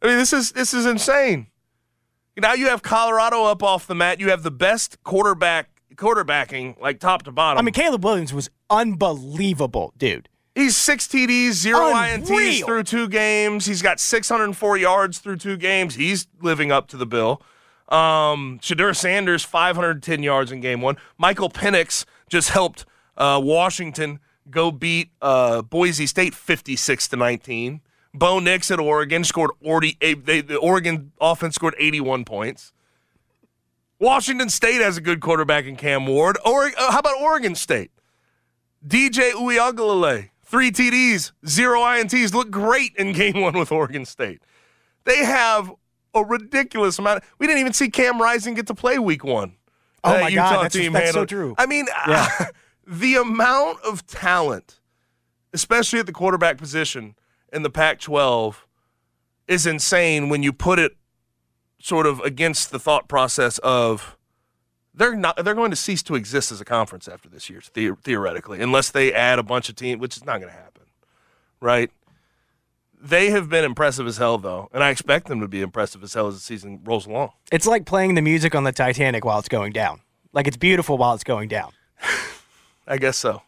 I 0.00 0.06
mean, 0.06 0.18
this 0.18 0.32
is 0.32 0.52
this 0.52 0.72
is 0.72 0.86
insane. 0.86 1.48
Now 2.36 2.54
you 2.54 2.68
have 2.68 2.82
Colorado 2.82 3.44
up 3.44 3.62
off 3.62 3.86
the 3.86 3.94
mat. 3.94 4.20
You 4.20 4.30
have 4.30 4.42
the 4.42 4.50
best 4.50 5.02
quarterback 5.02 5.68
quarterbacking, 5.96 6.80
like 6.80 7.00
top 7.00 7.22
to 7.24 7.32
bottom. 7.32 7.58
I 7.58 7.62
mean, 7.62 7.74
Caleb 7.74 8.04
Williams 8.04 8.32
was 8.32 8.48
unbelievable, 8.70 9.92
dude. 9.96 10.28
He's 10.54 10.76
six 10.76 11.06
TDs, 11.06 11.52
zero 11.52 11.94
Unreal. 11.94 12.20
INTs 12.20 12.64
through 12.64 12.82
two 12.84 13.08
games. 13.08 13.64
He's 13.64 13.80
got 13.80 13.98
604 14.00 14.76
yards 14.76 15.18
through 15.18 15.36
two 15.36 15.56
games. 15.56 15.94
He's 15.94 16.26
living 16.42 16.70
up 16.70 16.88
to 16.88 16.96
the 16.98 17.06
bill. 17.06 17.40
Um, 17.88 18.58
Shedeur 18.62 18.94
Sanders, 18.94 19.44
510 19.44 20.22
yards 20.22 20.52
in 20.52 20.60
game 20.60 20.80
one. 20.82 20.96
Michael 21.16 21.48
Penix 21.48 22.04
just 22.28 22.50
helped 22.50 22.84
uh, 23.16 23.40
Washington 23.42 24.18
go 24.50 24.70
beat 24.70 25.10
uh, 25.20 25.62
Boise 25.62 26.06
State 26.06 26.34
56 26.34 27.08
to 27.08 27.16
19. 27.16 27.80
Bo 28.14 28.40
Nix 28.40 28.70
at 28.70 28.78
Oregon 28.78 29.24
scored 29.24 29.52
40. 29.62 29.96
They, 30.00 30.40
the 30.42 30.56
Oregon 30.56 31.12
offense 31.20 31.54
scored 31.54 31.74
81 31.78 32.24
points. 32.24 32.72
Washington 33.98 34.48
State 34.48 34.80
has 34.80 34.96
a 34.96 35.00
good 35.00 35.20
quarterback 35.20 35.64
in 35.64 35.76
Cam 35.76 36.06
Ward. 36.06 36.36
Or, 36.44 36.64
uh, 36.66 36.92
how 36.92 36.98
about 36.98 37.20
Oregon 37.20 37.54
State? 37.54 37.92
DJ 38.86 39.30
Uiagalelei, 39.30 40.30
three 40.42 40.72
TDs, 40.72 41.32
zero 41.46 41.80
INTs, 41.80 42.34
look 42.34 42.50
great 42.50 42.94
in 42.96 43.12
game 43.12 43.40
one 43.40 43.56
with 43.56 43.70
Oregon 43.70 44.04
State. 44.04 44.42
They 45.04 45.24
have 45.24 45.72
a 46.14 46.24
ridiculous 46.24 46.98
amount. 46.98 47.22
Of, 47.22 47.30
we 47.38 47.46
didn't 47.46 47.60
even 47.60 47.72
see 47.72 47.88
Cam 47.88 48.20
Rising 48.20 48.54
get 48.54 48.66
to 48.66 48.74
play 48.74 48.98
week 48.98 49.24
one. 49.24 49.54
Oh 50.04 50.20
my 50.20 50.28
Utah 50.28 50.50
God, 50.50 50.64
that's, 50.64 50.74
team 50.74 50.92
that's 50.92 51.12
so 51.12 51.24
true. 51.24 51.54
I 51.56 51.66
mean, 51.66 51.86
yeah. 52.08 52.46
the 52.86 53.16
amount 53.16 53.80
of 53.82 54.06
talent, 54.06 54.80
especially 55.52 55.98
at 55.98 56.06
the 56.06 56.12
quarterback 56.12 56.58
position 56.58 57.14
in 57.52 57.62
the 57.62 57.70
Pac 57.70 58.00
12, 58.00 58.66
is 59.48 59.66
insane 59.66 60.28
when 60.28 60.42
you 60.42 60.52
put 60.52 60.78
it 60.78 60.96
sort 61.78 62.06
of 62.06 62.20
against 62.20 62.70
the 62.70 62.78
thought 62.78 63.08
process 63.08 63.58
of 63.58 64.16
they're 64.94 65.16
not. 65.16 65.42
They're 65.42 65.54
going 65.54 65.70
to 65.70 65.76
cease 65.76 66.02
to 66.04 66.14
exist 66.14 66.52
as 66.52 66.60
a 66.60 66.64
conference 66.64 67.08
after 67.08 67.28
this 67.28 67.48
year, 67.48 67.62
the, 67.74 67.92
theoretically, 68.02 68.60
unless 68.60 68.90
they 68.90 69.12
add 69.12 69.38
a 69.38 69.42
bunch 69.42 69.68
of 69.68 69.76
teams, 69.76 70.00
which 70.00 70.16
is 70.16 70.24
not 70.24 70.40
going 70.40 70.52
to 70.52 70.58
happen, 70.58 70.84
right? 71.60 71.90
They 73.00 73.30
have 73.30 73.48
been 73.48 73.64
impressive 73.64 74.06
as 74.06 74.18
hell, 74.18 74.38
though, 74.38 74.68
and 74.72 74.84
I 74.84 74.90
expect 74.90 75.26
them 75.26 75.40
to 75.40 75.48
be 75.48 75.60
impressive 75.60 76.04
as 76.04 76.14
hell 76.14 76.28
as 76.28 76.34
the 76.34 76.40
season 76.40 76.80
rolls 76.84 77.06
along. 77.06 77.32
It's 77.50 77.66
like 77.66 77.84
playing 77.84 78.14
the 78.14 78.22
music 78.22 78.54
on 78.54 78.64
the 78.64 78.70
Titanic 78.70 79.24
while 79.24 79.38
it's 79.40 79.48
going 79.48 79.72
down. 79.72 80.02
Like 80.32 80.46
it's 80.46 80.56
beautiful 80.56 80.98
while 80.98 81.14
it's 81.14 81.24
going 81.24 81.48
down. 81.48 81.72
I 82.92 82.98
guess 82.98 83.16
so. 83.16 83.40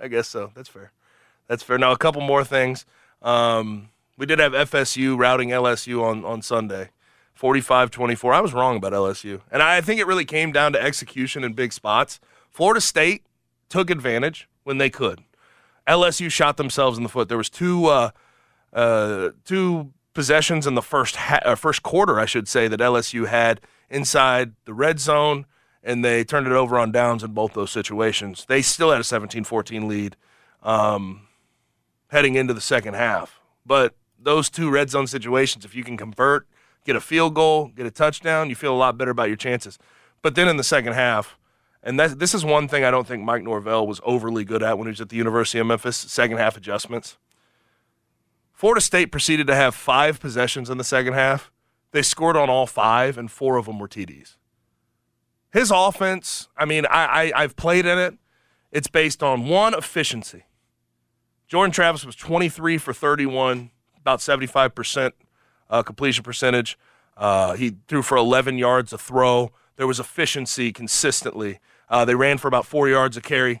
I 0.00 0.08
guess 0.08 0.26
so. 0.26 0.50
That's 0.52 0.68
fair. 0.68 0.90
That's 1.46 1.62
fair. 1.62 1.78
Now, 1.78 1.92
a 1.92 1.96
couple 1.96 2.22
more 2.22 2.42
things. 2.42 2.84
Um, 3.22 3.90
we 4.18 4.26
did 4.26 4.40
have 4.40 4.50
FSU 4.50 5.16
routing 5.16 5.50
LSU 5.50 6.02
on, 6.02 6.24
on 6.24 6.42
Sunday, 6.42 6.90
45 7.32 7.92
24. 7.92 8.34
I 8.34 8.40
was 8.40 8.52
wrong 8.52 8.76
about 8.76 8.92
LSU. 8.92 9.42
And 9.52 9.62
I 9.62 9.80
think 9.80 10.00
it 10.00 10.08
really 10.08 10.24
came 10.24 10.50
down 10.50 10.72
to 10.72 10.82
execution 10.82 11.44
in 11.44 11.52
big 11.52 11.72
spots. 11.72 12.18
Florida 12.50 12.80
State 12.80 13.22
took 13.68 13.90
advantage 13.90 14.48
when 14.64 14.78
they 14.78 14.90
could. 14.90 15.20
LSU 15.86 16.28
shot 16.28 16.56
themselves 16.56 16.98
in 16.98 17.04
the 17.04 17.08
foot. 17.08 17.28
There 17.28 17.38
was 17.38 17.48
two 17.48 17.86
uh, 17.86 18.10
uh, 18.72 19.30
two 19.44 19.92
possessions 20.14 20.66
in 20.66 20.74
the 20.74 20.82
first 20.82 21.14
ha- 21.14 21.42
uh, 21.44 21.54
first 21.54 21.84
quarter, 21.84 22.18
I 22.18 22.26
should 22.26 22.48
say, 22.48 22.66
that 22.66 22.80
LSU 22.80 23.28
had 23.28 23.60
inside 23.88 24.54
the 24.64 24.74
red 24.74 24.98
zone, 24.98 25.46
and 25.82 26.04
they 26.04 26.24
turned 26.24 26.46
it 26.46 26.52
over 26.52 26.78
on 26.78 26.92
downs 26.92 27.22
in 27.22 27.32
both 27.32 27.54
those 27.54 27.70
situations. 27.70 28.44
They 28.48 28.62
still 28.62 28.90
had 28.90 29.00
a 29.00 29.04
17-14 29.04 29.86
lead 29.86 30.16
um, 30.62 31.28
heading 32.08 32.34
into 32.34 32.54
the 32.54 32.60
second 32.60 32.94
half, 32.94 33.40
but 33.64 33.94
those 34.18 34.50
two 34.50 34.70
red 34.70 34.90
zone 34.90 35.06
situations, 35.06 35.64
if 35.64 35.74
you 35.74 35.82
can 35.82 35.96
convert, 35.96 36.46
get 36.84 36.96
a 36.96 37.00
field 37.00 37.34
goal, 37.34 37.68
get 37.68 37.86
a 37.86 37.90
touchdown, 37.90 38.48
you 38.48 38.54
feel 38.54 38.74
a 38.74 38.76
lot 38.76 38.98
better 38.98 39.10
about 39.10 39.28
your 39.28 39.36
chances. 39.36 39.78
But 40.22 40.34
then 40.34 40.48
in 40.48 40.56
the 40.56 40.64
second 40.64 40.92
half, 40.92 41.38
and 41.82 41.98
that, 41.98 42.18
this 42.18 42.34
is 42.34 42.44
one 42.44 42.68
thing 42.68 42.84
I 42.84 42.90
don't 42.90 43.06
think 43.06 43.22
Mike 43.24 43.42
Norvell 43.42 43.86
was 43.86 44.00
overly 44.04 44.44
good 44.44 44.62
at 44.62 44.76
when 44.76 44.86
he 44.86 44.90
was 44.90 45.00
at 45.00 45.08
the 45.08 45.16
University 45.16 45.58
of 45.58 45.66
Memphis 45.66 45.96
second 45.96 46.36
half 46.36 46.56
adjustments. 46.56 47.16
Florida 48.52 48.82
State 48.82 49.06
proceeded 49.06 49.46
to 49.46 49.54
have 49.54 49.74
five 49.74 50.20
possessions 50.20 50.68
in 50.68 50.76
the 50.76 50.84
second 50.84 51.14
half. 51.14 51.50
They 51.92 52.02
scored 52.02 52.36
on 52.36 52.50
all 52.50 52.66
five, 52.66 53.16
and 53.16 53.30
four 53.30 53.56
of 53.56 53.64
them 53.64 53.78
were 53.78 53.88
TDs. 53.88 54.36
His 55.52 55.72
offense, 55.74 56.48
I 56.56 56.64
mean, 56.64 56.86
I, 56.86 57.32
I, 57.34 57.42
I've 57.42 57.56
played 57.56 57.86
in 57.86 57.98
it. 57.98 58.14
It's 58.70 58.88
based 58.88 59.22
on 59.22 59.48
one 59.48 59.74
efficiency. 59.74 60.44
Jordan 61.48 61.72
Travis 61.72 62.06
was 62.06 62.14
23 62.14 62.78
for 62.78 62.92
31, 62.92 63.70
about 63.98 64.20
75% 64.20 65.12
uh, 65.68 65.82
completion 65.82 66.22
percentage. 66.22 66.78
Uh, 67.16 67.54
he 67.54 67.76
threw 67.88 68.02
for 68.02 68.16
11 68.16 68.58
yards 68.58 68.92
a 68.92 68.98
throw. 68.98 69.52
There 69.76 69.86
was 69.86 69.98
efficiency 69.98 70.72
consistently. 70.72 71.58
Uh, 71.88 72.04
they 72.04 72.14
ran 72.14 72.38
for 72.38 72.46
about 72.46 72.66
four 72.66 72.88
yards 72.88 73.16
a 73.16 73.20
carry. 73.20 73.60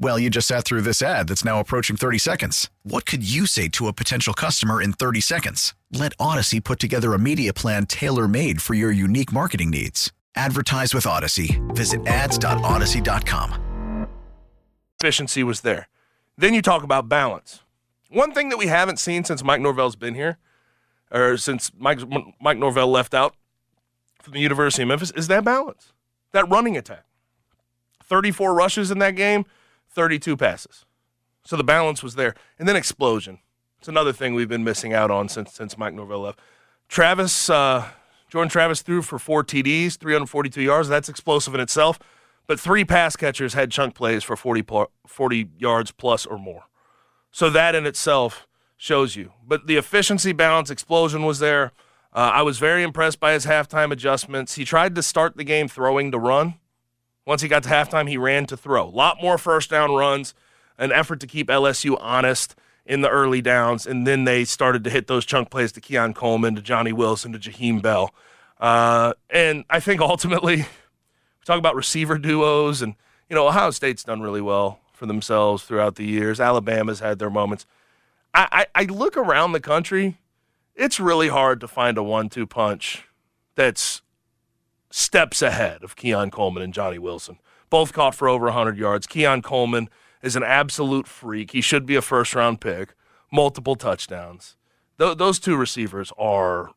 Well, 0.00 0.18
you 0.18 0.30
just 0.30 0.46
sat 0.46 0.64
through 0.64 0.82
this 0.82 1.02
ad 1.02 1.28
that's 1.28 1.44
now 1.44 1.58
approaching 1.58 1.96
30 1.96 2.18
seconds. 2.18 2.70
What 2.84 3.04
could 3.04 3.28
you 3.28 3.46
say 3.46 3.68
to 3.70 3.88
a 3.88 3.92
potential 3.92 4.32
customer 4.32 4.80
in 4.80 4.92
30 4.92 5.20
seconds? 5.20 5.74
Let 5.92 6.16
Audacy 6.18 6.62
put 6.62 6.78
together 6.78 7.14
a 7.14 7.18
media 7.18 7.52
plan 7.52 7.86
tailor 7.86 8.28
made 8.28 8.62
for 8.62 8.74
your 8.74 8.92
unique 8.92 9.32
marketing 9.32 9.70
needs. 9.70 10.12
Advertise 10.36 10.94
with 10.94 11.04
Audacy. 11.04 11.58
Visit 11.74 12.06
ads.audacy.com. 12.06 14.06
efficiency 15.00 15.42
was 15.42 15.62
there. 15.62 15.88
Then 16.36 16.54
you 16.54 16.62
talk 16.62 16.84
about 16.84 17.08
balance. 17.08 17.62
One 18.08 18.32
thing 18.32 18.50
that 18.50 18.56
we 18.56 18.68
haven't 18.68 19.00
seen 19.00 19.24
since 19.24 19.42
Mike 19.42 19.60
Norvell's 19.60 19.96
been 19.96 20.14
here, 20.14 20.38
or 21.10 21.36
since 21.36 21.72
Mike, 21.76 21.98
Mike 22.40 22.58
Norvell 22.58 22.86
left 22.86 23.14
out 23.14 23.34
from 24.22 24.34
the 24.34 24.40
University 24.40 24.82
of 24.82 24.88
Memphis, 24.88 25.10
is 25.10 25.26
that 25.26 25.44
balance, 25.44 25.92
that 26.30 26.48
running 26.48 26.76
attack. 26.76 27.04
34 28.04 28.54
rushes 28.54 28.92
in 28.92 29.00
that 29.00 29.16
game, 29.16 29.44
32 29.90 30.36
passes. 30.36 30.84
So 31.44 31.56
the 31.56 31.64
balance 31.64 32.02
was 32.02 32.14
there. 32.14 32.34
And 32.58 32.68
then 32.68 32.76
explosion. 32.76 33.38
It's 33.78 33.88
another 33.88 34.12
thing 34.12 34.34
we've 34.34 34.48
been 34.48 34.64
missing 34.64 34.92
out 34.92 35.10
on 35.10 35.28
since 35.28 35.52
since 35.54 35.78
Mike 35.78 35.94
Norvell 35.94 36.20
left. 36.20 36.40
Travis, 36.88 37.48
uh, 37.48 37.88
Jordan 38.28 38.50
Travis 38.50 38.82
threw 38.82 39.02
for 39.02 39.18
four 39.18 39.44
TDs, 39.44 39.96
342 39.96 40.62
yards. 40.62 40.88
That's 40.88 41.08
explosive 41.08 41.54
in 41.54 41.60
itself. 41.60 41.98
But 42.46 42.58
three 42.58 42.84
pass 42.84 43.14
catchers 43.14 43.54
had 43.54 43.70
chunk 43.70 43.94
plays 43.94 44.24
for 44.24 44.34
40, 44.34 44.64
40 45.06 45.50
yards 45.58 45.90
plus 45.90 46.26
or 46.26 46.38
more. 46.38 46.64
So 47.30 47.50
that 47.50 47.74
in 47.74 47.86
itself 47.86 48.46
shows 48.76 49.16
you. 49.16 49.32
But 49.46 49.66
the 49.66 49.76
efficiency, 49.76 50.32
balance, 50.32 50.70
explosion 50.70 51.24
was 51.24 51.40
there. 51.40 51.72
Uh, 52.12 52.32
I 52.34 52.42
was 52.42 52.58
very 52.58 52.82
impressed 52.82 53.20
by 53.20 53.32
his 53.32 53.44
halftime 53.44 53.92
adjustments. 53.92 54.54
He 54.54 54.64
tried 54.64 54.94
to 54.94 55.02
start 55.02 55.36
the 55.36 55.44
game 55.44 55.68
throwing 55.68 56.10
to 56.10 56.18
run. 56.18 56.54
Once 57.28 57.42
he 57.42 57.48
got 57.48 57.62
to 57.62 57.68
halftime, 57.68 58.08
he 58.08 58.16
ran 58.16 58.46
to 58.46 58.56
throw. 58.56 58.88
A 58.88 58.88
lot 58.88 59.20
more 59.20 59.36
first 59.36 59.68
down 59.68 59.94
runs, 59.94 60.32
an 60.78 60.90
effort 60.90 61.20
to 61.20 61.26
keep 61.26 61.48
LSU 61.48 61.94
honest 62.00 62.56
in 62.86 63.02
the 63.02 63.10
early 63.10 63.42
downs, 63.42 63.86
and 63.86 64.06
then 64.06 64.24
they 64.24 64.46
started 64.46 64.82
to 64.82 64.88
hit 64.88 65.08
those 65.08 65.26
chunk 65.26 65.50
plays 65.50 65.70
to 65.72 65.78
Keon 65.78 66.14
Coleman, 66.14 66.54
to 66.54 66.62
Johnny 66.62 66.90
Wilson, 66.90 67.34
to 67.34 67.38
Jaheim 67.38 67.82
Bell. 67.82 68.14
Uh, 68.58 69.12
and 69.28 69.66
I 69.68 69.78
think 69.78 70.00
ultimately, 70.00 70.56
we 70.56 70.64
talk 71.44 71.58
about 71.58 71.76
receiver 71.76 72.16
duos, 72.16 72.80
and 72.80 72.94
you 73.28 73.36
know 73.36 73.46
Ohio 73.46 73.72
State's 73.72 74.04
done 74.04 74.22
really 74.22 74.40
well 74.40 74.80
for 74.94 75.04
themselves 75.04 75.64
throughout 75.64 75.96
the 75.96 76.06
years. 76.06 76.40
Alabama's 76.40 77.00
had 77.00 77.18
their 77.18 77.28
moments. 77.28 77.66
I, 78.32 78.66
I, 78.74 78.82
I 78.82 78.84
look 78.84 79.18
around 79.18 79.52
the 79.52 79.60
country, 79.60 80.16
it's 80.74 80.98
really 80.98 81.28
hard 81.28 81.60
to 81.60 81.68
find 81.68 81.98
a 81.98 82.02
one-two 82.02 82.46
punch 82.46 83.04
that's 83.54 84.00
steps 84.90 85.42
ahead 85.42 85.82
of 85.82 85.96
Keon 85.96 86.30
Coleman 86.30 86.62
and 86.62 86.74
Johnny 86.74 86.98
Wilson. 86.98 87.38
Both 87.70 87.92
caught 87.92 88.14
for 88.14 88.28
over 88.28 88.46
100 88.46 88.78
yards. 88.78 89.06
Keon 89.06 89.42
Coleman 89.42 89.88
is 90.22 90.36
an 90.36 90.42
absolute 90.42 91.06
freak. 91.06 91.52
He 91.52 91.60
should 91.60 91.86
be 91.86 91.96
a 91.96 92.02
first 92.02 92.34
round 92.34 92.60
pick, 92.60 92.94
multiple 93.30 93.76
touchdowns. 93.76 94.56
Th- 94.98 95.16
those 95.16 95.38
two 95.38 95.56
receivers 95.56 96.12
are 96.18 96.70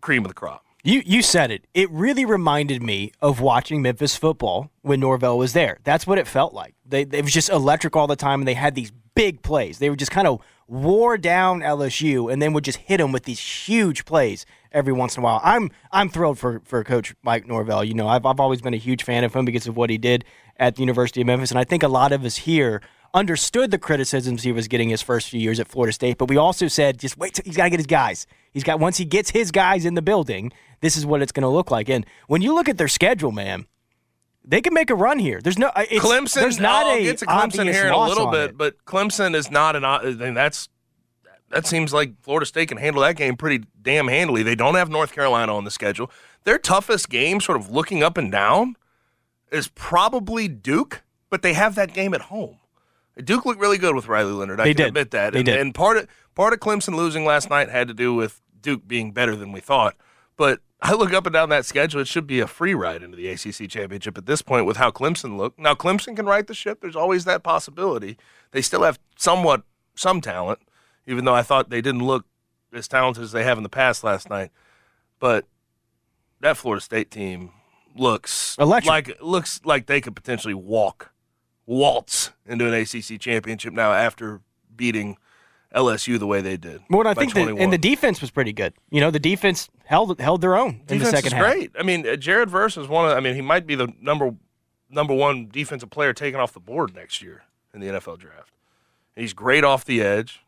cream 0.00 0.24
of 0.24 0.28
the 0.28 0.34
crop. 0.34 0.64
You 0.82 1.02
you 1.04 1.20
said 1.20 1.50
it. 1.50 1.66
It 1.74 1.90
really 1.90 2.24
reminded 2.24 2.80
me 2.80 3.10
of 3.20 3.40
watching 3.40 3.82
Memphis 3.82 4.16
football 4.16 4.70
when 4.82 5.00
Norvell 5.00 5.36
was 5.36 5.52
there. 5.52 5.78
That's 5.82 6.06
what 6.06 6.16
it 6.18 6.28
felt 6.28 6.54
like. 6.54 6.74
They 6.84 7.02
it 7.02 7.24
was 7.24 7.32
just 7.32 7.50
electric 7.50 7.96
all 7.96 8.06
the 8.06 8.14
time, 8.14 8.40
and 8.40 8.46
they 8.46 8.54
had 8.54 8.76
these 8.76 8.92
big 9.16 9.42
plays. 9.42 9.78
They 9.78 9.90
would 9.90 9.98
just 9.98 10.12
kind 10.12 10.28
of 10.28 10.40
wore 10.68 11.18
down 11.18 11.60
LSU, 11.60 12.32
and 12.32 12.40
then 12.40 12.52
would 12.52 12.62
just 12.62 12.78
hit 12.78 12.98
them 12.98 13.10
with 13.10 13.24
these 13.24 13.40
huge 13.40 14.04
plays 14.04 14.46
every 14.72 14.92
once 14.92 15.16
in 15.16 15.22
a 15.22 15.24
while. 15.24 15.40
I'm 15.42 15.70
I'm 15.92 16.08
thrilled 16.08 16.38
for 16.38 16.60
for 16.64 16.82
Coach 16.84 17.14
Mike 17.22 17.46
Norvell. 17.46 17.84
You 17.84 17.94
know, 17.94 18.08
I've 18.08 18.26
I've 18.26 18.40
always 18.40 18.60
been 18.60 18.74
a 18.74 18.78
huge 18.78 19.02
fan 19.02 19.24
of 19.24 19.34
him 19.34 19.44
because 19.44 19.66
of 19.66 19.76
what 19.76 19.90
he 19.90 19.98
did 19.98 20.24
at 20.58 20.76
the 20.76 20.80
University 20.80 21.20
of 21.20 21.26
Memphis, 21.26 21.50
and 21.50 21.58
I 21.58 21.64
think 21.64 21.82
a 21.82 21.88
lot 21.88 22.12
of 22.12 22.24
us 22.24 22.36
here 22.36 22.80
understood 23.14 23.70
the 23.70 23.78
criticisms 23.78 24.42
he 24.42 24.52
was 24.52 24.68
getting 24.68 24.90
his 24.90 25.00
first 25.00 25.30
few 25.30 25.40
years 25.40 25.58
at 25.58 25.66
Florida 25.66 25.92
State, 25.92 26.18
but 26.18 26.28
we 26.28 26.36
also 26.36 26.68
said 26.68 26.98
just 26.98 27.16
wait 27.16 27.34
till 27.34 27.44
he's 27.44 27.56
got 27.56 27.64
to 27.64 27.70
get 27.70 27.78
his 27.78 27.86
guys. 27.86 28.26
He's 28.52 28.64
got 28.64 28.78
once 28.78 28.98
he 28.98 29.04
gets 29.04 29.30
his 29.30 29.50
guys 29.50 29.84
in 29.84 29.94
the 29.94 30.02
building, 30.02 30.52
this 30.80 30.96
is 30.96 31.06
what 31.06 31.22
it's 31.22 31.32
going 31.32 31.42
to 31.42 31.48
look 31.48 31.70
like. 31.70 31.88
And 31.88 32.06
when 32.26 32.42
you 32.42 32.54
look 32.54 32.68
at 32.68 32.78
their 32.78 32.88
schedule, 32.88 33.32
man, 33.32 33.66
they 34.44 34.60
can 34.60 34.74
make 34.74 34.90
a 34.90 34.94
run 34.94 35.18
here. 35.18 35.40
There's 35.40 35.58
no 35.58 35.68
uh, 35.68 35.84
it's, 35.90 36.04
Clemson. 36.04 36.34
There's 36.34 36.60
not 36.60 36.86
I'll 36.86 36.96
a 36.96 37.02
get 37.02 37.18
to 37.18 37.26
Clemson 37.26 37.72
here 37.72 37.86
in 37.86 37.92
a 37.92 38.06
little 38.06 38.30
bit, 38.30 38.56
but 38.56 38.84
Clemson 38.84 39.34
is 39.34 39.50
not 39.50 39.76
an. 39.76 39.84
I 39.84 40.02
mean, 40.10 40.34
that's 40.34 40.68
that 41.50 41.66
seems 41.66 41.92
like 41.92 42.20
Florida 42.22 42.46
State 42.46 42.68
can 42.68 42.78
handle 42.78 43.02
that 43.02 43.16
game 43.16 43.36
pretty 43.36 43.64
damn 43.80 44.08
handily. 44.08 44.42
They 44.42 44.54
don't 44.54 44.74
have 44.74 44.88
North 44.90 45.12
Carolina 45.12 45.54
on 45.56 45.64
the 45.64 45.70
schedule. 45.70 46.10
Their 46.44 46.58
toughest 46.58 47.08
game, 47.08 47.40
sort 47.40 47.58
of 47.58 47.70
looking 47.70 48.02
up 48.02 48.16
and 48.16 48.30
down, 48.32 48.76
is 49.50 49.68
probably 49.68 50.48
Duke, 50.48 51.02
but 51.30 51.42
they 51.42 51.52
have 51.54 51.74
that 51.76 51.92
game 51.92 52.14
at 52.14 52.22
home. 52.22 52.58
Duke 53.22 53.46
looked 53.46 53.60
really 53.60 53.78
good 53.78 53.94
with 53.94 54.08
Riley 54.08 54.32
Leonard. 54.32 54.60
I 54.60 54.64
They 54.64 54.74
can 54.74 54.76
did. 54.78 54.86
admit 54.88 55.10
that. 55.12 55.32
They 55.32 55.38
and, 55.40 55.46
did. 55.46 55.60
and 55.60 55.74
part 55.74 55.96
of 55.96 56.08
part 56.34 56.52
of 56.52 56.60
Clemson 56.60 56.94
losing 56.94 57.24
last 57.24 57.48
night 57.48 57.70
had 57.70 57.88
to 57.88 57.94
do 57.94 58.12
with 58.14 58.42
Duke 58.60 58.86
being 58.86 59.12
better 59.12 59.34
than 59.34 59.52
we 59.52 59.60
thought. 59.60 59.96
But 60.36 60.60
I 60.82 60.92
look 60.92 61.14
up 61.14 61.24
and 61.24 61.32
down 61.32 61.48
that 61.48 61.64
schedule; 61.64 62.00
it 62.02 62.08
should 62.08 62.26
be 62.26 62.40
a 62.40 62.46
free 62.46 62.74
ride 62.74 63.02
into 63.02 63.16
the 63.16 63.28
ACC 63.28 63.70
championship 63.70 64.18
at 64.18 64.26
this 64.26 64.42
point 64.42 64.66
with 64.66 64.76
how 64.76 64.90
Clemson 64.90 65.38
looked. 65.38 65.58
Now 65.58 65.74
Clemson 65.74 66.14
can 66.14 66.26
right 66.26 66.46
the 66.46 66.52
ship. 66.52 66.80
There's 66.82 66.96
always 66.96 67.24
that 67.24 67.42
possibility. 67.42 68.18
They 68.50 68.60
still 68.60 68.82
have 68.82 68.98
somewhat 69.16 69.62
some 69.94 70.20
talent, 70.20 70.58
even 71.06 71.24
though 71.24 71.34
I 71.34 71.42
thought 71.42 71.70
they 71.70 71.80
didn't 71.80 72.04
look 72.04 72.26
as 72.72 72.88
talented 72.88 73.22
as 73.22 73.32
they 73.32 73.44
have 73.44 73.56
in 73.56 73.62
the 73.62 73.68
past 73.68 74.04
last 74.04 74.28
night. 74.28 74.50
But 75.18 75.46
that 76.40 76.56
Florida 76.56 76.82
State 76.82 77.10
team 77.10 77.50
looks 77.94 78.56
Electric. 78.58 78.88
like 78.88 79.22
looks 79.22 79.60
like 79.64 79.86
they 79.86 80.00
could 80.00 80.14
potentially 80.14 80.54
walk 80.54 81.12
waltz 81.64 82.32
into 82.46 82.66
an 82.66 82.74
ACC 82.74 83.18
championship 83.20 83.72
now 83.72 83.92
after 83.92 84.40
beating 84.74 85.16
LSU 85.74 86.18
the 86.18 86.26
way 86.26 86.40
they 86.40 86.56
did. 86.56 86.80
Well, 86.88 87.06
I 87.06 87.14
think 87.14 87.34
the, 87.34 87.56
and 87.56 87.72
the 87.72 87.78
defense 87.78 88.20
was 88.20 88.30
pretty 88.30 88.52
good. 88.52 88.74
You 88.90 89.00
know, 89.00 89.10
the 89.10 89.18
defense 89.18 89.68
held 89.84 90.18
held 90.20 90.40
their 90.40 90.56
own 90.56 90.68
in 90.68 90.80
the 90.86 90.94
defense 90.98 91.10
second 91.10 91.26
is 91.26 91.32
half. 91.32 91.42
great. 91.42 91.72
I 91.78 91.82
mean, 91.82 92.20
Jared 92.20 92.50
Verse 92.50 92.76
is 92.76 92.88
one 92.88 93.10
of. 93.10 93.16
I 93.16 93.20
mean, 93.20 93.34
he 93.34 93.42
might 93.42 93.66
be 93.66 93.74
the 93.74 93.92
number 94.00 94.34
number 94.88 95.14
one 95.14 95.48
defensive 95.48 95.90
player 95.90 96.12
taken 96.12 96.40
off 96.40 96.52
the 96.52 96.60
board 96.60 96.94
next 96.94 97.22
year 97.22 97.42
in 97.74 97.80
the 97.80 97.88
NFL 97.88 98.18
draft. 98.18 98.52
He's 99.14 99.32
great 99.32 99.64
off 99.64 99.84
the 99.84 100.00
edge. 100.02 100.42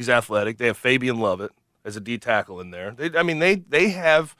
He's 0.00 0.08
athletic. 0.08 0.56
They 0.56 0.68
have 0.68 0.78
Fabian 0.78 1.18
Lovett 1.18 1.52
as 1.84 1.94
a 1.94 2.00
D 2.00 2.16
tackle 2.16 2.58
in 2.58 2.70
there. 2.70 2.92
They, 2.92 3.18
I 3.18 3.22
mean, 3.22 3.38
they 3.38 3.56
they 3.56 3.90
have 3.90 4.34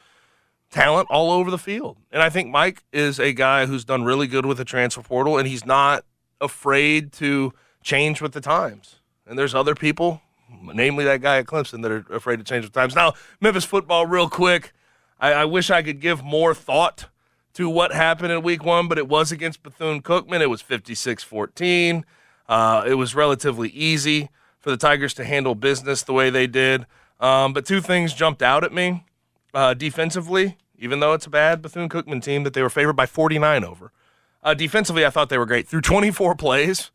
talent 0.70 1.08
all 1.10 1.30
over 1.30 1.50
the 1.50 1.58
field. 1.58 1.98
And 2.10 2.22
I 2.22 2.30
think 2.30 2.48
Mike 2.48 2.82
is 2.94 3.20
a 3.20 3.34
guy 3.34 3.66
who's 3.66 3.84
done 3.84 4.02
really 4.02 4.26
good 4.26 4.46
with 4.46 4.56
the 4.56 4.64
transfer 4.64 5.02
portal, 5.02 5.36
and 5.36 5.46
he's 5.46 5.66
not 5.66 6.06
afraid 6.40 7.12
to 7.12 7.52
change 7.82 8.22
with 8.22 8.32
the 8.32 8.40
times. 8.40 9.00
And 9.26 9.38
there's 9.38 9.54
other 9.54 9.74
people, 9.74 10.22
namely 10.62 11.04
that 11.04 11.20
guy 11.20 11.36
at 11.36 11.44
Clemson, 11.44 11.82
that 11.82 11.92
are 11.92 12.06
afraid 12.08 12.38
to 12.38 12.42
change 12.42 12.64
with 12.64 12.72
times. 12.72 12.94
Now, 12.94 13.12
Memphis 13.38 13.66
football, 13.66 14.06
real 14.06 14.30
quick. 14.30 14.72
I, 15.18 15.34
I 15.34 15.44
wish 15.44 15.68
I 15.68 15.82
could 15.82 16.00
give 16.00 16.24
more 16.24 16.54
thought 16.54 17.10
to 17.52 17.68
what 17.68 17.92
happened 17.92 18.32
in 18.32 18.40
week 18.40 18.64
one, 18.64 18.88
but 18.88 18.96
it 18.96 19.08
was 19.08 19.30
against 19.30 19.62
Bethune 19.62 20.00
Cookman. 20.00 20.40
It 20.40 20.48
was 20.48 20.62
56 20.62 21.22
14. 21.22 22.06
Uh, 22.48 22.84
it 22.86 22.94
was 22.94 23.14
relatively 23.14 23.68
easy 23.68 24.30
for 24.60 24.70
the 24.70 24.76
Tigers 24.76 25.14
to 25.14 25.24
handle 25.24 25.54
business 25.54 26.02
the 26.02 26.12
way 26.12 26.30
they 26.30 26.46
did. 26.46 26.86
Um, 27.18 27.52
but 27.52 27.66
two 27.66 27.80
things 27.80 28.14
jumped 28.14 28.42
out 28.42 28.62
at 28.62 28.72
me 28.72 29.04
uh, 29.52 29.74
defensively, 29.74 30.56
even 30.78 31.00
though 31.00 31.12
it's 31.12 31.26
a 31.26 31.30
bad 31.30 31.62
Bethune 31.62 31.88
Cookman 31.88 32.22
team 32.22 32.44
that 32.44 32.54
they 32.54 32.62
were 32.62 32.70
favored 32.70 32.94
by 32.94 33.06
49 33.06 33.64
over. 33.64 33.92
Uh, 34.42 34.54
defensively, 34.54 35.04
I 35.04 35.10
thought 35.10 35.28
they 35.28 35.38
were 35.38 35.46
great. 35.46 35.66
Through 35.66 35.82
24 35.82 36.34
plays, 36.36 36.90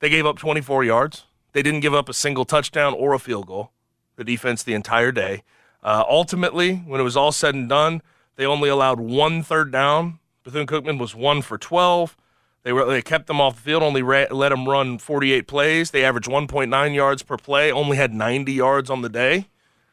they 0.00 0.10
gave 0.10 0.26
up 0.26 0.38
24 0.38 0.84
yards. 0.84 1.24
They 1.52 1.62
didn't 1.62 1.80
give 1.80 1.94
up 1.94 2.08
a 2.08 2.14
single 2.14 2.44
touchdown 2.44 2.94
or 2.94 3.14
a 3.14 3.18
field 3.18 3.46
goal. 3.46 3.72
The 4.16 4.24
defense 4.24 4.62
the 4.62 4.74
entire 4.74 5.12
day. 5.12 5.42
Uh, 5.82 6.04
ultimately, 6.08 6.76
when 6.76 7.00
it 7.00 7.04
was 7.04 7.16
all 7.16 7.32
said 7.32 7.54
and 7.54 7.68
done, 7.68 8.02
they 8.36 8.44
only 8.44 8.68
allowed 8.68 9.00
one 9.00 9.42
third 9.42 9.72
down. 9.72 10.18
Bethune 10.44 10.66
Cookman 10.66 10.98
was 10.98 11.14
one 11.14 11.42
for 11.42 11.58
12. 11.58 12.16
They 12.64 12.72
were 12.72 12.84
they 12.84 13.02
kept 13.02 13.26
them 13.28 13.40
off 13.40 13.56
the 13.56 13.62
field, 13.62 13.82
only 13.82 14.02
ra- 14.02 14.26
let 14.30 14.50
them 14.50 14.68
run 14.68 14.98
48 14.98 15.46
plays. 15.46 15.90
They 15.90 16.04
averaged 16.04 16.28
1.9 16.28 16.94
yards 16.94 17.22
per 17.22 17.36
play, 17.36 17.70
only 17.72 17.96
had 17.96 18.12
90 18.12 18.52
yards 18.52 18.90
on 18.90 19.02
the 19.02 19.08
day. 19.08 19.48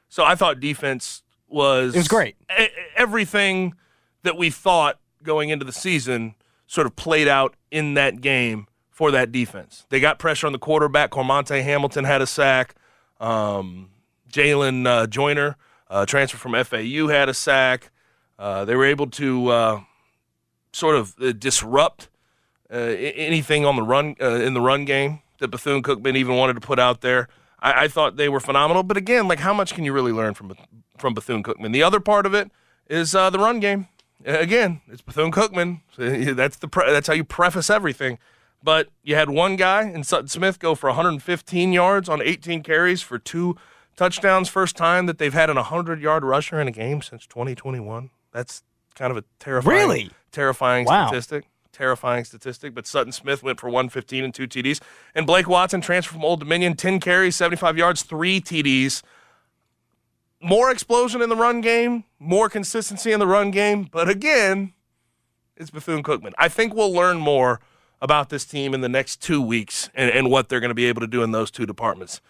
So 0.10 0.24
I 0.24 0.36
thought 0.36 0.60
defense 0.60 1.24
was 1.48 1.94
It 1.96 2.00
was 2.00 2.08
great. 2.08 2.36
e- 2.60 2.68
everything 2.96 3.74
that 4.24 4.36
we 4.38 4.50
thought 4.50 5.00
going 5.24 5.50
into 5.50 5.64
the 5.66 5.72
season 5.72 6.36
sort 6.68 6.88
of 6.88 6.96
played 6.96 7.28
out 7.28 7.56
in 7.72 7.94
that 7.94 8.20
game 8.22 8.68
for 8.90 9.12
that 9.12 9.32
defense. 9.32 9.86
They 9.90 10.00
got 10.00 10.18
pressure 10.20 10.48
on 10.48 10.54
the 10.54 10.60
quarterback. 10.60 11.12
Cormonte 11.12 11.62
Hamilton 11.64 12.06
had 12.06 12.22
a 12.22 12.28
sack. 12.28 12.76
Um, 13.20 13.92
Jalen 14.32 14.88
uh, 14.88 15.08
Joyner, 15.08 15.56
uh, 15.90 16.06
transfer 16.06 16.38
from 16.38 16.54
FAU, 16.64 17.08
had 17.08 17.30
a 17.30 17.34
sack. 17.34 17.92
Uh, 18.40 18.66
they 18.66 18.76
were 18.76 18.86
able 18.86 19.08
to 19.12 19.48
uh, 19.50 19.80
sort 20.74 20.96
of 20.96 21.16
uh, 21.22 21.32
disrupt 21.32 22.06
a- 22.06 22.10
anything 22.78 23.66
on 23.66 23.76
the 23.76 23.84
run 23.84 24.16
uh, 24.22 24.36
in 24.36 24.54
the 24.54 24.62
run 24.62 24.86
game 24.86 25.22
that 25.40 25.50
Bethune 25.50 25.84
Cookman 25.84 26.16
even 26.16 26.36
wanted 26.36 26.54
to 26.54 26.62
put 26.62 26.80
out 26.80 27.02
there. 27.02 27.28
I, 27.60 27.84
I 27.86 27.88
thought 27.88 28.16
they 28.18 28.30
were 28.30 28.40
phenomenal, 28.40 28.84
but 28.84 28.98
again, 28.98 29.28
like 29.28 29.40
how 29.40 29.54
much 29.54 29.74
can 29.74 29.84
you 29.84 29.94
really 29.94 30.12
learn 30.12 30.34
from 30.34 30.54
from 30.98 31.14
Bethune 31.14 31.44
Cookman? 31.44 31.74
The 31.74 31.84
other 31.84 32.00
part 32.00 32.26
of 32.26 32.34
it 32.34 32.52
is 32.90 33.14
uh, 33.16 33.30
the 33.30 33.40
run 33.40 33.60
game. 33.60 33.88
Uh, 34.28 34.32
Again, 34.40 34.82
it's 34.88 35.02
Bethune 35.02 35.32
Cookman. 35.32 35.82
So 35.96 36.34
that's 36.34 36.58
the 36.58 36.68
pre- 36.68 36.92
that's 36.92 37.08
how 37.08 37.14
you 37.14 37.24
preface 37.24 37.70
everything. 37.70 38.18
But 38.64 38.88
you 39.04 39.14
had 39.16 39.30
one 39.30 39.58
guy 39.58 39.84
in 39.84 40.04
Sutton 40.04 40.28
Smith 40.28 40.58
go 40.60 40.74
for 40.74 40.88
115 40.90 41.72
yards 41.74 42.10
on 42.10 42.22
18 42.22 42.64
carries 42.64 43.02
for 43.02 43.20
two 43.20 43.56
touchdowns. 43.96 44.50
First 44.50 44.76
time 44.76 45.06
that 45.06 45.20
they've 45.20 45.34
had 45.34 45.50
an 45.52 45.58
100 45.58 46.02
yard 46.02 46.24
rusher 46.24 46.60
in 46.60 46.68
a 46.68 46.72
game 46.72 47.02
since 47.04 47.28
2021. 47.28 48.10
That's 48.32 48.64
kind 48.96 49.12
of 49.12 49.18
a 49.18 49.24
terrifying, 49.40 49.78
Really? 49.78 50.10
terrifying 50.32 50.86
Wow. 50.86 51.08
statistic. 51.08 51.46
Terrifying 51.76 52.24
statistic. 52.24 52.74
But 52.74 52.88
Sutton 52.88 53.12
Smith 53.12 53.44
went 53.44 53.60
for 53.60 53.68
115 53.68 54.24
and 54.24 54.34
two 54.34 54.48
TDs. 54.48 54.82
And 55.14 55.28
Blake 55.28 55.48
Watson 55.48 55.82
transferred 55.82 56.14
from 56.14 56.24
Old 56.24 56.40
Dominion, 56.40 56.76
10 56.76 57.02
carries, 57.02 57.36
75 57.36 57.78
yards, 57.78 58.02
three 58.04 58.40
TDs. 58.40 59.04
More 60.42 60.72
explosion 60.72 61.22
in 61.22 61.28
the 61.28 61.36
run 61.36 61.60
game, 61.60 62.06
more 62.18 62.48
consistency 62.48 63.12
in 63.12 63.20
the 63.20 63.28
run 63.28 63.52
game. 63.52 63.90
But 63.92 64.08
again, 64.08 64.72
it's 65.58 65.70
Bethune 65.70 66.02
Cookman. 66.02 66.32
I 66.38 66.48
think 66.48 66.74
we'll 66.74 66.94
learn 66.94 67.18
more 67.18 67.60
about 68.02 68.30
this 68.30 68.46
team 68.46 68.74
in 68.74 68.80
the 68.80 68.90
next 68.90 69.22
two 69.22 69.42
weeks 69.42 69.90
and, 69.94 70.10
and 70.10 70.32
what 70.32 70.48
they're 70.48 70.62
going 70.62 70.70
to 70.70 70.76
be 70.76 70.86
able 70.86 71.02
to 71.02 71.08
do 71.08 71.24
in 71.24 71.32
those 71.32 71.52
two 71.52 71.66
departments. 71.66 72.22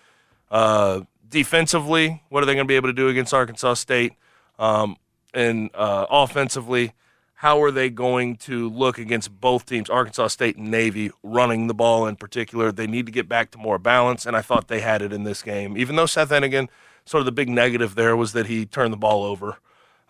Uh, 0.49 1.01
defensively, 1.29 2.23
what 2.29 2.41
are 2.41 2.47
they 2.47 2.55
going 2.55 2.65
to 2.65 2.67
be 2.67 2.77
able 2.77 2.89
to 2.89 2.93
do 2.93 3.09
against 3.09 3.31
Arkansas 3.31 3.75
State? 3.75 4.13
Um, 4.57 4.97
and 5.35 5.69
uh, 5.75 6.07
offensively, 6.09 6.93
how 7.39 7.61
are 7.61 7.71
they 7.71 7.89
going 7.89 8.37
to 8.37 8.69
look 8.69 8.97
against 8.97 9.41
both 9.41 9.65
teams, 9.65 9.89
Arkansas 9.89 10.27
State 10.29 10.55
and 10.55 10.71
Navy, 10.71 11.11
running 11.21 11.67
the 11.67 11.73
ball 11.73 12.07
in 12.07 12.15
particular? 12.15 12.71
They 12.71 12.87
need 12.87 13.05
to 13.07 13.11
get 13.11 13.27
back 13.27 13.51
to 13.51 13.57
more 13.57 13.77
balance, 13.77 14.25
and 14.25 14.35
I 14.37 14.41
thought 14.41 14.67
they 14.69 14.79
had 14.79 15.01
it 15.01 15.11
in 15.11 15.23
this 15.23 15.41
game. 15.41 15.77
Even 15.77 15.97
though 15.97 16.05
Seth 16.05 16.29
Henigan, 16.29 16.69
sort 17.05 17.19
of 17.19 17.25
the 17.25 17.33
big 17.33 17.49
negative 17.49 17.95
there 17.95 18.15
was 18.15 18.31
that 18.33 18.47
he 18.47 18.65
turned 18.65 18.93
the 18.93 18.97
ball 18.97 19.23
over. 19.23 19.57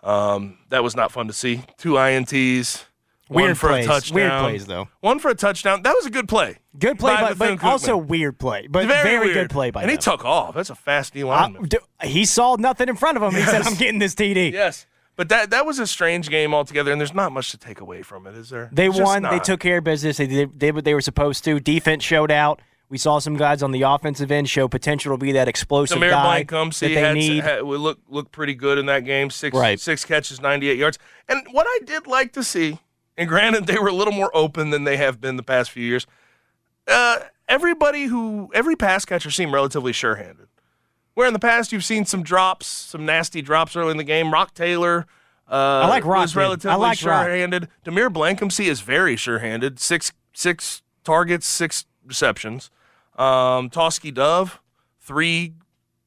Um, 0.04 0.58
that 0.68 0.84
was 0.84 0.94
not 0.94 1.10
fun 1.10 1.26
to 1.26 1.32
see. 1.32 1.64
Two 1.76 1.94
INTs. 1.94 2.84
one 3.26 3.42
Weird 3.44 3.58
for 3.58 3.68
plays. 3.70 3.84
a 3.86 3.88
touchdown. 3.88 4.14
Weird 4.14 4.40
plays, 4.40 4.66
though. 4.66 4.88
One 5.00 5.18
for 5.18 5.28
a 5.28 5.34
touchdown. 5.34 5.82
That 5.82 5.94
was 5.94 6.06
a 6.06 6.10
good 6.10 6.28
play. 6.28 6.58
Good 6.78 6.98
play, 6.98 7.16
by 7.16 7.34
by, 7.34 7.56
but 7.56 7.64
also 7.64 7.96
weird 7.96 8.38
play. 8.38 8.68
But 8.68 8.86
very, 8.86 9.02
very, 9.02 9.32
good 9.32 9.50
play 9.50 9.70
by 9.72 9.82
And 9.82 9.90
he 9.90 9.96
took 9.96 10.24
off. 10.24 10.54
That's 10.54 10.70
a 10.70 10.76
fast 10.76 11.14
D 11.14 11.24
lineman. 11.24 11.68
he 12.04 12.24
saw 12.24 12.54
nothing 12.54 12.88
in 12.88 12.94
front 12.94 13.16
of 13.16 13.22
him. 13.24 13.32
He 13.32 13.42
said, 13.42 13.62
"I'm 13.62 13.74
getting 13.74 13.98
this 13.98 14.14
TD." 14.14 14.52
yes. 14.52 14.86
But 15.16 15.30
that 15.30 15.50
that 15.50 15.64
was 15.64 15.78
a 15.78 15.86
strange 15.86 16.28
game 16.28 16.52
altogether, 16.54 16.92
and 16.92 17.00
there's 17.00 17.14
not 17.14 17.32
much 17.32 17.50
to 17.50 17.56
take 17.58 17.80
away 17.80 18.02
from 18.02 18.26
it, 18.26 18.36
is 18.36 18.50
there? 18.50 18.68
They 18.70 18.88
It's 18.88 18.98
won. 19.00 19.22
They 19.22 19.38
took 19.38 19.60
care 19.60 19.78
of 19.78 19.84
business. 19.84 20.18
They 20.18 20.26
did, 20.26 20.58
did 20.58 20.74
what 20.74 20.84
they 20.84 20.92
were 20.94 21.00
supposed 21.00 21.42
to. 21.44 21.58
Defense 21.58 22.04
showed 22.04 22.30
out. 22.30 22.60
We 22.88 22.98
saw 22.98 23.18
some 23.18 23.36
guys 23.36 23.62
on 23.64 23.72
the 23.72 23.82
offensive 23.82 24.30
end 24.30 24.48
show 24.48 24.68
potential 24.68 25.16
to 25.16 25.18
be 25.20 25.32
that 25.32 25.48
explosive 25.48 25.98
Samir 25.98 26.10
guy 26.10 26.44
Blankumsee 26.44 26.80
that 26.80 26.88
they 26.88 26.94
had, 26.94 27.14
need. 27.14 27.42
had 27.42 27.62
we 27.64 27.76
look 27.78 27.98
look 28.08 28.30
pretty 28.30 28.54
good 28.54 28.78
in 28.78 28.86
that 28.86 29.04
game. 29.04 29.30
Six 29.30 29.56
Right. 29.56 29.80
six 29.80 30.04
catches, 30.04 30.40
98 30.40 30.76
yards. 30.78 30.98
And 31.28 31.44
what 31.50 31.66
I 31.68 31.80
did 31.84 32.06
like 32.06 32.32
to 32.34 32.44
see, 32.44 32.78
and 33.16 33.28
granted 33.28 33.66
they 33.66 33.78
were 33.78 33.88
a 33.88 33.92
little 33.94 34.12
more 34.12 34.30
open 34.36 34.70
than 34.70 34.84
they 34.84 34.98
have 34.98 35.20
been 35.20 35.36
the 35.36 35.42
past 35.42 35.70
few 35.72 35.82
years. 35.84 36.06
Uh, 36.86 37.20
everybody 37.48 38.04
who 38.04 38.50
every 38.54 38.76
pass 38.76 39.04
catcher 39.04 39.30
seemed 39.30 39.52
relatively 39.52 39.92
sure-handed. 39.92 40.46
Where 41.16 41.26
in 41.26 41.32
the 41.32 41.38
past 41.38 41.72
you've 41.72 41.82
seen 41.82 42.04
some 42.04 42.22
drops, 42.22 42.66
some 42.66 43.06
nasty 43.06 43.40
drops 43.40 43.74
early 43.74 43.90
in 43.90 43.96
the 43.96 44.04
game. 44.04 44.30
Roc 44.30 44.52
Taylor. 44.52 45.06
Uh, 45.50 45.54
I 45.84 45.88
like 45.88 46.04
Rock, 46.04 46.20
was 46.22 46.34
man. 46.36 46.42
I 46.42 46.44
relatively 46.46 46.76
like 46.76 46.98
sure-handed. 46.98 47.68
Demeer 47.84 48.10
Blankumsee 48.10 48.66
is 48.66 48.82
very 48.82 49.16
sure-handed. 49.16 49.80
Six 49.80 50.12
six 50.34 50.82
targets, 51.04 51.46
six 51.46 51.86
receptions. 52.04 52.70
Um, 53.16 53.70
Tauskie 53.70 54.12
Dove, 54.12 54.60
three 55.00 55.54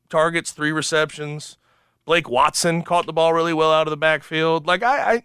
targets, 0.09 0.51
three 0.51 0.71
receptions. 0.71 1.57
Blake 2.05 2.29
Watson 2.29 2.83
caught 2.83 3.07
the 3.07 3.13
ball 3.13 3.33
really 3.33 3.53
well 3.53 3.71
out 3.71 3.87
of 3.87 3.91
the 3.91 3.97
backfield. 3.97 4.67
Like 4.67 4.83
I, 4.83 5.13
I, 5.13 5.23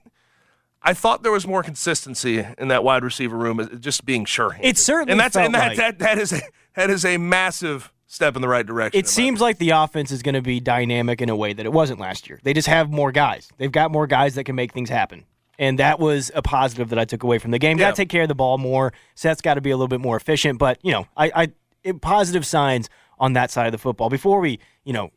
I 0.82 0.94
thought 0.94 1.22
there 1.22 1.32
was 1.32 1.46
more 1.46 1.62
consistency 1.62 2.46
in 2.56 2.68
that 2.68 2.82
wide 2.84 3.04
receiver 3.04 3.36
room, 3.36 3.60
uh, 3.60 3.66
just 3.66 4.06
being 4.06 4.24
sure. 4.24 4.56
It 4.62 4.78
certainly 4.78 5.12
and 5.12 5.20
that's 5.20 5.36
and 5.36 5.54
that, 5.54 5.68
like- 5.68 5.76
that 5.76 5.98
that 5.98 6.18
is 6.18 6.32
a 6.32 6.40
that 6.74 6.88
is 6.88 7.04
a 7.04 7.18
massive 7.18 7.92
step 8.14 8.36
in 8.36 8.42
the 8.42 8.48
right 8.48 8.66
direction. 8.66 8.98
It 8.98 9.08
seems 9.08 9.40
like 9.40 9.58
the 9.58 9.70
offense 9.70 10.10
is 10.10 10.22
going 10.22 10.34
to 10.34 10.42
be 10.42 10.60
dynamic 10.60 11.20
in 11.20 11.28
a 11.28 11.36
way 11.36 11.52
that 11.52 11.66
it 11.66 11.72
wasn't 11.72 12.00
last 12.00 12.28
year. 12.28 12.40
They 12.42 12.52
just 12.52 12.68
have 12.68 12.90
more 12.90 13.12
guys. 13.12 13.48
They've 13.58 13.72
got 13.72 13.90
more 13.90 14.06
guys 14.06 14.34
that 14.36 14.44
can 14.44 14.54
make 14.54 14.72
things 14.72 14.88
happen. 14.88 15.24
And 15.58 15.78
that 15.78 16.00
was 16.00 16.32
a 16.34 16.42
positive 16.42 16.88
that 16.90 16.98
I 16.98 17.04
took 17.04 17.22
away 17.22 17.38
from 17.38 17.50
the 17.50 17.58
game. 17.58 17.78
Yeah. 17.78 17.86
Got 17.86 17.96
to 17.96 18.02
take 18.02 18.08
care 18.08 18.22
of 18.22 18.28
the 18.28 18.34
ball 18.34 18.58
more. 18.58 18.92
Seth's 19.14 19.40
got 19.40 19.54
to 19.54 19.60
be 19.60 19.70
a 19.70 19.76
little 19.76 19.88
bit 19.88 20.00
more 20.00 20.16
efficient. 20.16 20.58
But, 20.58 20.78
you 20.82 20.92
know, 20.92 21.06
I, 21.16 21.30
I 21.34 21.52
it, 21.82 22.00
positive 22.00 22.44
signs 22.44 22.88
on 23.18 23.34
that 23.34 23.50
side 23.50 23.66
of 23.66 23.72
the 23.72 23.78
football. 23.78 24.08
Before 24.08 24.40
we, 24.40 24.58
you 24.84 24.92
know, 24.92 25.10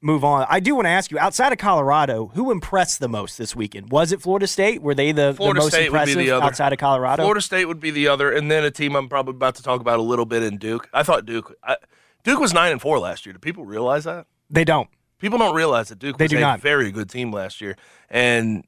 move 0.00 0.22
on, 0.24 0.46
I 0.48 0.60
do 0.60 0.76
want 0.76 0.86
to 0.86 0.90
ask 0.90 1.10
you 1.10 1.18
outside 1.18 1.52
of 1.52 1.58
Colorado, 1.58 2.30
who 2.34 2.52
impressed 2.52 3.00
the 3.00 3.08
most 3.08 3.38
this 3.38 3.56
weekend? 3.56 3.90
Was 3.90 4.12
it 4.12 4.20
Florida 4.20 4.46
State? 4.46 4.82
Were 4.82 4.94
they 4.94 5.10
the, 5.10 5.34
Florida 5.34 5.58
the 5.58 5.64
most 5.64 5.72
State 5.72 5.90
would 5.90 5.96
be 5.96 5.98
impressive 5.98 6.18
the 6.18 6.30
other. 6.30 6.44
outside 6.44 6.72
of 6.72 6.78
Colorado? 6.78 7.22
Florida 7.22 7.40
State 7.40 7.64
would 7.64 7.80
be 7.80 7.90
the 7.90 8.06
other, 8.06 8.30
and 8.30 8.50
then 8.50 8.64
a 8.64 8.70
team 8.70 8.94
I'm 8.94 9.08
probably 9.08 9.34
about 9.34 9.56
to 9.56 9.62
talk 9.64 9.80
about 9.80 9.98
a 9.98 10.02
little 10.02 10.26
bit 10.26 10.44
in 10.44 10.58
Duke. 10.58 10.88
I 10.92 11.02
thought 11.02 11.26
Duke. 11.26 11.56
I, 11.64 11.76
Duke 12.24 12.38
was 12.40 12.52
nine 12.54 12.72
and 12.72 12.80
four 12.80 12.98
last 12.98 13.26
year. 13.26 13.32
Do 13.32 13.38
people 13.38 13.64
realize 13.64 14.04
that? 14.04 14.26
They 14.50 14.64
don't. 14.64 14.88
People 15.18 15.38
don't 15.38 15.54
realize 15.54 15.88
that 15.88 15.98
Duke 15.98 16.18
They 16.18 16.24
was 16.24 16.30
do 16.30 16.38
a 16.38 16.40
not. 16.40 16.60
very 16.60 16.90
good 16.90 17.08
team 17.08 17.32
last 17.32 17.60
year, 17.60 17.76
and 18.10 18.64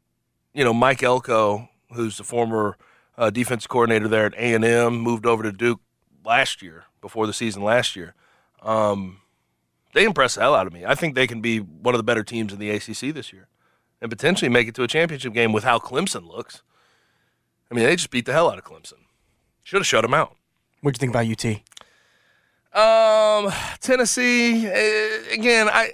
you 0.53 0.65
know 0.65 0.73
Mike 0.73 1.03
Elko, 1.03 1.69
who's 1.93 2.17
the 2.17 2.25
former 2.25 2.77
uh, 3.19 3.31
defense 3.31 3.67
coordinator 3.67 4.09
there 4.09 4.27
at 4.27 4.35
A 4.35 4.55
and 4.55 4.65
M, 4.65 4.99
moved 4.99 5.27
over 5.27 5.43
to 5.43 5.53
Duke 5.53 5.81
last 6.25 6.63
year 6.63 6.85
before 7.01 7.27
the 7.27 7.33
season 7.33 7.63
last 7.63 7.97
year. 7.97 8.15
Um, 8.63 9.21
they 9.95 10.05
impressed 10.05 10.37
the 10.37 10.41
hell 10.43 10.55
out 10.55 10.67
of 10.67 10.73
me. 10.73 10.85
I 10.85 10.95
think 10.95 11.15
they 11.15 11.27
can 11.27 11.41
be 11.41 11.59
one 11.59 11.95
of 11.95 11.99
the 11.99 12.05
better 12.05 12.23
teams 12.25 12.53
in 12.53 12.59
the 12.59 12.71
ACC 12.71 13.13
this 13.15 13.33
year, 13.33 13.49
and 14.01 14.11
potentially 14.11 14.49
make 14.49 14.69
it 14.69 14.75
to 14.77 14.83
a 14.85 14.89
championship 14.89 15.33
game 15.33 15.53
with 15.53 15.65
how 15.65 15.79
Clemson 15.79 16.27
looks. 16.29 16.63
I 17.71 17.75
mean, 17.75 17.85
they 17.85 17.97
just 17.97 18.11
beat 18.11 18.27
the 18.27 18.33
hell 18.33 18.51
out 18.51 18.59
of 18.59 18.65
Clemson. 18.65 19.05
Should 19.65 19.79
have 19.81 19.87
shut 19.87 20.03
them 20.03 20.15
out. 20.15 20.37
What 20.83 20.95
do 20.95 20.99
you 20.99 21.01
think 21.01 21.13
about 21.13 21.27
UT? 21.45 21.61
Um, 22.75 23.53
Tennessee 23.81 24.67
uh, 24.67 25.33
again. 25.33 25.69
I 25.69 25.93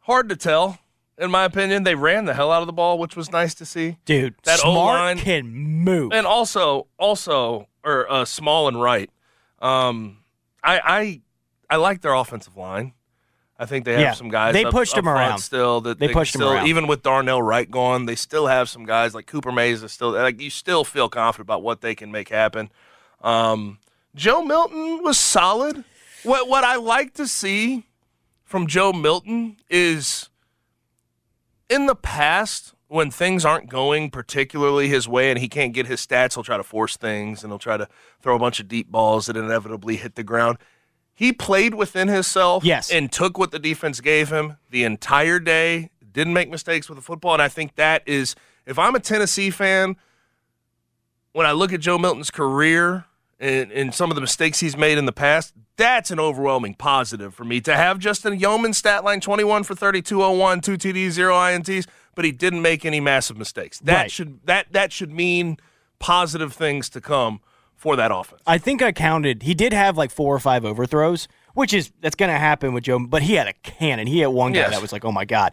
hard 0.00 0.28
to 0.30 0.36
tell. 0.36 0.78
In 1.18 1.30
my 1.30 1.44
opinion, 1.44 1.84
they 1.84 1.94
ran 1.94 2.26
the 2.26 2.34
hell 2.34 2.52
out 2.52 2.60
of 2.60 2.66
the 2.66 2.72
ball, 2.74 2.98
which 2.98 3.16
was 3.16 3.32
nice 3.32 3.54
to 3.54 3.64
see. 3.64 3.96
Dude, 4.04 4.34
That 4.44 4.58
Smart 4.58 4.76
O-line- 5.00 5.18
can 5.18 5.46
move. 5.50 6.12
And 6.12 6.26
also, 6.26 6.88
also, 6.98 7.68
or 7.82 8.10
uh, 8.10 8.24
small 8.26 8.68
and 8.68 8.80
right. 8.80 9.08
Um, 9.60 10.18
I 10.62 10.80
I 10.84 11.20
I 11.70 11.76
like 11.76 12.02
their 12.02 12.12
offensive 12.14 12.56
line. 12.56 12.92
I 13.58 13.64
think 13.64 13.86
they 13.86 13.92
have 13.92 14.00
Yeah, 14.02 14.12
some 14.12 14.28
guys. 14.28 14.52
they 14.52 14.66
up- 14.66 14.72
pushed 14.72 14.92
up 14.92 14.96
them 15.04 15.08
around. 15.08 15.38
Still, 15.38 15.80
that 15.82 15.98
They 15.98 16.08
can 16.08 16.14
pushed 16.14 16.34
them 16.34 16.42
around. 16.42 16.66
Even 16.66 16.86
with 16.86 17.02
Darnell 17.02 17.40
Wright 17.40 17.70
gone, 17.70 18.04
they 18.04 18.14
still 18.14 18.46
have 18.48 18.68
some 18.68 18.84
guys 18.84 19.14
like 19.14 19.26
Cooper 19.26 19.50
Mays. 19.52 19.82
Is 19.82 19.92
still 19.92 20.10
like 20.12 20.38
you 20.40 20.50
still 20.50 20.84
feel 20.84 21.08
confident 21.08 21.46
about 21.46 21.62
what 21.62 21.80
they 21.80 21.94
can 21.94 22.12
make 22.12 22.28
happen. 22.28 22.70
Um, 23.22 23.78
Joe 24.16 24.42
Milton 24.42 25.02
was 25.04 25.18
solid. 25.18 25.84
What 26.24 26.48
what 26.48 26.64
I 26.64 26.76
like 26.76 27.14
to 27.14 27.28
see 27.28 27.84
from 28.42 28.66
Joe 28.66 28.92
Milton 28.92 29.58
is 29.70 30.28
in 31.68 31.86
the 31.86 31.94
past 31.94 32.72
when 32.88 33.10
things 33.10 33.44
aren't 33.44 33.68
going 33.68 34.10
particularly 34.10 34.88
his 34.88 35.08
way 35.08 35.30
and 35.30 35.38
he 35.38 35.48
can't 35.48 35.72
get 35.72 35.86
his 35.86 36.04
stats, 36.04 36.34
he'll 36.34 36.44
try 36.44 36.56
to 36.56 36.62
force 36.62 36.96
things 36.96 37.42
and 37.42 37.50
he'll 37.52 37.58
try 37.58 37.76
to 37.76 37.88
throw 38.22 38.36
a 38.36 38.38
bunch 38.38 38.60
of 38.60 38.68
deep 38.68 38.90
balls 38.90 39.26
that 39.26 39.36
inevitably 39.36 39.96
hit 39.96 40.14
the 40.14 40.22
ground. 40.22 40.56
He 41.12 41.32
played 41.32 41.74
within 41.74 42.08
himself 42.08 42.64
Yes. 42.64 42.90
and 42.90 43.10
took 43.10 43.38
what 43.38 43.50
the 43.50 43.58
defense 43.58 44.00
gave 44.00 44.30
him 44.30 44.56
the 44.70 44.84
entire 44.84 45.40
day, 45.40 45.90
didn't 46.12 46.32
make 46.34 46.48
mistakes 46.48 46.88
with 46.88 46.96
the 46.96 47.02
football. 47.02 47.32
And 47.32 47.42
I 47.42 47.48
think 47.48 47.74
that 47.74 48.02
is, 48.06 48.36
if 48.66 48.78
I'm 48.78 48.94
a 48.94 49.00
Tennessee 49.00 49.50
fan, 49.50 49.96
when 51.32 51.46
I 51.46 51.52
look 51.52 51.72
at 51.72 51.80
Joe 51.80 51.98
Milton's 51.98 52.30
career 52.30 53.04
and, 53.38 53.70
and 53.72 53.94
some 53.94 54.10
of 54.10 54.14
the 54.14 54.20
mistakes 54.20 54.60
he's 54.60 54.76
made 54.76 54.98
in 54.98 55.06
the 55.06 55.12
past, 55.12 55.52
that's 55.76 56.10
an 56.10 56.18
overwhelming 56.18 56.74
positive 56.74 57.34
for 57.34 57.44
me. 57.44 57.60
To 57.62 57.76
have 57.76 57.98
Justin 57.98 58.38
Yeoman 58.38 58.72
stat 58.72 59.04
line 59.04 59.20
21 59.20 59.64
for 59.64 59.74
3201, 59.74 60.60
two 60.62 60.78
TDs, 60.78 61.10
zero 61.10 61.34
INTs, 61.34 61.86
but 62.14 62.24
he 62.24 62.32
didn't 62.32 62.62
make 62.62 62.84
any 62.86 62.98
massive 63.00 63.36
mistakes. 63.36 63.78
That 63.80 63.94
Right. 64.02 64.10
should 64.10 64.40
that 64.46 64.72
that 64.72 64.92
should 64.92 65.12
mean 65.12 65.58
positive 65.98 66.52
things 66.52 66.88
to 66.90 67.00
come 67.00 67.40
for 67.74 67.94
that 67.96 68.10
offense. 68.10 68.40
I 68.46 68.56
think 68.58 68.80
I 68.82 68.92
counted. 68.92 69.42
He 69.42 69.52
did 69.54 69.72
have 69.74 69.96
like 69.98 70.10
four 70.10 70.34
or 70.34 70.38
five 70.38 70.64
overthrows, 70.64 71.28
which 71.54 71.74
is 71.74 71.92
that's 72.00 72.16
going 72.16 72.30
to 72.32 72.38
happen 72.38 72.72
with 72.72 72.84
Joe. 72.84 72.98
But 73.06 73.22
he 73.22 73.34
had 73.34 73.48
a 73.48 73.52
cannon. 73.62 74.06
He 74.06 74.20
had 74.20 74.28
one 74.28 74.52
guy 74.52 74.60
Yes. 74.60 74.70
that 74.70 74.80
was 74.82 74.92
like, 74.92 75.04
oh 75.04 75.12
my 75.12 75.26
god. 75.26 75.52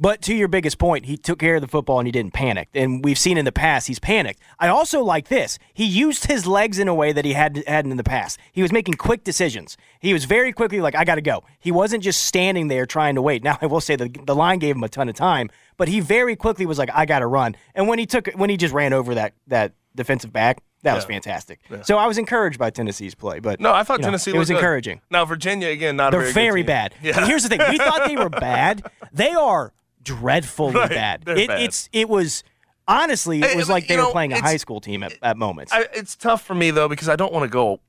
But 0.00 0.22
to 0.22 0.34
your 0.34 0.46
biggest 0.48 0.78
point, 0.78 1.06
he 1.06 1.16
took 1.16 1.40
care 1.40 1.56
of 1.56 1.60
the 1.60 1.66
football 1.66 1.98
and 1.98 2.06
he 2.06 2.12
didn't 2.12 2.32
panic. 2.32 2.68
And 2.72 3.04
we've 3.04 3.18
seen 3.18 3.36
in 3.36 3.44
the 3.44 3.50
past 3.52 3.88
he's 3.88 3.98
panicked. 3.98 4.40
I 4.58 4.68
also 4.68 5.02
like 5.02 5.26
this. 5.28 5.58
He 5.74 5.84
used 5.84 6.26
his 6.26 6.46
legs 6.46 6.78
in 6.78 6.86
a 6.86 6.94
way 6.94 7.12
that 7.12 7.24
he 7.24 7.32
had 7.32 7.64
hadn't 7.66 7.90
in 7.90 7.96
the 7.96 8.04
past. 8.04 8.38
He 8.52 8.62
was 8.62 8.70
making 8.70 8.94
quick 8.94 9.24
decisions. 9.24 9.76
He 9.98 10.12
was 10.12 10.24
very 10.24 10.52
quickly 10.52 10.80
like, 10.80 10.94
I 10.94 11.04
got 11.04 11.16
to 11.16 11.20
go. 11.20 11.42
He 11.58 11.72
wasn't 11.72 12.04
just 12.04 12.24
standing 12.24 12.68
there 12.68 12.86
trying 12.86 13.16
to 13.16 13.22
wait. 13.22 13.42
Now 13.48 13.58
I 13.60 13.66
will 13.66 13.80
say 13.80 13.96
the 13.96 14.08
the 14.24 14.34
line 14.36 14.58
gave 14.60 14.76
him 14.76 14.84
a 14.84 14.88
ton 14.88 15.08
of 15.08 15.16
time, 15.16 15.50
but 15.76 15.88
he 15.88 15.98
very 16.00 16.36
quickly 16.36 16.64
was 16.66 16.78
like, 16.78 16.90
I 16.94 17.04
got 17.04 17.18
to 17.20 17.26
run. 17.26 17.56
And 17.74 17.88
when 17.88 17.98
he 17.98 18.06
took 18.06 18.28
when 18.34 18.50
he 18.50 18.56
just 18.56 18.72
ran 18.74 18.92
over 18.92 19.14
that 19.16 19.34
that 19.48 19.72
defensive 19.96 20.32
back, 20.32 20.62
that 20.84 20.94
was 20.94 21.04
Yeah. 21.04 21.08
fantastic. 21.08 21.58
So 21.82 21.98
I 21.98 22.06
was 22.06 22.18
encouraged 22.18 22.56
by 22.58 22.70
Tennessee's 22.70 23.16
play. 23.16 23.40
But 23.40 23.58
No, 23.58 23.72
I 23.72 23.82
thought 23.82 23.98
you 23.98 24.02
know, 24.02 24.08
Tennessee 24.08 24.30
it 24.30 24.38
was 24.38 24.46
good. 24.48 24.58
encouraging. 24.58 25.00
Now 25.10 25.24
Virginia 25.24 25.68
again, 25.70 25.96
not 25.96 26.14
a 26.14 26.18
They're 26.18 26.20
very, 26.30 26.32
very, 26.32 26.62
bad. 26.62 26.94
Yeah. 27.02 27.26
Here's 27.26 27.42
the 27.42 27.48
thing: 27.48 27.60
we 27.68 27.78
thought 27.78 28.06
they 28.06 28.14
were 28.14 28.28
bad. 28.52 28.88
They 29.12 29.32
are 29.32 29.72
dreadfully 30.08 30.74
Right, 30.74 30.90
bad. 30.90 31.28
It, 31.28 31.48
bad. 31.48 31.62
It's 31.62 31.88
it 31.92 32.08
was 32.08 32.42
honestly 32.86 33.40
it 33.40 33.56
was 33.56 33.68
like 33.68 33.86
they 33.86 33.96
were 33.96 34.04
know, 34.04 34.12
playing 34.12 34.32
a 34.32 34.40
high 34.40 34.56
school 34.56 34.80
team 34.80 35.02
at, 35.02 35.14
at 35.22 35.36
moments. 35.36 35.72
I, 35.72 35.86
it's 35.94 36.16
tough 36.16 36.42
for 36.42 36.54
me 36.54 36.70
though 36.70 36.88
because 36.88 37.08
I 37.08 37.16
don't 37.16 37.32
want 37.32 37.44
to 37.44 37.50
go 37.50 37.80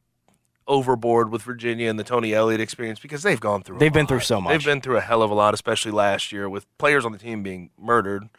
overboard 0.68 1.32
with 1.32 1.42
Virginia 1.42 1.90
and 1.90 1.98
the 1.98 2.04
Tony 2.04 2.34
Elliott 2.34 2.62
experience 2.62 3.00
because 3.00 3.24
they've 3.24 3.40
gone 3.40 3.64
through. 3.64 3.80
They've 3.80 3.92
been 3.92 4.04
lot. 4.04 4.10
through 4.10 4.20
so 4.20 4.40
much. 4.40 4.52
They've 4.52 4.66
been 4.66 4.82
through 4.82 4.98
a 4.98 5.02
hell 5.02 5.24
of 5.24 5.32
a 5.32 5.34
lot, 5.34 5.54
especially 5.54 5.92
last 5.92 6.32
year 6.32 6.48
with 6.48 6.66
players 6.78 7.06
on 7.06 7.12
the 7.12 7.18
team 7.18 7.42
being 7.42 7.72
murdered. 7.78 8.30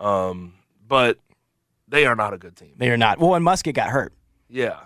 Um, 0.00 0.54
but 0.86 1.18
they 1.88 2.06
are 2.06 2.16
not 2.16 2.32
a 2.32 2.38
good 2.38 2.56
team. 2.56 2.74
they 2.76 2.90
are 2.90 2.96
not. 2.96 3.18
Well, 3.18 3.34
and 3.34 3.44
Muskett 3.44 3.74
got 3.74 3.88
hurt. 3.90 4.12
Yeah, 4.48 4.80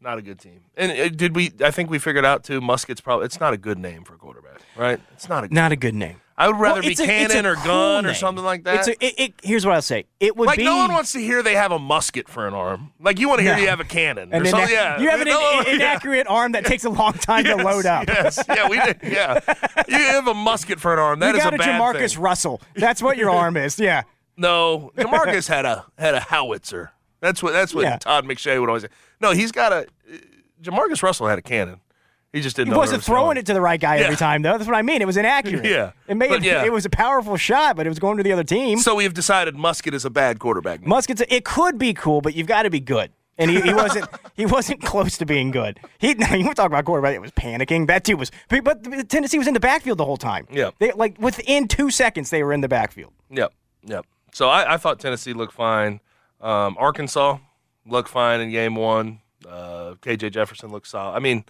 not 0.00 0.18
a 0.18 0.22
good 0.22 0.38
team. 0.38 0.62
And 0.76 0.92
uh, 0.92 1.08
did 1.08 1.36
we? 1.36 1.52
I 1.62 1.70
think 1.70 1.90
we 1.90 1.98
figured 1.98 2.24
out 2.24 2.44
too. 2.44 2.60
Muskett's 2.60 3.00
probably. 3.00 3.26
It's 3.26 3.40
not 3.40 3.52
a 3.52 3.56
good 3.56 3.78
name 3.78 4.04
for 4.04 4.14
a 4.14 4.18
quarterback, 4.18 4.60
right? 4.76 5.00
It's 5.12 5.28
not 5.28 5.44
a. 5.44 5.54
Not 5.54 5.72
a 5.72 5.76
good 5.76 5.94
name. 5.94 6.21
I 6.42 6.48
would 6.48 6.58
rather 6.58 6.80
Well, 6.80 6.82
be 6.82 6.90
it's 6.92 7.00
a- 7.00 7.04
it's 7.04 7.32
a 7.32 7.34
cannon 7.36 7.46
or 7.46 7.54
cool 7.56 7.64
gun 7.64 8.06
or 8.06 8.14
something 8.14 8.44
like 8.44 8.64
that. 8.64 8.86
It's 8.86 8.88
a, 8.88 9.04
it, 9.04 9.14
it, 9.18 9.34
here's 9.42 9.64
what 9.64 9.74
I'll 9.74 9.82
say. 9.82 10.06
It 10.18 10.36
would 10.36 10.46
like 10.46 10.58
be 10.58 10.64
no 10.64 10.76
one 10.78 10.92
wants 10.92 11.12
to 11.12 11.20
hear 11.20 11.42
they 11.42 11.54
have 11.54 11.70
a 11.72 11.78
musket 11.78 12.28
for 12.28 12.48
an 12.48 12.54
arm. 12.54 12.92
Like 13.00 13.18
you 13.20 13.28
want 13.28 13.38
to 13.38 13.44
hear 13.44 13.54
No. 13.54 13.60
you 13.62 13.68
have 13.68 13.80
a 13.80 13.84
cannon 13.84 14.32
an 14.32 14.42
or 14.42 14.44
something. 14.46 14.68
Yeah, 14.70 15.00
you 15.00 15.08
have 15.08 15.20
an, 15.20 15.28
No, 15.28 15.60
in- 15.60 15.66
yeah. 15.66 15.74
inaccurate 15.74 16.26
arm 16.28 16.52
that 16.52 16.64
takes 16.64 16.84
a 16.84 16.90
long 16.90 17.12
time 17.14 17.44
to 17.44 17.56
load 17.56 17.86
up. 17.86 18.08
Yes, 18.08 18.42
yeah, 18.48 18.68
we 18.68 18.80
did. 18.80 18.98
Yeah, 19.04 19.38
you 19.88 19.98
have 19.98 20.26
a 20.26 20.34
musket 20.34 20.80
for 20.80 20.92
an 20.92 20.98
arm. 20.98 21.20
That 21.20 21.30
you 21.34 21.38
is 21.38 21.44
got 21.44 21.52
a 21.52 21.56
a 21.56 21.58
bad 21.58 21.80
Jamarcus 21.80 22.14
thing. 22.14 22.22
Russell. 22.22 22.60
That's 22.74 23.00
what 23.02 23.16
your 23.16 23.30
arm 23.30 23.56
is. 23.56 23.78
Yeah. 23.78 24.02
No, 24.34 24.90
Jamarcus 24.96 25.46
had 25.46 25.66
a 25.66 25.84
had 25.98 26.14
a 26.14 26.20
howitzer. 26.20 26.90
That's 27.20 27.42
what 27.42 27.52
that's 27.52 27.74
what 27.74 27.82
Yeah. 27.82 27.98
Todd 27.98 28.24
McShay 28.24 28.58
would 28.58 28.70
always 28.70 28.82
say. 28.82 28.88
No, 29.20 29.32
he's 29.32 29.52
got 29.52 29.72
a. 29.74 29.86
Jamarcus 30.62 31.02
Russell 31.02 31.26
had 31.28 31.38
a 31.38 31.42
cannon. 31.42 31.80
He 32.32 32.40
just 32.40 32.56
didn't. 32.56 32.72
He 32.72 32.78
wasn't 32.78 32.98
was 33.00 33.06
throwing 33.06 33.26
going. 33.26 33.36
it 33.38 33.46
to 33.46 33.54
the 33.54 33.60
right 33.60 33.78
guy 33.80 33.98
every 33.98 34.16
time, 34.16 34.40
though. 34.40 34.56
That's 34.56 34.66
what 34.66 34.76
I 34.76 34.80
mean. 34.82 35.02
It 35.02 35.06
was 35.06 35.18
inaccurate. 35.18 35.66
Yeah. 35.66 35.92
It 36.08 36.16
made 36.16 36.30
But 36.30 36.42
yeah. 36.42 36.64
it 36.64 36.72
was 36.72 36.86
a 36.86 36.90
powerful 36.90 37.36
shot, 37.36 37.76
but 37.76 37.84
it 37.86 37.90
was 37.90 37.98
going 37.98 38.16
to 38.16 38.22
the 38.22 38.32
other 38.32 38.44
team. 38.44 38.78
So 38.78 38.94
we 38.94 39.04
have 39.04 39.12
decided 39.12 39.54
Muskett 39.54 39.92
is 39.92 40.06
a 40.06 40.10
bad 40.10 40.38
quarterback. 40.38 40.80
now. 40.80 40.96
Musket's 40.96 41.22
it 41.28 41.44
could 41.44 41.76
be 41.78 41.92
cool, 41.92 42.22
but 42.22 42.34
you've 42.34 42.46
got 42.46 42.62
to 42.62 42.70
be 42.70 42.80
good. 42.80 43.12
And 43.38 43.50
he, 43.50 43.60
he 43.60 43.74
wasn't 43.74 44.06
he 44.34 44.46
wasn't 44.46 44.82
close 44.82 45.18
to 45.18 45.26
being 45.26 45.50
good. 45.50 45.78
He 45.98 46.14
now 46.14 46.34
you 46.34 46.44
want 46.44 46.56
to 46.56 46.62
talk 46.62 46.70
about 46.70 46.84
quarterback 46.86 47.14
that 47.14 47.20
was 47.20 47.32
panicking. 47.32 47.86
That 47.86 48.04
too 48.04 48.16
was 48.16 48.30
but 48.48 49.08
Tennessee 49.10 49.38
was 49.38 49.46
in 49.46 49.54
the 49.54 49.60
backfield 49.60 49.98
the 49.98 50.04
whole 50.06 50.16
time. 50.16 50.46
Yeah. 50.50 50.70
They 50.78 50.92
like 50.92 51.18
within 51.20 51.68
two 51.68 51.90
seconds 51.90 52.30
they 52.30 52.42
were 52.42 52.52
in 52.54 52.62
the 52.62 52.68
backfield. 52.68 53.12
Yep, 53.30 53.52
yep. 53.84 54.06
So 54.32 54.48
I, 54.48 54.74
I 54.74 54.76
thought 54.78 55.00
Tennessee 55.00 55.34
looked 55.34 55.52
fine. 55.52 56.00
Um, 56.40 56.76
Arkansas 56.78 57.38
looked 57.86 58.08
fine 58.08 58.40
in 58.40 58.50
game 58.50 58.74
one. 58.74 59.20
Uh, 59.46 59.94
KJ 60.00 60.32
Jefferson 60.32 60.70
looked 60.70 60.86
solid. 60.86 61.14
I 61.14 61.18
mean, 61.18 61.44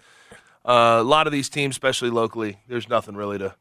uh, 0.65 0.97
a 0.99 1.03
lot 1.03 1.27
of 1.27 1.33
these 1.33 1.49
teams, 1.49 1.75
especially 1.75 2.09
locally, 2.09 2.59
there's 2.67 2.87
nothing 2.89 3.15
really 3.15 3.37
to 3.37 3.55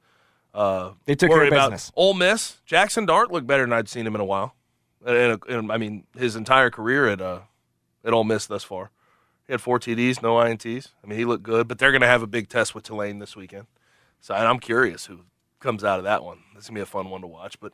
uh, 0.54 0.92
They 1.06 1.14
took 1.14 1.30
worry 1.30 1.40
care 1.40 1.46
of 1.48 1.52
about. 1.52 1.70
business. 1.70 1.92
Ole 1.96 2.14
Miss, 2.14 2.58
Jackson 2.66 3.06
Dart 3.06 3.30
looked 3.32 3.46
better 3.46 3.62
than 3.62 3.72
I'd 3.72 3.88
seen 3.88 4.06
him 4.06 4.14
in 4.14 4.20
a 4.20 4.24
while. 4.24 4.54
And, 5.04 5.42
and, 5.48 5.72
I 5.72 5.78
mean, 5.78 6.04
his 6.16 6.36
entire 6.36 6.70
career 6.70 7.08
at 7.08 7.20
uh, 7.20 7.40
at 8.04 8.12
Ole 8.12 8.24
Miss 8.24 8.46
thus 8.46 8.62
far. 8.62 8.90
He 9.46 9.52
had 9.52 9.60
four 9.60 9.80
TDs, 9.80 10.22
no 10.22 10.34
INTs. 10.34 10.88
I 11.02 11.06
mean, 11.06 11.18
he 11.18 11.24
looked 11.24 11.42
good, 11.42 11.66
but 11.66 11.78
they're 11.78 11.90
going 11.90 12.02
to 12.02 12.06
have 12.06 12.22
a 12.22 12.26
big 12.28 12.48
test 12.48 12.74
with 12.74 12.84
Tulane 12.84 13.18
this 13.18 13.34
weekend. 13.34 13.66
So 14.20 14.34
and 14.34 14.46
I'm 14.46 14.60
curious 14.60 15.06
who 15.06 15.20
comes 15.58 15.82
out 15.82 15.98
of 15.98 16.04
that 16.04 16.22
one. 16.22 16.38
This 16.54 16.64
is 16.64 16.66
to 16.68 16.72
be 16.72 16.80
a 16.80 16.86
fun 16.86 17.10
one 17.10 17.22
to 17.22 17.26
watch, 17.26 17.58
but 17.58 17.72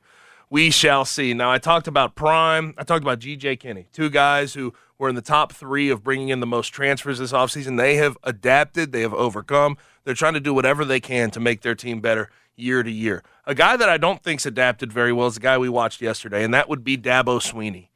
we 0.50 0.70
shall 0.70 1.04
see. 1.04 1.34
Now, 1.34 1.50
I 1.50 1.58
talked 1.58 1.88
about 1.88 2.14
Prime. 2.14 2.74
I 2.78 2.84
talked 2.84 3.04
about 3.04 3.20
GJ 3.20 3.60
Kinne, 3.60 3.86
two 3.92 4.10
guys 4.10 4.54
who 4.54 4.72
were 4.98 5.08
in 5.08 5.14
the 5.14 5.22
top 5.22 5.52
three 5.52 5.90
of 5.90 6.02
bringing 6.02 6.30
in 6.30 6.40
the 6.40 6.46
most 6.46 6.68
transfers 6.68 7.18
this 7.18 7.32
offseason. 7.32 7.76
They 7.76 7.96
have 7.96 8.16
adapted, 8.22 8.92
they 8.92 9.02
have 9.02 9.14
overcome. 9.14 9.76
They're 10.04 10.14
trying 10.14 10.34
to 10.34 10.40
do 10.40 10.54
whatever 10.54 10.84
they 10.84 11.00
can 11.00 11.30
to 11.32 11.40
make 11.40 11.60
their 11.60 11.74
team 11.74 12.00
better 12.00 12.30
year 12.56 12.82
to 12.82 12.90
year. 12.90 13.22
A 13.46 13.54
guy 13.54 13.76
that 13.76 13.88
I 13.88 13.98
don't 13.98 14.22
think's 14.22 14.46
adapted 14.46 14.92
very 14.92 15.12
well 15.12 15.28
is 15.28 15.34
the 15.34 15.40
guy 15.40 15.58
we 15.58 15.68
watched 15.68 16.00
yesterday, 16.00 16.42
and 16.42 16.52
that 16.54 16.68
would 16.68 16.82
be 16.82 16.96
Dabo 16.96 17.40
Swinney. 17.40 17.88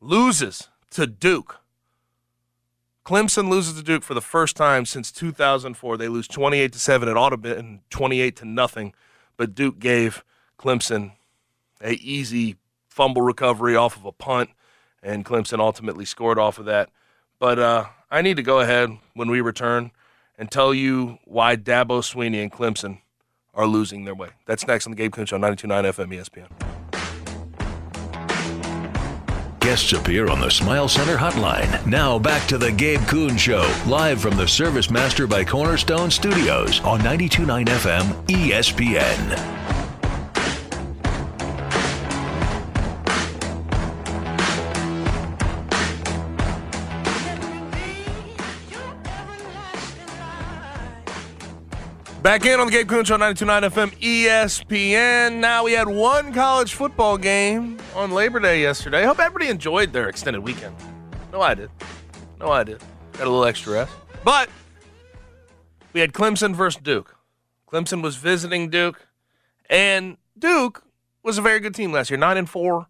Loses 0.00 0.68
to 0.90 1.06
Duke. 1.06 1.60
Clemson 3.04 3.48
loses 3.48 3.74
to 3.74 3.82
Duke 3.82 4.02
for 4.02 4.14
the 4.14 4.20
first 4.20 4.56
time 4.56 4.84
since 4.84 5.12
2004. 5.12 5.96
They 5.96 6.08
lose 6.08 6.28
28 6.28 6.72
to 6.72 6.78
7. 6.78 7.08
It 7.08 7.16
ought 7.16 7.30
to 7.30 7.34
have 7.34 7.42
been 7.42 7.80
28 7.90 8.36
to 8.36 8.44
nothing, 8.44 8.94
but 9.36 9.54
Duke 9.54 9.78
gave 9.78 10.24
Clemson 10.58 11.12
a 11.80 11.92
easy 11.94 12.56
fumble 12.88 13.22
recovery 13.22 13.76
off 13.76 13.96
of 13.96 14.04
a 14.04 14.12
punt, 14.12 14.50
and 15.02 15.24
Clemson 15.24 15.58
ultimately 15.58 16.04
scored 16.04 16.38
off 16.38 16.58
of 16.58 16.64
that. 16.66 16.90
But 17.38 17.58
uh, 17.58 17.86
I 18.10 18.22
need 18.22 18.36
to 18.36 18.42
go 18.42 18.60
ahead 18.60 18.90
when 19.14 19.30
we 19.30 19.40
return 19.40 19.90
and 20.38 20.50
tell 20.50 20.72
you 20.74 21.18
why 21.24 21.56
Dabo 21.56 22.00
Swinney 22.00 22.42
and 22.42 22.52
Clemson 22.52 23.00
are 23.54 23.66
losing 23.66 24.04
their 24.04 24.14
way. 24.14 24.30
That's 24.46 24.66
next 24.66 24.86
on 24.86 24.92
the 24.92 24.96
Gabe 24.96 25.12
Kuhn 25.12 25.26
Show, 25.26 25.38
92.9 25.38 25.92
FM 25.92 26.14
ESPN. 26.14 26.48
Guests 29.60 29.92
appear 29.92 30.28
on 30.30 30.40
the 30.40 30.50
Smile 30.50 30.86
Center 30.86 31.16
hotline. 31.16 31.84
Now 31.86 32.20
back 32.20 32.46
to 32.48 32.56
the 32.56 32.70
Gabe 32.70 33.00
Kuhn 33.08 33.36
Show, 33.36 33.68
live 33.86 34.20
from 34.20 34.36
the 34.36 34.46
Service 34.46 34.90
Master 34.90 35.26
by 35.26 35.44
Cornerstone 35.44 36.10
Studios 36.10 36.80
on 36.80 37.00
92.9 37.00 37.66
FM 37.66 38.26
ESPN. 38.26 39.85
Back 52.26 52.44
in 52.44 52.58
on 52.58 52.66
the 52.66 52.72
Gabe 52.72 52.88
Kuhn 52.88 53.04
Show, 53.04 53.16
92.9 53.18 53.70
FM 53.70 54.00
ESPN. 54.00 55.36
Now 55.36 55.62
we 55.62 55.74
had 55.74 55.86
one 55.86 56.32
college 56.32 56.74
football 56.74 57.16
game 57.16 57.78
on 57.94 58.10
Labor 58.10 58.40
Day 58.40 58.60
yesterday. 58.60 59.04
I 59.04 59.04
hope 59.04 59.20
everybody 59.20 59.48
enjoyed 59.48 59.92
their 59.92 60.08
extended 60.08 60.40
weekend. 60.40 60.74
No, 61.32 61.40
I 61.40 61.54
did. 61.54 61.70
No, 62.40 62.48
I 62.48 62.64
did. 62.64 62.82
Got 63.12 63.28
a 63.28 63.30
little 63.30 63.44
extra 63.44 63.74
rest. 63.74 63.92
But 64.24 64.48
we 65.92 66.00
had 66.00 66.12
Clemson 66.12 66.52
versus 66.52 66.82
Duke. 66.82 67.14
Clemson 67.70 68.02
was 68.02 68.16
visiting 68.16 68.70
Duke, 68.70 69.06
and 69.70 70.16
Duke 70.36 70.82
was 71.22 71.38
a 71.38 71.42
very 71.42 71.60
good 71.60 71.76
team 71.76 71.92
last 71.92 72.10
year, 72.10 72.18
nine 72.18 72.38
and 72.38 72.50
four 72.50 72.88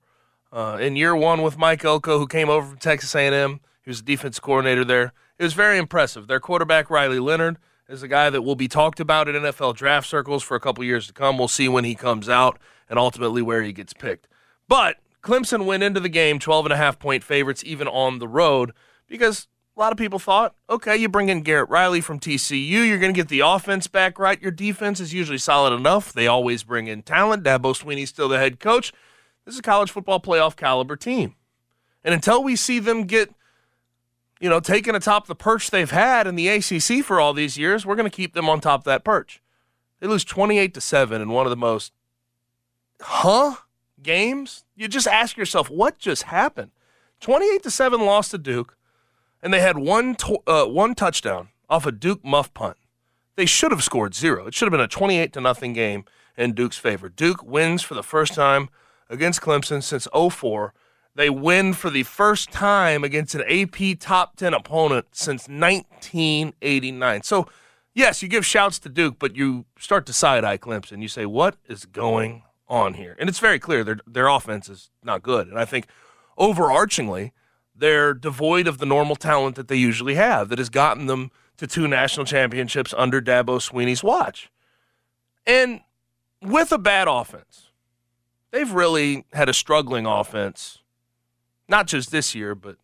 uh, 0.51 0.79
in 0.81 0.97
year 0.97 1.15
one 1.15 1.43
with 1.43 1.59
Mike 1.59 1.85
Elko, 1.85 2.19
who 2.19 2.27
came 2.27 2.49
over 2.49 2.69
from 2.69 2.79
Texas 2.79 3.15
A&M. 3.15 3.61
He 3.83 3.91
was 3.91 4.03
the 4.03 4.07
defense 4.17 4.41
coordinator 4.41 4.83
there. 4.83 5.13
It 5.39 5.43
was 5.43 5.53
very 5.53 5.77
impressive. 5.77 6.27
Their 6.27 6.41
quarterback 6.41 6.89
Riley 6.89 7.19
Leonard 7.19 7.59
is 7.89 8.03
a 8.03 8.09
guy 8.09 8.31
that 8.31 8.43
will 8.43 8.57
be 8.57 8.69
talked 8.69 9.01
about 9.01 9.29
in 9.29 9.37
NFL 9.37 9.77
draft 9.77 10.09
circles 10.09 10.43
for 10.43 10.57
a 10.57 10.61
couple 10.61 10.83
years 10.85 11.07
to 11.07 11.13
come. 11.13 11.39
We'll 11.39 11.49
see 11.49 11.69
when 11.69 11.85
he 11.85 11.95
comes 11.95 12.29
out 12.29 12.59
and 12.89 12.99
ultimately 12.99 13.43
where 13.43 13.63
he 13.63 13.73
gets 13.73 13.93
picked. 13.93 14.29
But 14.69 14.97
Clemson 15.23 15.65
went 15.65 15.83
into 15.83 16.01
the 16.01 16.09
game 16.09 16.39
12 16.39 16.67
and 16.67 16.73
a 16.73 16.77
half 16.77 16.99
point 16.99 17.23
favorites 17.23 17.63
even 17.65 17.89
on 17.89 18.19
the 18.19 18.29
road 18.29 18.73
because 19.07 19.47
a 19.77 19.81
lot 19.81 19.93
of 19.93 19.99
people 19.99 20.19
thought, 20.19 20.55
okay, 20.71 20.97
you 20.97 21.09
bring 21.09 21.29
in 21.29 21.43
Garrett 21.43 21.69
Riley 21.69 22.01
from 22.01 22.19
TCU, 22.19 22.87
you're 22.87 22.99
going 22.99 23.13
to 23.13 23.19
get 23.19 23.29
the 23.29 23.41
offense 23.41 23.87
back 23.87 24.19
right. 24.19 24.41
Your 24.41 24.51
defense 24.51 25.01
is 25.01 25.13
usually 25.13 25.39
solid 25.39 25.75
enough. 25.75 26.13
They 26.13 26.27
always 26.27 26.63
bring 26.63 26.87
in 26.87 27.03
talent. 27.03 27.45
Dabo 27.45 27.77
Swinney's 27.77 28.09
still 28.09 28.29
the 28.29 28.39
head 28.39 28.59
coach. 28.59 28.93
This 29.45 29.55
is 29.55 29.59
a 29.61 29.63
college 29.63 29.91
football 29.91 30.21
playoff 30.21 30.57
caliber 30.57 30.97
team. 30.97 31.35
And 32.03 32.15
until 32.15 32.43
we 32.43 32.57
see 32.57 32.79
them 32.79 33.05
get 33.05 33.35
you 34.41 34.49
know, 34.49 34.61
taken 34.61 34.95
atop 34.95 35.27
the 35.27 35.35
perch 35.35 35.71
they've 35.71 35.91
had 35.91 36.27
in 36.27 36.37
the 36.37 36.49
ACC 36.49 37.05
for 37.05 37.21
all 37.21 37.33
these 37.33 37.57
years, 37.57 37.87
we're 37.87 37.97
going 37.97 38.11
to 38.11 38.15
keep 38.15 38.35
them 38.35 38.49
on 38.49 38.61
top 38.61 38.81
of 38.81 38.85
that 38.85 39.05
perch. 39.05 39.43
They 40.01 40.07
lose 40.07 40.25
28 40.25 40.75
to 40.75 40.81
7 40.81 41.23
in 41.23 41.31
one 41.31 41.47
of 41.47 41.51
the 41.51 41.57
most 41.57 41.93
huh 43.01 43.57
games. 44.03 44.65
You 44.75 44.89
just 44.89 45.07
ask 45.07 45.37
yourself, 45.37 45.71
what 45.71 45.99
just 45.99 46.25
happened? 46.25 46.71
28 47.21 47.63
to 47.63 47.71
7 47.71 48.01
lost 48.01 48.33
to 48.33 48.39
Duke, 48.39 48.77
and 49.43 49.53
they 49.53 49.61
had 49.61 49.79
one 49.79 50.15
to- 50.17 50.43
uh, 50.47 50.67
one 50.67 50.95
touchdown 50.95 51.49
off 51.69 51.87
a 51.87 51.93
Duke 51.93 52.25
muff 52.25 52.53
punt. 52.53 52.77
They 53.37 53.47
should 53.47 53.71
have 53.71 53.85
scored 53.85 54.15
zero. 54.15 54.47
It 54.47 54.55
should 54.55 54.67
have 54.67 54.73
been 54.73 54.81
a 54.81 54.89
28 54.89 55.33
to 55.35 55.41
nothing 55.41 55.73
game 55.73 56.05
in 56.37 56.53
Duke's 56.53 56.79
favor. 56.79 57.09
Duke 57.09 57.43
wins 57.43 57.83
for 57.83 57.95
the 57.95 58.03
first 58.03 58.35
time 58.35 58.69
against 59.09 59.41
Clemson 59.41 59.83
since 59.83 60.07
04 60.13 60.75
they 61.17 61.31
win 61.31 61.73
for 61.73 61.89
the 61.89 62.03
first 62.03 62.53
time 62.53 63.03
against 63.03 63.35
an 63.35 63.43
AP 63.49 63.99
top 63.99 64.37
10 64.37 64.53
opponent 64.53 65.07
since 65.13 65.49
1989. 65.49 67.23
So, 67.23 67.49
yes, 67.95 68.23
you 68.23 68.29
give 68.29 68.45
shouts 68.45 68.79
to 68.81 68.91
Duke, 68.91 69.19
but 69.19 69.35
you 69.35 69.65
start 69.79 70.05
to 70.07 70.13
side 70.13 70.45
eye 70.45 70.59
Clemson. 70.59 71.01
You 71.01 71.09
say, 71.09 71.25
what 71.25 71.57
is 71.67 71.87
going 71.87 72.43
on 72.69 72.95
here? 72.95 73.17
And 73.19 73.31
it's 73.31 73.39
very 73.39 73.59
clear 73.59 73.83
their, 73.83 73.99
their 74.07 74.29
offense 74.29 74.69
is 74.69 74.91
not 75.03 75.23
good. 75.23 75.49
And 75.49 75.59
I 75.59 75.65
think 75.65 75.87
overarchingly, 76.39 77.33
they're 77.75 78.13
devoid 78.13 78.67
of 78.67 78.77
the 78.77 78.87
normal 78.87 79.17
talent 79.17 79.57
that 79.57 79.69
they 79.69 79.77
usually 79.77 80.17
have 80.17 80.51
that 80.51 80.59
has 80.59 80.69
gotten 80.69 81.07
them 81.07 81.31
to 81.57 81.67
two 81.67 81.89
national 81.89 82.27
championships 82.27 82.93
under 82.97 83.23
Dabo 83.23 83.59
Swinney's 83.59 84.05
watch. 84.05 84.51
And 85.47 85.81
with 86.43 86.73
a 86.73 86.79
bad 86.79 87.09
offense, 87.09 87.71
they've 88.51 88.71
really 88.71 89.25
had 89.33 89.49
a 89.49 89.55
struggling 89.55 90.05
offense 90.05 90.83
not 91.69 91.87
just 91.87 92.11
this 92.11 92.35
year, 92.35 92.55
but 92.55 92.77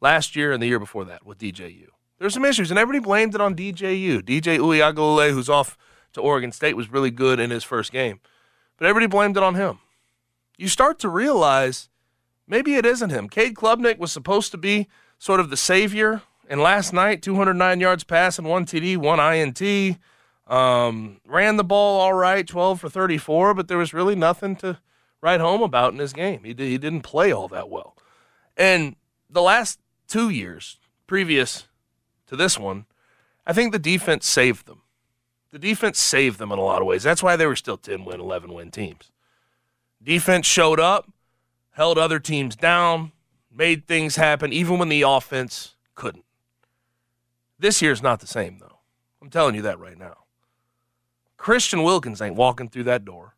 last 0.00 0.36
year 0.36 0.52
and 0.52 0.62
the 0.62 0.66
year 0.66 0.78
before 0.78 1.04
that 1.04 1.24
with 1.24 1.38
DJU. 1.38 1.88
There's 2.18 2.34
some 2.34 2.44
issues, 2.44 2.70
and 2.70 2.78
everybody 2.78 3.04
blamed 3.04 3.34
it 3.34 3.40
on 3.40 3.54
DJU. 3.54 4.22
DJ 4.22 4.58
Uiagalelei, 4.58 5.32
who's 5.32 5.50
off 5.50 5.76
to 6.14 6.20
Oregon 6.20 6.52
State, 6.52 6.76
was 6.76 6.90
really 6.90 7.10
good 7.10 7.38
in 7.38 7.50
his 7.50 7.64
first 7.64 7.92
game, 7.92 8.20
but 8.78 8.86
everybody 8.86 9.06
blamed 9.10 9.36
it 9.36 9.42
on 9.42 9.54
him. 9.54 9.78
You 10.56 10.68
start 10.68 10.98
to 11.00 11.08
realize 11.08 11.90
maybe 12.46 12.74
it 12.74 12.86
isn't 12.86 13.10
him. 13.10 13.28
Cade 13.28 13.54
Klubnik 13.54 13.98
was 13.98 14.12
supposed 14.12 14.50
to 14.52 14.58
be 14.58 14.88
sort 15.18 15.40
of 15.40 15.50
the 15.50 15.56
savior, 15.56 16.22
and 16.48 16.60
last 16.60 16.92
night, 16.92 17.22
209 17.22 17.80
yards 17.80 18.04
passing, 18.04 18.46
one 18.46 18.64
TD, 18.64 18.96
one 18.96 19.20
INT. 19.20 19.98
Um, 20.46 21.20
ran 21.26 21.56
the 21.56 21.64
ball 21.64 22.00
all 22.00 22.14
right, 22.14 22.46
12 22.46 22.80
for 22.80 22.88
34, 22.88 23.52
but 23.52 23.68
there 23.68 23.78
was 23.78 23.92
really 23.92 24.14
nothing 24.14 24.54
to 24.56 24.78
write 25.20 25.40
home 25.40 25.62
about 25.62 25.92
in 25.92 25.98
his 25.98 26.12
game. 26.12 26.44
He, 26.44 26.54
did, 26.54 26.68
he 26.68 26.78
didn't 26.78 27.02
play 27.02 27.32
all 27.32 27.48
that 27.48 27.68
well. 27.68 27.96
And 28.56 28.96
the 29.28 29.42
last 29.42 29.78
two 30.08 30.28
years 30.28 30.78
previous 31.06 31.66
to 32.26 32.36
this 32.36 32.58
one, 32.58 32.86
I 33.46 33.52
think 33.52 33.72
the 33.72 33.78
defense 33.78 34.26
saved 34.26 34.66
them. 34.66 34.82
The 35.52 35.58
defense 35.58 35.98
saved 35.98 36.38
them 36.38 36.52
in 36.52 36.58
a 36.58 36.62
lot 36.62 36.80
of 36.80 36.86
ways. 36.86 37.02
That's 37.02 37.22
why 37.22 37.36
they 37.36 37.46
were 37.46 37.56
still 37.56 37.76
10 37.76 38.04
win, 38.04 38.20
11 38.20 38.52
win 38.52 38.70
teams. 38.70 39.10
Defense 40.02 40.46
showed 40.46 40.80
up, 40.80 41.10
held 41.70 41.98
other 41.98 42.18
teams 42.18 42.56
down, 42.56 43.12
made 43.50 43.86
things 43.86 44.16
happen, 44.16 44.52
even 44.52 44.78
when 44.78 44.88
the 44.88 45.02
offense 45.02 45.76
couldn't. 45.94 46.24
This 47.58 47.80
year's 47.80 48.02
not 48.02 48.20
the 48.20 48.26
same, 48.26 48.58
though. 48.58 48.80
I'm 49.22 49.30
telling 49.30 49.54
you 49.54 49.62
that 49.62 49.78
right 49.78 49.98
now. 49.98 50.16
Christian 51.36 51.82
Wilkins 51.82 52.20
ain't 52.20 52.36
walking 52.36 52.68
through 52.68 52.84
that 52.84 53.04
door. 53.04 53.35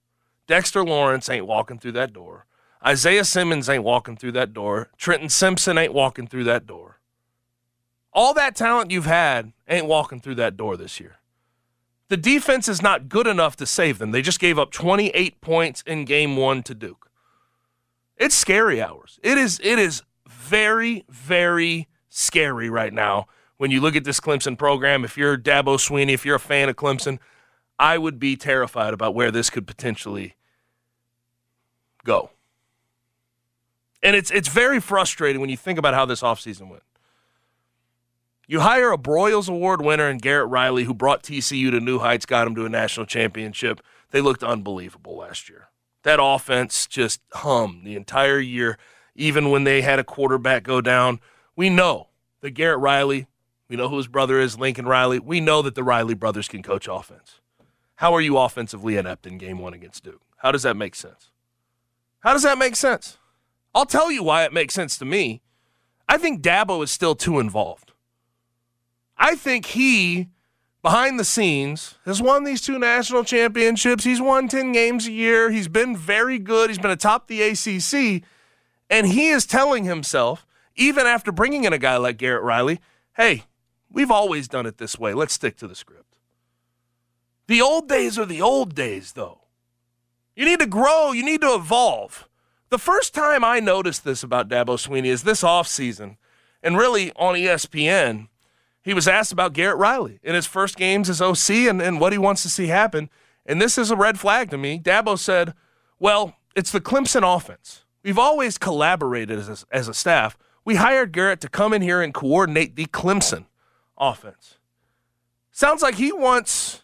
Dexter 0.49 0.83
Lawrence 0.83 1.29
ain't 1.29 1.47
walking 1.47 1.79
through 1.79 1.93
that 1.93 2.13
door. 2.13 2.47
Isaiah 2.85 3.25
Simmons 3.25 3.69
ain't 3.69 3.85
walking 3.85 4.17
through 4.17 4.33
that 4.33 4.55
door. 4.55 4.89
Trenton 4.97 5.29
Simpson 5.29 5.77
ain't 5.77 5.93
walking 5.93 6.27
through 6.27 6.45
that 6.45 6.67
door. 6.67 6.99
All 8.13 8.33
that 8.35 8.57
talent 8.57 8.91
you've 8.91 9.05
had 9.05 9.53
ain't 9.69 9.87
walking 9.87 10.21
through 10.21 10.37
that 10.37 10.57
door 10.57 10.77
this 10.77 10.99
year. 10.99 11.17
The 12.09 12.17
defense 12.17 12.67
is 12.67 12.81
not 12.81 13.11
good 13.11 13.27
enough 13.27 13.57
to 13.57 13.67
save 13.67 13.99
them. 13.99 14.13
They 14.13 14.23
just 14.23 14.41
gave 14.41 14.59
up 14.59 14.73
28 14.73 15.41
points 15.43 15.83
in 15.83 16.07
game 16.07 16.37
one 16.37 16.63
to 16.63 16.75
Duke. 16.75 17.11
It's 18.17 18.35
scary 18.35 18.81
hours. 18.81 19.21
It 19.23 19.37
is 19.37 19.61
it 19.63 19.79
is 19.79 20.03
very, 20.27 21.05
very 21.11 21.89
scary 22.09 22.71
right 22.71 22.93
now 22.93 23.27
when 23.59 23.71
you 23.71 23.83
look 23.83 23.95
at 23.95 24.05
this 24.05 24.19
Clemson 24.19 24.57
program. 24.57 25.05
If 25.05 25.19
you're 25.19 25.37
Dabo 25.37 25.77
Swinney, 25.77 26.15
if 26.15 26.25
you're 26.25 26.37
a 26.37 26.41
fan 26.41 26.71
of 26.71 26.77
Clemson, 26.77 27.19
I 27.79 27.99
would 27.99 28.19
be 28.19 28.35
terrified 28.37 28.95
about 28.95 29.15
where 29.15 29.31
this 29.31 29.51
could 29.51 29.67
potentially 29.67 30.35
go. 32.09 32.31
And 34.03 34.17
it's 34.17 34.31
it's 34.31 34.49
very 34.49 34.81
frustrating 34.81 35.41
when 35.41 35.51
you 35.51 35.57
think 35.57 35.79
about 35.79 35.95
how 35.95 36.05
this 36.07 36.23
offseason 36.23 36.69
went. 36.69 36.83
You 38.47 38.61
hire 38.61 38.91
a 38.93 38.99
Broyles 38.99 39.49
Award 39.49 39.83
winner 39.83 40.09
and 40.09 40.23
Garrett 40.23 40.49
Riley, 40.49 40.85
who 40.85 40.95
brought 40.95 41.23
TCU 41.23 41.71
to 41.71 41.81
new 41.81 41.99
heights, 41.99 42.25
got 42.25 42.47
him 42.47 42.55
to 42.55 42.65
a 42.65 42.71
national 42.71 43.05
championship. 43.05 43.83
They 44.11 44.23
looked 44.23 44.43
unbelievable 44.43 45.19
last 45.19 45.51
year. 45.51 45.69
That 46.03 46.19
offense 46.23 46.87
just 46.87 47.21
hummed 47.35 47.85
the 47.85 47.95
entire 47.95 48.39
year, 48.39 48.79
even 49.15 49.51
when 49.51 49.65
they 49.65 49.83
had 49.83 49.99
a 49.99 50.05
quarterback 50.05 50.63
go 50.63 50.81
down. 50.81 51.21
We 51.57 51.69
know 51.69 52.09
that 52.41 52.53
Garrett 52.53 52.79
Riley, 52.79 53.27
we 53.69 53.77
know 53.77 53.91
who 53.91 53.99
his 53.99 54.09
brother 54.09 54.41
is, 54.41 54.59
Lincoln 54.59 54.87
Riley. 54.87 55.19
We 55.19 55.41
know 55.41 55.61
that 55.61 55.75
the 55.75 55.85
Riley 55.85 56.15
brothers 56.15 56.49
can 56.49 56.63
coach 56.63 56.89
offense. 56.89 57.41
How 57.97 58.15
are 58.15 58.21
you 58.23 58.39
offensively 58.39 58.97
inept 58.97 59.27
in 59.27 59.37
game 59.37 59.59
one 59.59 59.75
against 59.75 60.05
Duke? 60.05 60.23
How 60.39 60.53
does 60.53 60.63
that 60.63 60.77
make 60.77 60.95
sense? 60.95 61.33
How 62.21 62.33
does 62.33 62.43
that 62.43 62.59
make 62.59 62.77
sense? 62.77 63.19
I'll 63.75 63.87
tell 63.87 64.11
you 64.11 64.23
why 64.23 64.45
it 64.45 64.53
makes 64.53 64.75
sense 64.75 64.99
to 64.99 65.05
me. 65.05 65.43
I 66.09 66.19
think 66.19 66.43
Dabo 66.43 66.83
is 66.83 66.91
still 66.91 67.15
too 67.15 67.39
involved. 67.39 67.93
I 69.17 69.35
think 69.35 69.67
he, 69.67 70.29
behind 70.83 71.19
the 71.19 71.25
scenes, 71.25 71.97
has 72.05 72.23
won 72.23 72.45
these 72.45 72.63
two 72.63 72.79
national 72.79 73.25
championships. 73.25 74.05
He's 74.05 74.21
won 74.21 74.49
10 74.49 74.73
games 74.73 75.07
a 75.07 75.13
year. 75.13 75.51
He's 75.51 75.69
been 75.69 75.97
very 75.97 76.39
good. 76.39 76.71
He's 76.71 76.79
been 76.79 76.91
atop 76.91 77.27
the 77.27 77.43
ACC. 77.43 78.23
And 78.89 79.07
he 79.07 79.29
is 79.29 79.45
telling 79.45 79.85
himself, 79.85 80.47
even 80.77 81.07
after 81.07 81.31
bringing 81.31 81.65
in 81.65 81.73
a 81.73 81.79
guy 81.79 81.97
like 81.97 82.17
Garrett 82.17 82.43
Riley, 82.43 82.81
hey, 83.17 83.45
we've 83.91 84.11
always 84.11 84.49
done 84.49 84.67
it 84.67 84.79
this 84.79 84.99
way. 84.99 85.13
Let's 85.13 85.35
stick 85.35 85.57
to 85.59 85.69
the 85.69 85.75
script. 85.75 86.17
The 87.49 87.61
old 87.61 87.89
days 87.89 88.19
are 88.19 88.27
the 88.27 88.43
old 88.43 88.75
days, 88.75 89.13
though. 89.13 89.41
You 90.39 90.45
need 90.45 90.61
to 90.61 90.67
grow, 90.67 91.11
you 91.11 91.25
need 91.25 91.41
to 91.41 91.53
evolve. 91.53 92.29
The 92.69 92.79
first 92.79 93.13
time 93.13 93.43
I 93.43 93.59
noticed 93.59 94.05
this 94.05 94.23
about 94.23 94.49
Dabo 94.49 94.79
Swinney 94.79 95.07
is 95.07 95.25
this 95.25 95.43
offseason, 95.43 96.17
and 96.63 96.79
really 96.79 97.11
on 97.17 97.35
ESPN. 97.35 98.29
He 98.81 98.95
was 98.95 99.09
asked 99.09 99.33
about 99.33 99.53
Garrett 99.53 99.79
Riley 99.79 100.21
in 100.23 100.37
his 100.37 100.47
first 100.47 100.77
games 100.77 101.11
as 101.11 101.21
OC 101.21 101.51
and, 101.69 101.83
and 101.83 102.01
what 102.01 102.13
he 102.13 102.19
wants 102.19 102.45
to 102.45 102.49
see 102.49 102.69
happen. 102.69 103.11
and 103.45 103.61
this 103.61 103.77
is 103.77 103.91
a 103.91 103.97
red 103.97 104.21
flag 104.21 104.51
to 104.51 104.59
me. 104.59 104.79
Dabo 104.79 105.19
said, 105.19 105.55
Well, 105.99 106.37
it's 106.55 106.71
the 106.71 106.81
Clemson 106.81 107.25
offense. 107.25 107.85
We've 108.05 108.17
always 108.17 108.59
collaborated 108.59 109.41
as 109.41 109.49
a, 109.49 109.77
as 109.77 109.89
a 109.89 109.95
staff. 109.95 110.39
We 110.65 110.77
hired 110.77 111.11
Garrett 111.11 111.41
to 111.41 111.49
come 111.49 111.73
in 111.73 111.83
here 111.83 112.01
and 112.01 112.15
coordinate 112.15 112.77
the 112.77 112.87
Clemson 112.87 113.47
offense. 113.99 114.59
Sounds 115.51 115.83
like 115.83 115.97
he 115.97 116.13
wants 116.13 116.83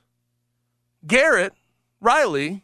Garrett 1.06 1.52
Riley 2.00 2.63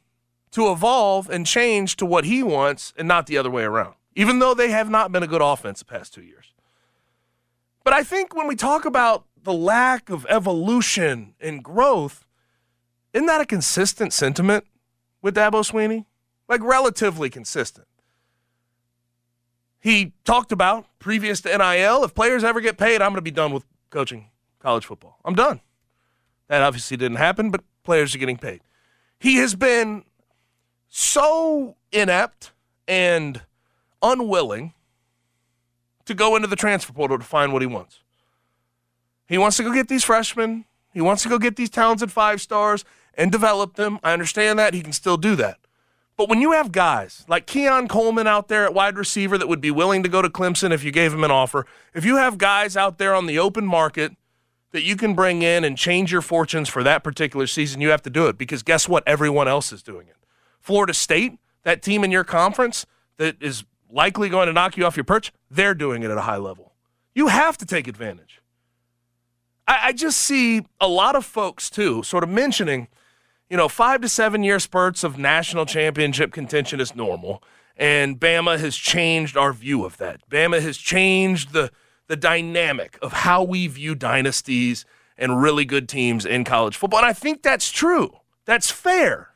to 0.52 0.70
evolve 0.70 1.30
and 1.30 1.46
change 1.46 1.96
to 1.96 2.06
what 2.06 2.24
he 2.24 2.42
wants 2.42 2.92
and 2.96 3.06
not 3.06 3.26
the 3.26 3.38
other 3.38 3.50
way 3.50 3.62
around, 3.62 3.94
even 4.14 4.38
though 4.38 4.54
they 4.54 4.70
have 4.70 4.90
not 4.90 5.12
been 5.12 5.22
a 5.22 5.28
good 5.28 5.42
offense 5.42 5.78
the 5.78 5.84
past 5.84 6.12
two 6.12 6.22
years. 6.22 6.52
But 7.84 7.94
I 7.94 8.02
think 8.02 8.34
when 8.34 8.46
we 8.46 8.56
talk 8.56 8.84
about 8.84 9.24
the 9.42 9.52
lack 9.52 10.10
of 10.10 10.26
evolution 10.28 11.34
and 11.40 11.62
growth, 11.62 12.26
isn't 13.12 13.26
that 13.26 13.40
a 13.40 13.46
consistent 13.46 14.12
sentiment 14.12 14.64
with 15.22 15.34
Dabo 15.34 15.64
Swinney? 15.64 16.04
Like 16.48 16.62
relatively 16.62 17.30
consistent. 17.30 17.86
He 19.80 20.12
talked 20.24 20.52
about 20.52 20.86
previous 20.98 21.40
to 21.42 21.56
NIL, 21.56 22.04
if 22.04 22.14
players 22.14 22.44
ever 22.44 22.60
get 22.60 22.76
paid, 22.76 23.00
I'm 23.00 23.10
going 23.10 23.16
to 23.16 23.22
be 23.22 23.30
done 23.30 23.52
with 23.52 23.64
coaching 23.88 24.26
college 24.58 24.84
football. 24.84 25.18
I'm 25.24 25.34
done. 25.34 25.60
That 26.48 26.62
obviously 26.62 26.96
didn't 26.96 27.16
happen, 27.16 27.50
but 27.50 27.62
players 27.82 28.14
are 28.14 28.18
getting 28.18 28.36
paid. 28.36 28.60
He 29.18 29.36
has 29.36 29.54
been 29.54 30.04
so 30.90 31.76
inept 31.92 32.50
and 32.86 33.40
unwilling 34.02 34.74
to 36.04 36.14
go 36.14 36.36
into 36.36 36.48
the 36.48 36.56
transfer 36.56 36.92
portal 36.92 37.18
to 37.18 37.24
find 37.24 37.52
what 37.52 37.62
he 37.62 37.66
wants. 37.66 38.00
He 39.26 39.38
wants 39.38 39.56
to 39.58 39.62
go 39.62 39.72
get 39.72 39.88
these 39.88 40.04
freshmen. 40.04 40.64
He 40.92 41.00
wants 41.00 41.22
to 41.22 41.28
go 41.28 41.38
get 41.38 41.54
these 41.54 41.70
talented 41.70 42.10
five 42.10 42.40
stars 42.40 42.84
and 43.14 43.30
develop 43.30 43.76
them. 43.76 44.00
I 44.02 44.12
understand 44.12 44.58
that. 44.58 44.74
He 44.74 44.82
can 44.82 44.92
still 44.92 45.16
do 45.16 45.36
that. 45.36 45.58
But 46.16 46.28
when 46.28 46.42
you 46.42 46.52
have 46.52 46.72
guys 46.72 47.24
like 47.28 47.46
Keon 47.46 47.88
Coleman 47.88 48.26
out 48.26 48.48
there 48.48 48.64
at 48.64 48.74
wide 48.74 48.98
receiver 48.98 49.38
that 49.38 49.48
would 49.48 49.60
be 49.60 49.70
willing 49.70 50.02
to 50.02 50.08
go 50.08 50.20
to 50.20 50.28
Clemson 50.28 50.72
if 50.72 50.82
you 50.82 50.90
gave 50.90 51.14
him 51.14 51.24
an 51.24 51.30
offer, 51.30 51.64
if 51.94 52.04
you 52.04 52.16
have 52.16 52.36
guys 52.36 52.76
out 52.76 52.98
there 52.98 53.14
on 53.14 53.26
the 53.26 53.38
open 53.38 53.64
market 53.64 54.16
that 54.72 54.82
you 54.82 54.96
can 54.96 55.14
bring 55.14 55.42
in 55.42 55.64
and 55.64 55.78
change 55.78 56.12
your 56.12 56.20
fortunes 56.20 56.68
for 56.68 56.82
that 56.82 57.04
particular 57.04 57.46
season, 57.46 57.80
you 57.80 57.90
have 57.90 58.02
to 58.02 58.10
do 58.10 58.26
it 58.26 58.36
because 58.36 58.62
guess 58.62 58.88
what? 58.88 59.02
Everyone 59.06 59.48
else 59.48 59.72
is 59.72 59.82
doing 59.82 60.08
it. 60.08 60.16
Florida 60.60 60.94
State, 60.94 61.38
that 61.64 61.82
team 61.82 62.04
in 62.04 62.10
your 62.10 62.24
conference 62.24 62.86
that 63.16 63.36
is 63.42 63.64
likely 63.90 64.28
going 64.28 64.46
to 64.46 64.52
knock 64.52 64.76
you 64.76 64.86
off 64.86 64.96
your 64.96 65.04
perch, 65.04 65.32
they're 65.50 65.74
doing 65.74 66.02
it 66.02 66.10
at 66.10 66.16
a 66.16 66.22
high 66.22 66.36
level. 66.36 66.72
You 67.14 67.28
have 67.28 67.58
to 67.58 67.66
take 67.66 67.88
advantage. 67.88 68.40
I, 69.66 69.88
I 69.88 69.92
just 69.92 70.18
see 70.18 70.64
a 70.80 70.88
lot 70.88 71.16
of 71.16 71.24
folks, 71.24 71.68
too, 71.70 72.02
sort 72.02 72.22
of 72.22 72.30
mentioning, 72.30 72.88
you 73.48 73.56
know, 73.56 73.68
five 73.68 74.00
to 74.02 74.08
seven 74.08 74.42
year 74.42 74.58
spurts 74.58 75.02
of 75.02 75.18
national 75.18 75.66
championship 75.66 76.32
contention 76.32 76.80
is 76.80 76.94
normal. 76.94 77.42
And 77.76 78.20
Bama 78.20 78.58
has 78.58 78.76
changed 78.76 79.36
our 79.36 79.52
view 79.52 79.84
of 79.84 79.96
that. 79.96 80.28
Bama 80.28 80.60
has 80.60 80.76
changed 80.76 81.52
the, 81.52 81.70
the 82.08 82.16
dynamic 82.16 82.98
of 83.00 83.12
how 83.12 83.42
we 83.42 83.66
view 83.66 83.94
dynasties 83.94 84.84
and 85.16 85.40
really 85.40 85.64
good 85.64 85.88
teams 85.88 86.26
in 86.26 86.44
college 86.44 86.76
football. 86.76 87.00
And 87.00 87.08
I 87.08 87.12
think 87.12 87.42
that's 87.42 87.70
true. 87.70 88.18
That's 88.44 88.70
fair. 88.70 89.29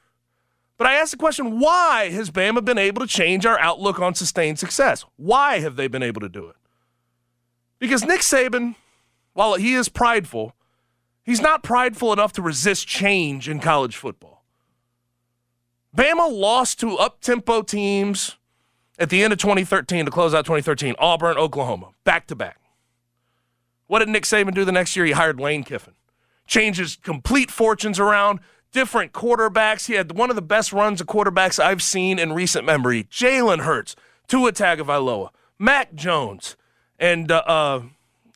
But 0.77 0.87
I 0.89 0.95
ask 0.95 1.12
the 1.12 1.16
question 1.16 1.61
why 1.61 2.11
has 2.11 2.31
Bama 2.31 2.64
been 2.64 2.79
able 2.79 3.01
to 3.03 3.09
change 3.09 3.47
our 3.47 3.59
outlook 3.61 4.01
on 4.01 4.14
sustained 4.14 4.59
success? 4.59 5.05
Why 5.16 5.61
have 5.61 5.77
they 5.77 5.87
been 5.87 6.03
able 6.03 6.20
to 6.20 6.29
do 6.29 6.49
it? 6.49 6.57
Because 7.79 8.05
Nick 8.05 8.20
Saban, 8.20 8.75
while 9.35 9.55
he 9.55 9.75
is 9.75 9.89
prideful, 9.89 10.55
he's 11.22 11.41
not 11.41 11.62
prideful 11.62 12.12
enough 12.12 12.33
to 12.33 12.43
resist 12.43 12.89
change 12.89 13.49
in 13.49 13.61
college 13.61 13.97
football. 13.97 14.43
Bama 15.97 16.31
lost 16.31 16.81
to 16.81 16.97
up 16.97 17.20
tempo 17.20 17.62
teams 17.62 18.37
at 18.99 19.11
the 19.11 19.22
end 19.22 19.33
of 19.33 19.39
2013 19.39 20.07
to 20.07 20.11
close 20.11 20.35
out 20.35 20.45
2013 20.45 20.95
Auburn, 20.99 21.37
Oklahoma, 21.37 21.91
back 22.03 22.27
to 22.29 22.35
back. 22.35 22.59
What 23.87 24.01
did 24.01 24.09
Nick 24.09 24.25
Saban 24.25 24.55
do 24.55 24.64
the 24.64 24.72
next 24.72 24.97
year? 24.97 25.05
He 25.05 25.12
hired 25.12 25.39
Lane 25.39 25.62
Kiffin. 25.62 25.95
Changes 26.47 26.97
complete 26.97 27.51
fortunes 27.51 28.01
around, 28.01 28.41
different 28.75 29.12
quarterbacks. 29.12 29.87
He 29.87 29.95
had 29.95 30.12
one 30.12 30.29
of 30.29 30.37
the 30.37 30.43
best 30.43 30.72
runs 30.72 31.01
of 31.01 31.07
quarterbacks 31.07 31.62
I've 31.62 31.83
seen 31.83 32.18
in 32.18 32.35
recent 32.35 32.66
memory. 32.66 33.05
Jalen 33.05 33.61
Hurts, 33.61 33.97
Tua 34.29 34.53
Tagovailoa, 34.53 35.31
Mac 35.59 35.95
Jones, 35.95 36.57
and, 36.99 37.31
uh, 37.31 37.43
uh, 37.47 37.83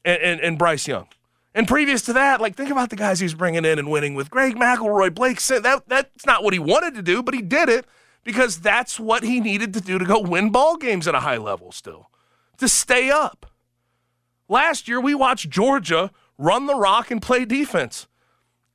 and, 0.04 0.40
and 0.40 0.56
Bryce 0.56 0.88
Young. 0.88 1.08
And 1.54 1.66
previous 1.66 2.02
to 2.02 2.12
that, 2.12 2.40
like 2.40 2.54
think 2.54 2.70
about 2.70 2.90
the 2.90 2.96
guys 2.96 3.18
he's 3.18 3.34
bringing 3.34 3.64
in 3.64 3.80
and 3.80 3.90
winning 3.90 4.14
with. 4.14 4.30
Greg 4.30 4.54
McElroy, 4.54 5.12
Blake. 5.12 5.42
That 5.42 5.82
that's 5.88 6.24
not 6.24 6.44
what 6.44 6.52
he 6.52 6.60
wanted 6.60 6.94
to 6.94 7.02
do, 7.02 7.20
but 7.20 7.34
he 7.34 7.42
did 7.42 7.68
it 7.68 7.84
because 8.22 8.60
that's 8.60 9.00
what 9.00 9.24
he 9.24 9.40
needed 9.40 9.74
to 9.74 9.80
do 9.80 9.98
to 9.98 10.04
go 10.04 10.20
win 10.20 10.50
ball 10.50 10.76
games 10.76 11.08
at 11.08 11.16
a 11.16 11.20
high 11.20 11.38
level. 11.38 11.72
Still, 11.72 12.10
to 12.58 12.68
stay 12.68 13.10
up. 13.10 13.50
Last 14.48 14.86
year, 14.86 15.00
we 15.00 15.16
watched 15.16 15.50
Georgia 15.50 16.12
run 16.36 16.66
the 16.66 16.76
rock 16.76 17.10
and 17.10 17.20
play 17.20 17.44
defense. 17.44 18.06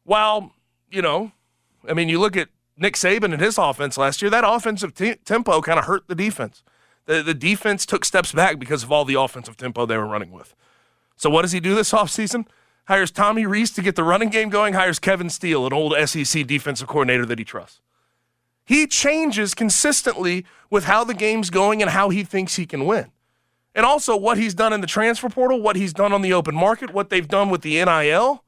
While 0.04 0.52
you 0.92 1.02
know, 1.02 1.32
I 1.88 1.94
mean, 1.94 2.10
you 2.10 2.20
look 2.20 2.38
at 2.38 2.50
Nick 2.78 2.96
Saban 2.96 3.34
and 3.34 3.42
his 3.42 3.58
offense 3.58 3.98
last 3.98 4.22
year. 4.22 4.32
That 4.32 4.44
offensive 4.48 4.94
t- 4.94 5.16
tempo 5.26 5.62
kind 5.62 5.80
of 5.80 5.86
hurt 5.86 6.08
the 6.08 6.16
defense. 6.16 6.64
The 7.06 7.22
the 7.22 7.34
defense 7.34 7.86
took 7.86 8.06
steps 8.06 8.32
back 8.32 8.60
because 8.60 8.84
of 8.84 8.92
all 8.92 9.06
the 9.06 9.20
offensive 9.20 9.58
tempo 9.58 9.86
they 9.86 9.98
were 9.98 10.08
running 10.08 10.32
with. 10.32 10.56
So 11.16 11.30
what 11.30 11.44
does 11.44 11.52
he 11.52 11.60
do 11.60 11.76
this 11.76 11.92
offseason? 11.92 12.46
hires 12.86 13.12
Tommy 13.12 13.46
Rees 13.46 13.72
to 13.72 13.82
get 13.82 13.96
the 13.96 14.04
running 14.04 14.30
game 14.30 14.50
going, 14.50 14.74
hires 14.74 15.00
Kevin 15.00 15.30
Steele, 15.30 15.66
an 15.66 15.74
old 15.74 15.96
SEC 16.08 16.46
defensive 16.46 16.88
coordinator 16.88 17.26
that 17.26 17.40
he 17.40 17.46
trusts. 17.46 17.82
He 18.66 18.88
changes 18.88 19.54
consistently 19.54 20.46
with 20.70 20.86
how 20.86 21.04
the 21.04 21.14
game's 21.14 21.50
going 21.50 21.82
and 21.82 21.92
how 21.92 22.10
he 22.10 22.24
thinks 22.24 22.56
he 22.56 22.66
can 22.66 22.86
win. 22.86 23.12
And 23.76 23.86
also 23.86 24.16
what 24.16 24.38
he's 24.38 24.54
done 24.54 24.72
in 24.72 24.82
the 24.82 24.88
transfer 24.88 25.30
portal, 25.30 25.62
what 25.62 25.76
he's 25.76 25.94
done 25.94 26.14
on 26.14 26.22
the 26.22 26.34
open 26.34 26.56
market, 26.56 26.94
what 26.94 27.10
they've 27.10 27.28
done 27.28 27.50
with 27.50 27.62
the 27.62 27.84
NIL. 27.84 28.44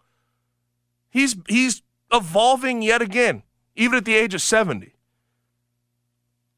He's 1.09 1.35
he's 1.47 1.81
evolving 2.11 2.81
yet 2.81 3.01
again, 3.01 3.43
even 3.75 3.97
at 3.97 4.05
the 4.05 4.15
age 4.15 4.33
of 4.33 4.41
70. 4.41 4.93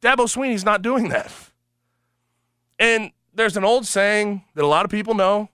Dabo 0.01 0.29
Swinney's 0.29 0.65
not 0.65 0.81
doing 0.81 1.09
that. 1.09 1.31
And 2.79 3.11
there's 3.33 3.57
an 3.57 3.63
old 3.63 3.85
saying 3.85 4.43
that 4.55 4.63
a 4.63 4.67
lot 4.67 4.85
of 4.85 4.91
people 4.91 5.13
know 5.13 5.49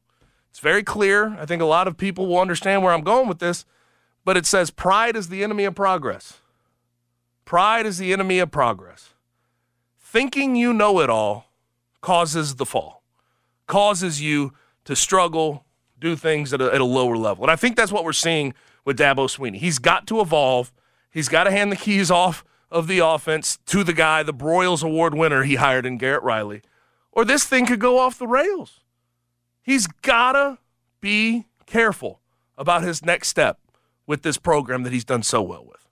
it's 0.50 0.60
very 0.60 0.84
clear. 0.84 1.36
I 1.40 1.46
think 1.46 1.62
a 1.62 1.66
lot 1.66 1.88
of 1.88 1.98
people 1.98 2.28
will 2.28 2.40
understand 2.40 2.84
where 2.84 2.94
I'm 2.94 3.04
going 3.04 3.28
with 3.28 3.40
this, 3.40 3.66
but 4.24 4.38
it 4.38 4.46
says 4.46 4.70
pride 4.70 5.16
is 5.16 5.30
the 5.30 5.44
enemy 5.44 5.64
of 5.64 5.74
progress. 5.74 6.42
Pride 7.46 7.86
is 7.86 7.98
the 7.98 8.14
enemy 8.14 8.40
of 8.40 8.52
progress. 8.52 9.14
Thinking 10.00 10.56
you 10.56 10.74
know 10.74 11.00
it 11.00 11.10
all 11.10 11.46
causes 12.02 12.56
the 12.56 12.66
fall, 12.66 13.02
causes 13.66 14.22
you 14.22 14.54
to 14.86 14.96
struggle, 14.96 15.66
do 16.00 16.16
things 16.16 16.54
at 16.54 16.62
a, 16.62 16.72
at 16.72 16.82
a 16.82 16.86
lower 16.86 17.18
level. 17.18 17.44
And 17.44 17.52
I 17.52 17.56
think 17.56 17.76
that's 17.76 17.92
what 17.92 18.04
we're 18.04 18.14
seeing 18.14 18.54
with 18.86 18.98
Dabo 18.98 19.28
Swinney. 19.28 19.58
He's 19.58 19.80
got 19.80 20.08
to 20.08 20.20
evolve. 20.22 20.74
He's 21.12 21.30
got 21.30 21.46
to 21.46 21.52
hand 21.52 21.72
the 21.72 21.76
keys 21.78 22.10
off 22.12 22.44
of 22.72 22.88
the 22.88 23.00
offense 23.00 23.60
to 23.68 23.84
the 23.84 23.94
guy, 23.94 24.24
the 24.24 24.34
Broyles 24.34 24.84
Award 24.84 25.14
winner 25.14 25.44
he 25.44 25.56
hired 25.56 25.86
in 25.86 25.98
Garrett 25.98 26.24
Riley, 26.24 26.62
or 27.12 27.24
this 27.24 27.46
thing 27.46 27.68
could 27.68 27.80
go 27.80 28.00
off 28.00 28.18
the 28.18 28.28
rails. 28.28 28.80
He's 29.62 29.86
got 29.86 30.32
to 30.34 30.58
be 31.00 31.46
careful 31.66 32.20
about 32.58 32.84
his 32.84 33.06
next 33.06 33.28
step 33.28 33.60
with 34.08 34.24
this 34.24 34.38
program 34.38 34.84
that 34.84 34.92
he's 34.92 35.06
done 35.06 35.24
so 35.24 35.42
well 35.42 35.66
with. 35.66 35.88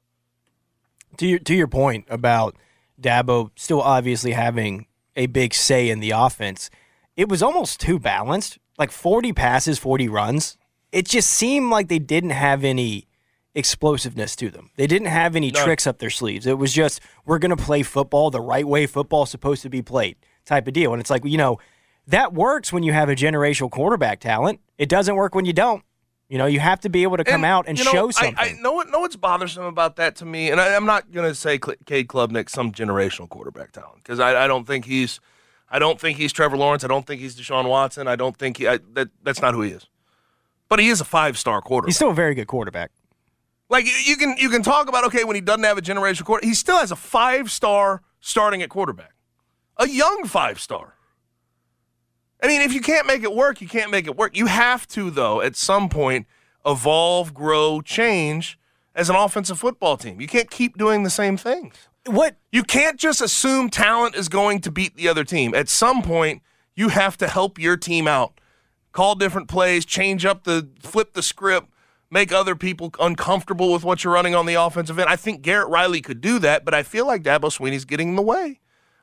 To 1.17 1.27
your, 1.27 1.39
to 1.39 1.53
your 1.53 1.67
point 1.67 2.05
about 2.09 2.55
Dabo 2.99 3.51
still 3.55 3.81
obviously 3.81 4.31
having 4.31 4.87
a 5.15 5.27
big 5.27 5.53
say 5.53 5.89
in 5.89 5.99
the 5.99 6.11
offense, 6.11 6.69
it 7.15 7.29
was 7.29 7.43
almost 7.43 7.79
too 7.79 7.99
balanced. 7.99 8.57
Like 8.77 8.91
40 8.91 9.33
passes, 9.33 9.77
40 9.77 10.09
runs. 10.09 10.57
It 10.91 11.07
just 11.07 11.29
seemed 11.29 11.69
like 11.69 11.87
they 11.87 11.99
didn't 11.99 12.31
have 12.31 12.63
any 12.63 13.07
explosiveness 13.55 14.35
to 14.37 14.49
them. 14.49 14.71
They 14.77 14.87
didn't 14.87 15.07
have 15.07 15.35
any 15.35 15.51
no. 15.51 15.63
tricks 15.63 15.85
up 15.85 15.99
their 15.99 16.09
sleeves. 16.09 16.45
It 16.45 16.57
was 16.57 16.73
just, 16.73 17.01
we're 17.25 17.39
going 17.39 17.55
to 17.55 17.61
play 17.61 17.83
football 17.83 18.31
the 18.31 18.41
right 18.41 18.67
way 18.67 18.85
football's 18.85 19.29
supposed 19.29 19.61
to 19.63 19.69
be 19.69 19.81
played 19.81 20.15
type 20.45 20.67
of 20.67 20.73
deal. 20.73 20.93
And 20.93 20.99
it's 20.99 21.09
like, 21.09 21.25
you 21.25 21.37
know, 21.37 21.59
that 22.07 22.33
works 22.33 22.73
when 22.73 22.83
you 22.83 22.93
have 22.93 23.09
a 23.09 23.15
generational 23.15 23.69
quarterback 23.69 24.19
talent. 24.19 24.59
It 24.77 24.89
doesn't 24.89 25.15
work 25.15 25.35
when 25.35 25.45
you 25.45 25.53
don't. 25.53 25.83
You 26.31 26.37
know, 26.37 26.45
you 26.45 26.61
have 26.61 26.79
to 26.81 26.89
be 26.89 27.03
able 27.03 27.17
to 27.17 27.25
come 27.25 27.43
and, 27.43 27.45
out 27.45 27.65
and 27.67 27.77
you 27.77 27.83
know, 27.83 27.91
show 27.91 28.11
something. 28.11 28.35
I, 28.37 28.51
I 28.51 28.61
know 28.61 28.71
what 28.71 28.89
know 28.89 29.01
what's 29.01 29.17
bothersome 29.17 29.65
about 29.65 29.97
that 29.97 30.15
to 30.17 30.25
me, 30.25 30.49
and 30.49 30.61
I, 30.61 30.69
am 30.69 30.85
not 30.85 31.11
going 31.11 31.27
to 31.27 31.35
say 31.35 31.59
Cade 31.59 32.07
Klubnik 32.07 32.49
some 32.49 32.71
generational 32.71 33.27
quarterback 33.27 33.73
talent 33.73 33.97
because 33.97 34.21
I, 34.21 34.45
I, 34.45 34.47
don't 34.47 34.65
think 34.65 34.85
he's, 34.85 35.19
I 35.69 35.77
don't 35.77 35.99
think 35.99 36.17
he's 36.17 36.31
Trevor 36.31 36.55
Lawrence. 36.55 36.85
I 36.85 36.87
don't 36.87 37.05
think 37.05 37.19
he's 37.19 37.35
Deshaun 37.35 37.67
Watson. 37.67 38.07
I 38.07 38.15
don't 38.15 38.37
think 38.37 38.59
he 38.59 38.67
I, 38.69 38.79
that 38.93 39.09
that's 39.21 39.41
not 39.41 39.53
who 39.53 39.61
he 39.63 39.71
is. 39.71 39.87
But 40.71 40.79
he 40.79 40.87
is 40.87 41.01
a 41.01 41.05
five 41.05 41.37
star 41.37 41.61
quarterback. 41.61 41.89
He's 41.89 41.97
still 41.97 42.11
a 42.11 42.13
very 42.13 42.33
good 42.33 42.47
quarterback. 42.47 42.91
Like 43.69 43.85
you 44.05 44.15
can 44.15 44.37
you 44.37 44.49
can 44.49 44.63
talk 44.63 44.87
about 44.87 45.03
okay 45.07 45.25
when 45.25 45.35
he 45.35 45.41
doesn't 45.41 45.65
have 45.65 45.77
a 45.77 45.81
generational 45.81 46.23
quarterback, 46.23 46.47
he 46.47 46.55
still 46.55 46.77
has 46.77 46.91
a 46.91 46.95
five 46.95 47.51
star 47.51 48.01
starting 48.21 48.61
at 48.61 48.69
quarterback, 48.69 49.13
a 49.75 49.89
young 49.89 50.23
five 50.23 50.61
star. 50.61 50.93
I 52.41 52.47
mean, 52.47 52.61
if 52.61 52.73
you 52.73 52.79
can't 52.79 53.05
make 53.05 53.21
it 53.21 53.35
work, 53.35 53.59
you 53.59 53.67
can't 53.67 53.91
make 53.91 54.07
it 54.07 54.15
work. 54.15 54.37
You 54.37 54.45
have 54.45 54.87
to, 54.89 55.11
though, 55.11 55.41
at 55.41 55.57
some 55.57 55.89
point, 55.89 56.25
evolve, 56.65 57.33
grow, 57.33 57.81
change 57.81 58.57
as 58.95 59.09
an 59.09 59.17
offensive 59.17 59.59
football 59.59 59.97
team. 59.97 60.21
You 60.21 60.27
can't 60.27 60.49
keep 60.49 60.77
doing 60.77 61.03
the 61.03 61.09
same 61.09 61.35
things. 61.35 61.89
What 62.05 62.37
You 62.49 62.63
can't 62.63 62.97
just 62.97 63.21
assume 63.21 63.69
talent 63.69 64.15
is 64.15 64.29
going 64.29 64.61
to 64.61 64.71
beat 64.71 64.95
the 64.95 65.09
other 65.09 65.25
team. 65.25 65.53
At 65.53 65.67
some 65.67 66.01
point, 66.01 66.41
you 66.75 66.87
have 66.87 67.17
to 67.17 67.27
help 67.27 67.59
your 67.59 67.75
team 67.75 68.07
out. 68.07 68.39
Call 68.91 69.15
different 69.15 69.47
plays, 69.47 69.85
change 69.85 70.25
up 70.25 70.43
the 70.43 70.69
flip 70.81 71.13
the 71.13 71.23
script, 71.23 71.69
make 72.09 72.31
other 72.31 72.55
people 72.55 72.91
uncomfortable 72.99 73.71
with 73.71 73.83
what 73.83 74.03
you're 74.03 74.13
running 74.13 74.35
on 74.35 74.45
the 74.45 74.55
offensive 74.55 74.99
end. 74.99 75.09
I 75.09 75.15
think 75.15 75.41
Garrett 75.41 75.69
Riley 75.69 76.01
could 76.01 76.21
do 76.21 76.39
that, 76.39 76.65
but 76.65 76.73
I 76.73 76.83
feel 76.83 77.07
like 77.07 77.23
Dabo 77.23 77.51
Swinney's 77.51 77.85
getting 77.85 78.09
in 78.09 78.15
the 78.15 78.21
way 78.21 78.59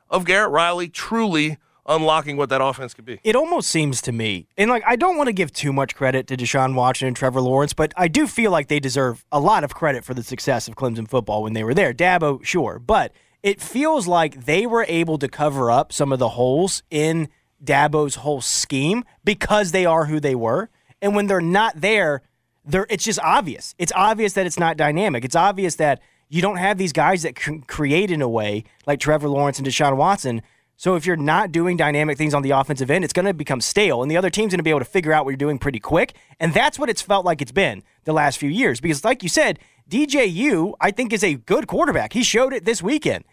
of 0.09 0.25
Garrett 0.25 0.51
Riley 0.51 0.89
truly 0.89 1.57
unlocking 1.87 2.37
what 2.37 2.49
that 2.49 2.61
offense 2.61 2.93
could 2.93 3.05
be. 3.05 3.19
it 3.23 3.35
almost 3.35 3.67
seems 3.69 3.99
to 4.03 4.11
me, 4.11 4.47
and 4.57 4.69
like 4.69 4.83
I 4.85 4.95
don't 4.95 5.17
want 5.17 5.27
to 5.27 5.33
give 5.33 5.51
too 5.51 5.73
much 5.73 5.95
credit 5.95 6.27
to 6.27 6.37
Deshaun 6.37 6.75
Watson 6.75 7.07
and 7.07 7.15
Trevor 7.15 7.41
Lawrence, 7.41 7.73
but 7.73 7.93
I 7.97 8.07
do 8.07 8.27
feel 8.27 8.51
like 8.51 8.67
they 8.67 8.79
deserve 8.79 9.25
a 9.31 9.39
lot 9.39 9.63
of 9.63 9.73
credit 9.73 10.05
for 10.05 10.13
the 10.13 10.21
success 10.21 10.67
of 10.67 10.75
Clemson 10.75 11.07
football 11.07 11.41
when 11.41 11.53
they 11.53 11.63
were 11.63 11.73
there. 11.73 11.93
Dabo, 11.93 12.43
sure, 12.45 12.77
but 12.77 13.11
it 13.41 13.59
feels 13.59 14.07
like 14.07 14.45
they 14.45 14.67
were 14.67 14.85
able 14.87 15.17
to 15.17 15.27
cover 15.27 15.71
up 15.71 15.91
some 15.91 16.11
of 16.11 16.19
the 16.19 16.29
holes 16.29 16.83
in 16.91 17.29
Dabo's 17.63 18.15
whole 18.15 18.41
scheme 18.41 19.03
because 19.23 19.71
they 19.71 19.85
are 19.85 20.05
who 20.05 20.19
they 20.19 20.35
were, 20.35 20.69
and 21.01 21.15
when 21.15 21.27
they're 21.27 21.41
not 21.41 21.81
there, 21.81 22.21
they're 22.65 22.87
it's 22.89 23.03
just 23.03 23.19
obvious. 23.19 23.75
It's 23.77 23.91
obvious 23.95 24.33
that 24.33 24.45
it's 24.45 24.59
not 24.59 24.77
dynamic. 24.77 25.25
It's 25.25 25.35
obvious 25.35 25.75
that 25.75 26.01
you 26.29 26.41
don't 26.41 26.57
have 26.57 26.77
these 26.77 26.93
guys 26.93 27.23
that 27.23 27.35
can 27.35 27.61
create 27.61 28.11
in 28.11 28.21
a 28.21 28.29
way 28.29 28.63
like 28.85 28.99
Trevor 28.99 29.27
Lawrence 29.27 29.57
and 29.57 29.67
Deshaun 29.67 29.97
Watson. 29.97 30.41
So 30.77 30.95
if 30.95 31.05
you're 31.05 31.17
not 31.17 31.51
doing 31.51 31.75
dynamic 31.75 32.17
things 32.17 32.33
on 32.33 32.41
the 32.41 32.51
offensive 32.51 32.89
end, 32.89 33.03
it's 33.03 33.11
going 33.11 33.25
to 33.25 33.33
become 33.33 33.59
stale, 33.59 34.01
and 34.01 34.09
the 34.09 34.15
other 34.15 34.29
team's 34.29 34.53
going 34.53 34.59
to 34.59 34.63
be 34.63 34.69
able 34.69 34.79
to 34.79 34.85
figure 34.85 35.11
out 35.11 35.25
what 35.25 35.31
you're 35.31 35.37
doing 35.37 35.59
pretty 35.59 35.79
quick. 35.79 36.15
And 36.39 36.53
that's 36.53 36.79
what 36.79 36.89
it's 36.89 37.01
felt 37.01 37.25
like 37.25 37.41
it's 37.41 37.51
been 37.51 37.83
the 38.05 38.13
last 38.13 38.37
few 38.37 38.49
years. 38.49 38.79
Because, 38.79 39.03
like 39.03 39.21
you 39.21 39.27
said, 39.27 39.59
DJU, 39.89 40.75
I 40.79 40.91
think, 40.91 41.11
is 41.11 41.23
a 41.23 41.33
good 41.33 41.67
quarterback. 41.67 42.13
He 42.13 42.23
showed 42.23 42.53
it 42.53 42.63
this 42.63 42.81
weekend. 42.81 43.25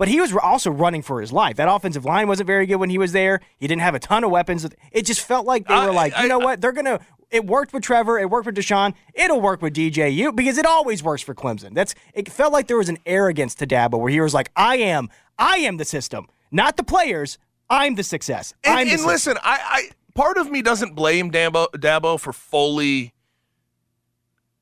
But 0.00 0.08
he 0.08 0.18
was 0.18 0.34
also 0.34 0.70
running 0.70 1.02
for 1.02 1.20
his 1.20 1.30
life. 1.30 1.56
That 1.56 1.68
offensive 1.70 2.06
line 2.06 2.26
wasn't 2.26 2.46
very 2.46 2.64
good 2.64 2.76
when 2.76 2.88
he 2.88 2.96
was 2.96 3.12
there. 3.12 3.38
He 3.58 3.66
didn't 3.66 3.82
have 3.82 3.94
a 3.94 3.98
ton 3.98 4.24
of 4.24 4.30
weapons. 4.30 4.66
It 4.92 5.04
just 5.04 5.20
felt 5.20 5.44
like 5.44 5.68
they 5.68 5.74
I- 5.74 5.84
were 5.84 5.92
like, 5.92 6.12
you 6.16 6.24
I- 6.24 6.26
know 6.26 6.38
what? 6.38 6.62
They're 6.62 6.72
going 6.72 6.86
to. 6.86 7.00
It 7.30 7.44
worked 7.44 7.74
with 7.74 7.82
Trevor. 7.82 8.18
It 8.18 8.30
worked 8.30 8.46
with 8.46 8.56
Deshaun. 8.56 8.94
It'll 9.12 9.42
work 9.42 9.60
with 9.60 9.74
DJU 9.74 10.34
because 10.34 10.56
it 10.56 10.64
always 10.64 11.02
works 11.02 11.20
for 11.20 11.34
Clemson. 11.34 11.74
That's. 11.74 11.94
It 12.14 12.32
felt 12.32 12.50
like 12.50 12.66
there 12.66 12.78
was 12.78 12.88
an 12.88 12.96
arrogance 13.04 13.54
to 13.56 13.66
Dabo 13.66 14.00
where 14.00 14.10
he 14.10 14.22
was 14.22 14.32
like, 14.32 14.50
I 14.56 14.78
am. 14.78 15.10
I 15.38 15.58
am 15.58 15.76
the 15.76 15.84
system, 15.84 16.28
not 16.50 16.78
the 16.78 16.82
players. 16.82 17.36
I'm 17.68 17.94
the 17.94 18.02
success. 18.02 18.54
And, 18.64 18.78
I'm 18.80 18.86
the 18.88 18.94
and 18.94 19.04
listen, 19.04 19.36
I, 19.42 19.58
I 19.62 19.90
part 20.14 20.38
of 20.38 20.50
me 20.50 20.62
doesn't 20.62 20.94
blame 20.94 21.30
Dabo, 21.30 21.68
Dabo 21.74 22.18
for 22.18 22.32
fully 22.32 23.12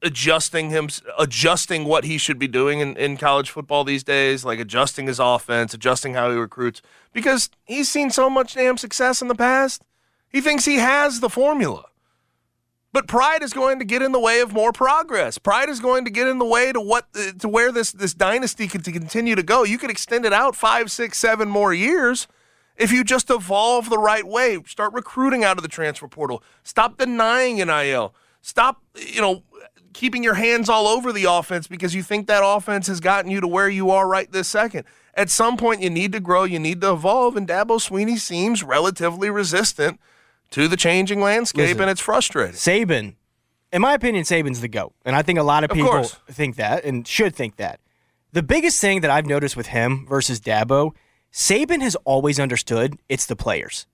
adjusting 0.02 0.70
him, 0.70 0.88
adjusting 1.18 1.84
what 1.84 2.04
he 2.04 2.18
should 2.18 2.38
be 2.38 2.48
doing 2.48 2.80
in, 2.80 2.96
in 2.96 3.16
college 3.16 3.50
football 3.50 3.84
these 3.84 4.04
days, 4.04 4.44
like 4.44 4.58
adjusting 4.58 5.06
his 5.06 5.18
offense, 5.18 5.74
adjusting 5.74 6.14
how 6.14 6.30
he 6.30 6.36
recruits, 6.36 6.82
because 7.12 7.50
he's 7.64 7.88
seen 7.88 8.10
so 8.10 8.30
much 8.30 8.54
damn 8.54 8.76
success 8.76 9.20
in 9.20 9.28
the 9.28 9.34
past. 9.34 9.82
He 10.28 10.40
thinks 10.40 10.64
he 10.64 10.76
has 10.76 11.20
the 11.20 11.28
formula. 11.28 11.86
But 12.92 13.06
pride 13.06 13.42
is 13.42 13.52
going 13.52 13.78
to 13.80 13.84
get 13.84 14.02
in 14.02 14.12
the 14.12 14.20
way 14.20 14.40
of 14.40 14.52
more 14.52 14.72
progress. 14.72 15.36
Pride 15.36 15.68
is 15.68 15.78
going 15.78 16.04
to 16.06 16.10
get 16.10 16.26
in 16.26 16.38
the 16.38 16.44
way 16.44 16.72
to 16.72 16.80
what 16.80 17.06
uh, 17.14 17.32
to 17.38 17.48
where 17.48 17.70
this 17.70 17.92
this 17.92 18.14
dynasty 18.14 18.66
can 18.66 18.82
to 18.82 18.92
continue 18.92 19.34
to 19.34 19.42
go. 19.42 19.62
You 19.62 19.76
could 19.76 19.90
extend 19.90 20.24
it 20.24 20.32
out 20.32 20.56
five, 20.56 20.90
six, 20.90 21.18
seven 21.18 21.50
more 21.50 21.74
years 21.74 22.28
if 22.76 22.90
you 22.90 23.04
just 23.04 23.28
evolve 23.28 23.90
the 23.90 23.98
right 23.98 24.26
way. 24.26 24.58
Start 24.66 24.94
recruiting 24.94 25.44
out 25.44 25.58
of 25.58 25.62
the 25.62 25.68
transfer 25.68 26.08
portal. 26.08 26.42
Stop 26.62 26.96
denying 26.96 27.56
NIL. 27.56 28.14
Stop, 28.40 28.82
you 28.96 29.20
know, 29.20 29.42
keeping 29.92 30.22
your 30.22 30.34
hands 30.34 30.68
all 30.68 30.86
over 30.86 31.12
the 31.12 31.24
offense 31.24 31.66
because 31.66 31.94
you 31.94 32.02
think 32.02 32.26
that 32.26 32.42
offense 32.44 32.86
has 32.86 33.00
gotten 33.00 33.30
you 33.30 33.40
to 33.40 33.48
where 33.48 33.68
you 33.68 33.90
are 33.90 34.06
right 34.08 34.30
this 34.30 34.48
second. 34.48 34.84
At 35.14 35.30
some 35.30 35.56
point, 35.56 35.82
you 35.82 35.90
need 35.90 36.12
to 36.12 36.20
grow. 36.20 36.44
You 36.44 36.58
need 36.58 36.80
to 36.82 36.92
evolve. 36.92 37.36
And 37.36 37.48
Dabo 37.48 37.78
Swinney 37.80 38.18
seems 38.18 38.62
relatively 38.62 39.30
resistant 39.30 39.98
to 40.50 40.68
the 40.68 40.76
changing 40.76 41.20
landscape, 41.20 41.66
Listen. 41.68 41.82
and 41.82 41.90
it's 41.90 42.00
frustrating. 42.00 42.54
Saban, 42.54 43.16
in 43.72 43.82
my 43.82 43.94
opinion, 43.94 44.24
Saban's 44.24 44.60
the 44.60 44.68
GOAT. 44.68 44.94
And 45.04 45.16
I 45.16 45.22
think 45.22 45.38
a 45.38 45.42
lot 45.42 45.64
of 45.64 45.70
Of 45.70 45.76
people 45.76 45.90
course. 45.90 46.16
think 46.30 46.56
that 46.56 46.84
and 46.84 47.06
should 47.06 47.34
think 47.34 47.56
that. 47.56 47.80
The 48.32 48.42
biggest 48.42 48.80
thing 48.80 49.00
that 49.00 49.10
I've 49.10 49.26
noticed 49.26 49.56
with 49.56 49.68
him 49.68 50.06
versus 50.08 50.40
Dabo, 50.40 50.92
Saban 51.32 51.80
has 51.82 51.96
always 52.04 52.38
understood 52.38 52.98
it's 53.08 53.26
the 53.26 53.36
players. 53.36 53.86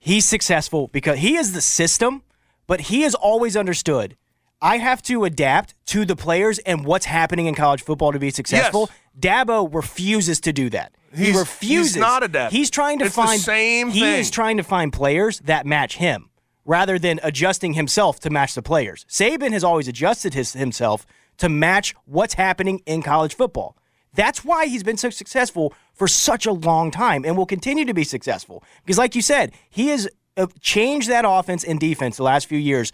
He's 0.00 0.24
successful 0.26 0.88
because 0.88 1.18
he 1.20 1.36
is 1.36 1.52
the 1.52 1.60
system, 1.60 2.22
but 2.66 2.82
he 2.82 3.02
has 3.02 3.14
always 3.14 3.56
understood 3.56 4.16
I 4.62 4.78
have 4.78 5.02
to 5.02 5.24
adapt 5.24 5.74
to 5.86 6.04
the 6.04 6.16
players 6.16 6.58
and 6.60 6.84
what's 6.86 7.06
happening 7.06 7.46
in 7.46 7.54
college 7.54 7.82
football 7.82 8.12
to 8.12 8.18
be 8.18 8.30
successful. 8.30 8.88
Dabo 9.18 9.72
refuses 9.74 10.40
to 10.42 10.52
do 10.52 10.70
that. 10.70 10.92
he 11.14 11.24
He's- 11.26 11.36
refuses. 11.36 11.94
he's 11.96 12.00
not 12.00 12.22
adapting. 12.22 12.56
He's 12.58 12.70
trying 12.70 12.98
to 13.00 13.04
It's 13.06 13.14
the 13.16 13.22
find 13.22 13.40
same 13.40 13.90
He 13.90 14.00
thing. 14.00 14.20
is 14.20 14.30
trying 14.30 14.56
to 14.56 14.62
find 14.62 14.92
players 14.92 15.40
that 15.40 15.66
match 15.66 15.96
him 15.96 16.30
rather 16.64 16.98
than 16.98 17.20
adjusting 17.22 17.74
himself 17.74 18.18
to 18.20 18.30
match 18.30 18.54
the 18.54 18.62
players. 18.62 19.04
Saban 19.10 19.52
has 19.52 19.62
always 19.64 19.88
adjusted 19.88 20.32
his, 20.32 20.54
himself 20.54 21.04
to 21.38 21.48
match 21.50 21.94
what's 22.06 22.34
happening 22.34 22.80
in 22.86 23.02
college 23.02 23.34
football. 23.34 23.76
That's 24.14 24.44
why 24.44 24.66
he's 24.66 24.82
been 24.84 24.96
so 24.96 25.10
successful 25.10 25.74
for 25.92 26.06
such 26.06 26.46
a 26.46 26.52
long 26.52 26.90
time 26.90 27.24
and 27.24 27.36
will 27.36 27.46
continue 27.46 27.84
to 27.84 27.94
be 27.94 28.04
successful. 28.04 28.62
Because, 28.84 28.96
like 28.98 29.14
you 29.14 29.22
said, 29.22 29.52
he 29.68 29.88
has 29.88 30.08
uh, 30.36 30.46
changed 30.60 31.08
that 31.10 31.24
offense 31.28 31.64
and 31.64 31.78
defense 31.80 32.16
the 32.16 32.22
last 32.22 32.46
few 32.46 32.58
years 32.58 32.92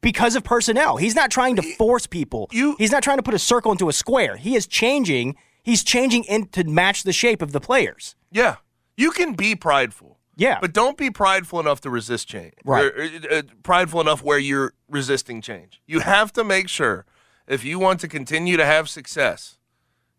because 0.00 0.36
of 0.36 0.44
personnel. 0.44 0.96
He's 0.96 1.14
not 1.14 1.30
trying 1.30 1.56
to 1.56 1.62
force 1.76 2.06
people. 2.06 2.48
You- 2.52 2.76
he's 2.78 2.90
not 2.92 3.02
trying 3.02 3.18
to 3.18 3.22
put 3.22 3.34
a 3.34 3.38
circle 3.38 3.72
into 3.72 3.88
a 3.88 3.92
square. 3.92 4.36
He 4.36 4.56
is 4.56 4.66
changing. 4.66 5.36
He's 5.62 5.82
changing 5.84 6.24
in 6.24 6.46
to 6.48 6.64
match 6.64 7.02
the 7.02 7.12
shape 7.12 7.42
of 7.42 7.52
the 7.52 7.60
players. 7.60 8.16
Yeah. 8.30 8.56
You 8.96 9.10
can 9.10 9.34
be 9.34 9.54
prideful. 9.54 10.18
Yeah. 10.36 10.58
But 10.60 10.72
don't 10.72 10.96
be 10.98 11.10
prideful 11.10 11.60
enough 11.60 11.80
to 11.82 11.90
resist 11.90 12.28
change. 12.28 12.54
Right. 12.64 12.84
Or, 12.84 13.02
uh, 13.02 13.36
uh, 13.38 13.42
prideful 13.62 14.00
enough 14.00 14.22
where 14.22 14.38
you're 14.38 14.72
resisting 14.88 15.40
change. 15.40 15.80
You 15.86 16.00
have 16.00 16.32
to 16.34 16.44
make 16.44 16.68
sure 16.68 17.06
if 17.46 17.64
you 17.64 17.78
want 17.78 18.00
to 18.00 18.08
continue 18.08 18.56
to 18.56 18.64
have 18.66 18.88
success, 18.88 19.56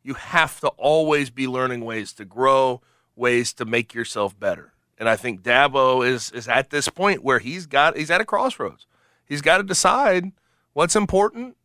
you 0.03 0.16
have 0.16 0.60
to 0.62 0.70
always 0.70 1.30
be 1.30 1.47
learning 1.47 1.82
ways 1.86 2.14
to 2.14 2.26
grow, 2.26 2.82
ways 3.16 3.53
to 3.53 3.66
make 3.66 3.93
yourself 3.93 4.39
better. 4.39 4.74
And 4.97 5.08
I 5.08 5.16
think 5.16 5.43
Dabo 5.43 6.08
is 6.08 6.32
is 6.32 6.47
at 6.47 6.72
this 6.72 6.89
point 6.89 7.24
where 7.24 7.38
he's 7.39 7.68
got 7.68 7.95
he's 7.95 8.10
at 8.10 8.20
a 8.22 8.26
crossroads. 8.26 8.88
He's 9.28 9.41
got 9.41 9.57
to 9.57 9.63
decide 9.63 10.32
what's 10.73 10.95
important 10.95 11.57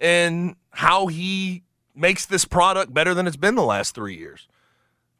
and 0.00 0.56
how 0.70 1.06
he 1.08 1.62
makes 1.94 2.24
this 2.26 2.44
product 2.44 2.94
better 2.94 3.14
than 3.14 3.26
it's 3.26 3.36
been 3.36 3.54
the 3.54 3.62
last 3.62 3.94
3 3.94 4.14
years 4.14 4.48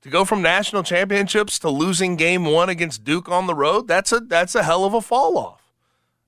to 0.02 0.08
go 0.08 0.24
from 0.24 0.42
national 0.42 0.82
championships 0.82 1.58
to 1.58 1.68
losing 1.68 2.16
game 2.16 2.44
one 2.44 2.68
against 2.68 3.04
Duke 3.04 3.28
on 3.28 3.46
the 3.46 3.54
road, 3.54 3.86
that's 3.86 4.12
a 4.12 4.20
that's 4.20 4.54
a 4.54 4.62
hell 4.62 4.84
of 4.84 4.94
a 4.94 5.00
fall 5.00 5.36
off. 5.36 5.72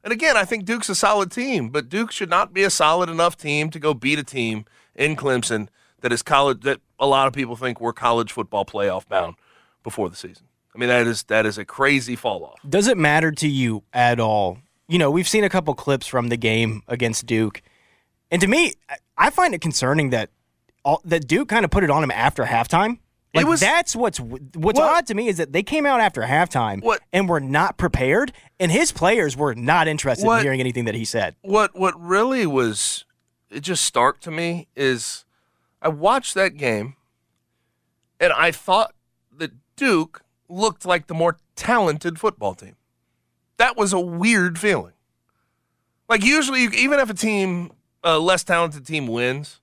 And 0.04 0.12
again, 0.12 0.36
I 0.36 0.44
think 0.44 0.64
Duke's 0.64 0.88
a 0.88 0.94
solid 0.94 1.30
team, 1.30 1.68
but 1.70 1.88
Duke 1.88 2.10
should 2.10 2.28
not 2.28 2.52
be 2.52 2.64
a 2.64 2.70
solid 2.70 3.08
enough 3.08 3.36
team 3.36 3.70
to 3.70 3.78
go 3.78 3.94
beat 3.94 4.18
a 4.18 4.24
team 4.24 4.64
in 4.94 5.16
Clemson 5.16 5.68
that 6.00 6.12
is 6.12 6.22
college 6.22 6.62
that 6.62 6.80
a 6.98 7.06
lot 7.06 7.28
of 7.28 7.32
people 7.32 7.56
think 7.56 7.80
we're 7.80 7.92
college 7.92 8.32
football 8.32 8.64
playoff 8.64 9.08
bound 9.08 9.36
before 9.82 10.08
the 10.08 10.16
season. 10.16 10.46
I 10.74 10.78
mean 10.78 10.88
that 10.88 11.06
is 11.06 11.22
that 11.24 11.46
is 11.46 11.56
a 11.56 11.64
crazy 11.64 12.16
fall 12.16 12.44
off. 12.44 12.58
Does 12.68 12.88
it 12.88 12.98
matter 12.98 13.32
to 13.32 13.48
you 13.48 13.84
at 13.92 14.20
all? 14.20 14.58
You 14.93 14.99
know, 14.99 15.11
we've 15.11 15.26
seen 15.26 15.43
a 15.43 15.49
couple 15.49 15.72
clips 15.74 16.07
from 16.07 16.28
the 16.28 16.36
game 16.36 16.82
against 16.86 17.24
Duke, 17.24 17.62
and 18.30 18.43
to 18.43 18.47
me, 18.47 18.74
I- 19.16 19.30
find 19.30 19.55
it 19.55 19.62
concerning 19.62 20.11
that 20.11 20.28
all, 20.84 21.01
that 21.07 21.26
Duke 21.26 21.49
kind 21.49 21.64
of 21.64 21.70
put 21.70 21.82
it 21.82 21.88
on 21.88 22.05
him 22.05 22.11
after 22.11 22.45
halftime. 22.45 22.99
Like 23.34 23.47
was- 23.47 23.61
that's 23.61 23.97
what's 23.97 24.20
what's 24.20 24.78
What- 24.78 24.78
odd 24.78 25.07
to 25.07 25.14
me 25.14 25.28
is 25.28 25.38
that 25.38 25.55
they 25.55 25.62
came 25.62 25.86
out 25.86 26.03
after 26.03 26.20
halftime 26.20 26.82
What- 26.82 27.01
and 27.11 27.26
were 27.26 27.40
not 27.40 27.78
prepared, 27.78 28.32
and 28.61 28.70
his 28.70 28.93
players 28.93 29.34
were 29.34 29.55
not 29.55 29.88
interested 29.88 30.26
What- 30.26 30.40
in 30.40 30.45
hearing 30.45 30.61
anything 30.61 30.84
that 30.84 30.95
he 30.95 31.07
said. 31.07 31.36
what 31.40 31.74
what 31.74 31.99
really 31.99 32.45
was 32.47 33.07
it 33.49 33.61
just 33.61 33.84
stark 33.84 34.20
to 34.20 34.30
me 34.30 34.68
is 34.76 35.24
I 35.80 35.88
watched 35.88 36.34
that 36.34 36.59
game 36.59 36.97
and 38.20 38.30
I 38.34 38.51
thought 38.51 38.93
that 39.38 39.53
Duke 39.76 40.20
looked 40.51 40.84
like 40.84 41.07
the 41.07 41.14
more 41.14 41.38
talented 41.57 42.20
football 42.20 42.55
team. 42.55 42.76
That 43.62 43.76
was 43.76 43.92
a 43.92 44.00
weird 44.00 44.58
feeling. 44.58 44.94
Like 46.08 46.24
usually, 46.24 46.64
even 46.64 46.98
if 46.98 47.08
a 47.08 47.14
team, 47.14 47.70
a 48.02 48.18
less 48.18 48.42
talented 48.42 48.84
team 48.84 49.06
wins, 49.06 49.60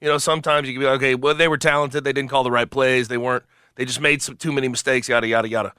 you 0.00 0.06
know, 0.06 0.18
sometimes 0.18 0.68
you 0.68 0.74
can 0.74 0.80
be 0.80 0.86
like, 0.86 0.98
okay, 0.98 1.16
well, 1.16 1.34
they 1.34 1.48
were 1.48 1.58
talented, 1.58 2.04
they 2.04 2.12
didn't 2.12 2.30
call 2.30 2.44
the 2.44 2.52
right 2.52 2.70
plays, 2.70 3.08
they 3.08 3.18
weren't, 3.18 3.42
they 3.74 3.84
just 3.84 4.00
made 4.00 4.22
some 4.22 4.36
too 4.36 4.52
many 4.52 4.68
mistakes, 4.68 5.08
yada 5.08 5.26
yada 5.26 5.48
yada. 5.48 5.72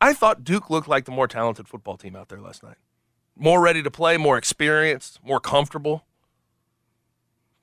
I 0.00 0.12
thought 0.14 0.44
Duke 0.44 0.70
looked 0.70 0.86
like 0.86 1.06
the 1.06 1.10
more 1.10 1.26
talented 1.26 1.66
football 1.66 1.96
team 1.96 2.14
out 2.14 2.28
there 2.28 2.40
last 2.40 2.62
night 2.62 2.76
more 3.34 3.60
ready 3.60 3.82
to 3.82 3.90
play, 3.90 4.16
more 4.16 4.38
experienced, 4.38 5.18
more 5.24 5.40
comfortable. 5.40 6.04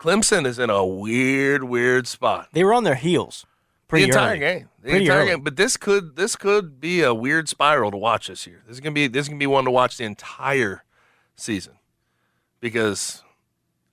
Clemson 0.02 0.46
is 0.46 0.60
in 0.60 0.70
a 0.70 0.86
weird, 0.86 1.64
weird 1.64 2.08
spot. 2.08 2.50
They 2.52 2.66
were 2.66 2.74
on 2.74 2.84
their 2.84 2.96
heels 2.96 3.46
pretty 3.88 4.06
the 4.06 4.10
entire 4.12 4.30
early. 4.32 4.40
game, 4.40 4.70
the 4.82 4.90
Pretty 4.90 5.06
entire 5.06 5.20
early. 5.20 5.30
game. 5.32 5.42
But 5.42 5.56
this 5.56 5.78
could 5.78 6.16
this 6.16 6.36
could 6.36 6.80
be 6.80 7.02
a 7.02 7.14
weird 7.14 7.48
spiral 7.50 7.92
to 7.92 7.98
watch 7.98 8.28
this 8.28 8.46
year. 8.48 8.64
This 8.68 8.76
is 8.78 8.80
gonna 8.82 8.94
be 8.94 9.08
this 9.08 9.24
is 9.26 9.30
gonna 9.30 9.40
be 9.40 9.48
one 9.48 9.66
to 9.66 9.72
watch 9.72 9.98
the 9.98 10.04
entire 10.06 10.84
season 11.36 11.74
because 12.60 13.22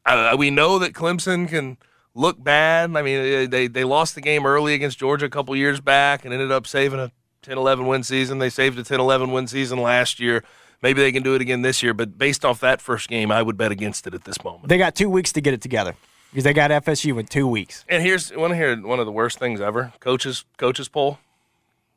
Uh, 0.05 0.34
we 0.36 0.51
know 0.51 0.78
that 0.80 0.93
Clemson 0.93 1.49
can 1.49 1.78
look 2.14 2.43
bad. 2.43 2.97
I 2.97 3.03
mean, 3.03 3.51
they 3.51 3.68
they 3.68 3.84
lost 3.84 4.14
the 4.14 4.20
game 4.20 4.45
early 4.47 4.74
against 4.74 4.99
Georgia 4.99 5.26
a 5.26 5.30
couple 5.30 5.55
years 5.55 5.80
back 5.80 6.24
and 6.24 6.34
ended 6.34 6.51
up 6.51 6.66
saving 6.66 6.99
a 6.99 7.12
10-11 7.43 7.86
win 7.86 8.03
season. 8.03 8.38
They 8.38 8.51
saved 8.51 8.78
a 8.78 8.82
10-11 8.82 9.32
win 9.32 9.47
season 9.47 9.78
last 9.80 10.18
year. 10.20 10.43
Maybe 10.82 11.01
they 11.01 11.12
can 11.12 11.22
do 11.22 11.34
it 11.36 11.40
again 11.40 11.62
this 11.62 11.80
year, 11.82 11.95
but 11.95 12.18
based 12.18 12.45
off 12.45 12.59
that 12.61 12.80
first 12.80 13.09
game, 13.09 13.30
I 13.30 13.40
would 13.43 13.57
bet 13.57 13.70
against 13.70 14.07
it 14.09 14.14
at 14.14 14.24
this 14.24 14.43
moment. 14.43 14.68
They 14.68 14.78
got 14.78 14.97
two 14.97 15.09
weeks 15.09 15.32
to 15.34 15.40
get 15.40 15.55
it 15.55 15.61
together 15.61 15.95
because 16.33 16.45
they 16.45 16.55
got 16.55 16.70
FSU 16.70 17.20
in 17.20 17.26
two 17.26 17.47
weeks. 17.47 17.85
And 17.89 18.03
here's 18.03 18.33
want 18.33 18.53
to 18.53 18.57
hear 18.57 18.74
one 18.76 18.99
of 18.99 19.07
the 19.07 19.12
worst 19.12 19.39
things 19.39 19.61
ever. 19.61 19.93
Coaches 20.01 20.45
coaches 20.57 20.89
poll 20.89 21.18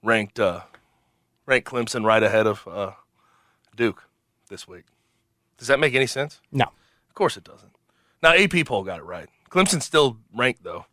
ranked 0.04 0.40
uh, 0.40 0.62
ranked 1.46 1.70
Clemson 1.70 2.04
right 2.06 2.22
ahead 2.22 2.46
of 2.46 2.68
uh, 2.68 2.92
Duke 3.76 4.04
this 4.50 4.68
week. 4.68 4.84
Does 5.58 5.70
that 5.70 5.80
make 5.80 5.96
any 5.96 6.08
sense? 6.08 6.42
No. 6.52 6.66
Of 6.66 7.16
course 7.16 7.38
it 7.38 7.46
doesn't. 7.46 7.72
Now 8.22 8.34
AP 8.34 8.66
poll 8.66 8.84
got 8.84 9.00
it 9.00 9.06
right. 9.06 9.30
Clemson's 9.50 9.86
still 9.86 10.18
ranked 10.36 10.64
though. 10.64 10.86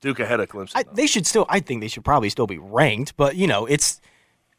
Duke 0.00 0.18
ahead 0.18 0.40
of 0.40 0.48
Clemson. 0.48 0.72
I, 0.74 0.84
they 0.92 1.06
should 1.06 1.26
still. 1.26 1.46
I 1.48 1.60
think 1.60 1.80
they 1.80 1.88
should 1.88 2.04
probably 2.04 2.30
still 2.30 2.46
be 2.46 2.58
ranked, 2.58 3.16
but 3.16 3.36
you 3.36 3.46
know, 3.46 3.66
it's 3.66 4.00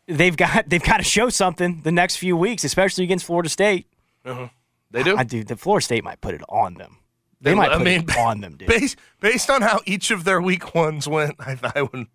they've 0.07 0.37
got 0.37 0.65
they've 0.69 0.83
got 0.83 0.97
to 0.97 1.03
show 1.03 1.27
something 1.29 1.81
the 1.81 1.91
next 1.91 2.15
few 2.17 2.37
weeks, 2.37 2.63
especially 2.63 3.03
against 3.03 3.25
Florida 3.25 3.49
State. 3.49 3.87
uh-huh. 4.23 4.47
They 4.91 5.03
do. 5.03 5.15
I 5.17 5.23
do. 5.23 5.43
The 5.43 5.55
Florida 5.55 5.83
State 5.83 6.03
might 6.03 6.19
put 6.19 6.33
it 6.33 6.41
on 6.49 6.73
them. 6.73 6.97
They, 7.41 7.55
might 7.55 7.71
I 7.71 7.77
put 7.77 7.85
mean, 7.85 8.01
it 8.01 8.17
on 8.17 8.41
them, 8.41 8.55
dude. 8.55 8.67
Based 8.67 8.97
based 9.19 9.49
on 9.49 9.61
how 9.61 9.81
each 9.85 10.11
of 10.11 10.23
their 10.23 10.41
week 10.41 10.75
ones 10.75 11.07
went, 11.07 11.35
I, 11.39 11.57
I 11.75 11.81
would 11.81 12.07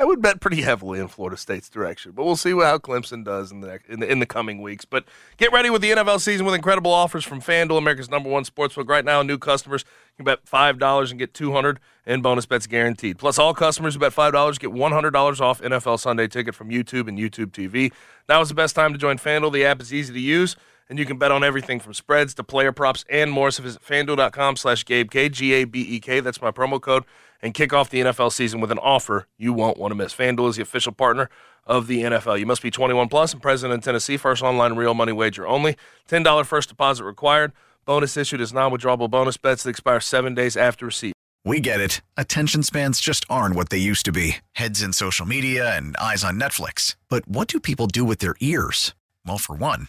I 0.00 0.04
would 0.04 0.22
bet 0.22 0.40
pretty 0.40 0.62
heavily 0.62 1.00
in 1.00 1.08
Florida 1.08 1.36
State's 1.36 1.68
direction. 1.68 2.12
But 2.12 2.24
we'll 2.24 2.36
see 2.36 2.52
how 2.52 2.78
Clemson 2.78 3.24
does 3.24 3.50
in 3.50 3.60
the 3.60 3.80
in 3.88 3.98
the, 3.98 4.10
in 4.10 4.20
the 4.20 4.26
coming 4.26 4.62
weeks. 4.62 4.84
But 4.84 5.04
get 5.36 5.52
ready 5.52 5.70
with 5.70 5.82
the 5.82 5.90
NFL 5.90 6.20
season 6.20 6.46
with 6.46 6.54
incredible 6.54 6.92
offers 6.92 7.24
from 7.24 7.40
FanDuel, 7.40 7.78
America's 7.78 8.08
number 8.08 8.30
one 8.30 8.44
sportsbook. 8.44 8.88
Right 8.88 9.04
now, 9.04 9.22
new 9.22 9.38
customers 9.38 9.84
can 10.14 10.24
bet 10.24 10.46
five 10.46 10.78
dollars 10.78 11.10
and 11.10 11.18
get 11.18 11.34
two 11.34 11.50
hundred 11.50 11.80
in 12.06 12.22
bonus 12.22 12.46
bets 12.46 12.68
guaranteed. 12.68 13.18
Plus, 13.18 13.40
all 13.40 13.52
customers 13.52 13.94
who 13.94 14.00
bet 14.00 14.12
five 14.12 14.32
dollars 14.32 14.58
get 14.58 14.70
one 14.70 14.92
hundred 14.92 15.10
dollars 15.10 15.40
off 15.40 15.60
NFL 15.60 15.98
Sunday 15.98 16.28
Ticket 16.28 16.54
from 16.54 16.70
YouTube 16.70 17.08
and 17.08 17.18
YouTube 17.18 17.50
TV. 17.50 17.92
Now 18.28 18.40
is 18.40 18.48
the 18.48 18.54
best 18.54 18.76
time 18.76 18.92
to 18.92 18.98
join 18.98 19.18
FanDuel. 19.18 19.52
The 19.52 19.64
app 19.64 19.80
is 19.80 19.92
easy 19.92 20.12
to 20.12 20.20
use 20.20 20.54
and 20.88 20.98
you 20.98 21.06
can 21.06 21.18
bet 21.18 21.30
on 21.30 21.44
everything 21.44 21.80
from 21.80 21.94
spreads 21.94 22.34
to 22.34 22.44
player 22.44 22.72
props 22.72 23.04
and 23.10 23.30
more. 23.30 23.50
So 23.50 23.62
visit 23.62 23.82
fanduel.com 23.82 24.56
slash 24.56 24.84
GabeK, 24.84 25.30
G 25.32 25.52
A 25.54 25.64
B 25.64 25.80
E 25.80 26.00
K. 26.00 26.20
That's 26.20 26.40
my 26.40 26.50
promo 26.50 26.80
code. 26.80 27.04
And 27.40 27.54
kick 27.54 27.72
off 27.72 27.90
the 27.90 28.00
NFL 28.00 28.32
season 28.32 28.60
with 28.60 28.72
an 28.72 28.78
offer 28.78 29.28
you 29.36 29.52
won't 29.52 29.78
want 29.78 29.92
to 29.92 29.94
miss. 29.94 30.12
FanDuel 30.12 30.48
is 30.50 30.56
the 30.56 30.62
official 30.62 30.92
partner 30.92 31.30
of 31.64 31.86
the 31.86 32.02
NFL. 32.02 32.40
You 32.40 32.46
must 32.46 32.62
be 32.62 32.70
21 32.70 33.08
plus 33.08 33.32
and 33.32 33.40
present 33.40 33.72
in 33.72 33.80
Tennessee. 33.80 34.16
First 34.16 34.42
online 34.42 34.74
real 34.74 34.94
money 34.94 35.12
wager 35.12 35.46
only. 35.46 35.76
$10 36.08 36.46
first 36.46 36.68
deposit 36.68 37.04
required. 37.04 37.52
Bonus 37.84 38.16
issued 38.16 38.40
as 38.40 38.52
non 38.52 38.72
withdrawable 38.72 39.08
bonus 39.08 39.36
bets 39.36 39.62
that 39.62 39.70
expire 39.70 40.00
seven 40.00 40.34
days 40.34 40.56
after 40.56 40.86
receipt. 40.86 41.12
We 41.44 41.60
get 41.60 41.80
it. 41.80 42.02
Attention 42.16 42.62
spans 42.62 43.00
just 43.00 43.24
aren't 43.30 43.54
what 43.54 43.70
they 43.70 43.78
used 43.78 44.04
to 44.06 44.12
be 44.12 44.38
heads 44.52 44.82
in 44.82 44.92
social 44.92 45.24
media 45.24 45.74
and 45.76 45.96
eyes 45.96 46.24
on 46.24 46.38
Netflix. 46.38 46.96
But 47.08 47.26
what 47.28 47.48
do 47.48 47.60
people 47.60 47.86
do 47.86 48.04
with 48.04 48.18
their 48.18 48.34
ears? 48.40 48.94
Well, 49.24 49.38
for 49.38 49.54
one, 49.54 49.88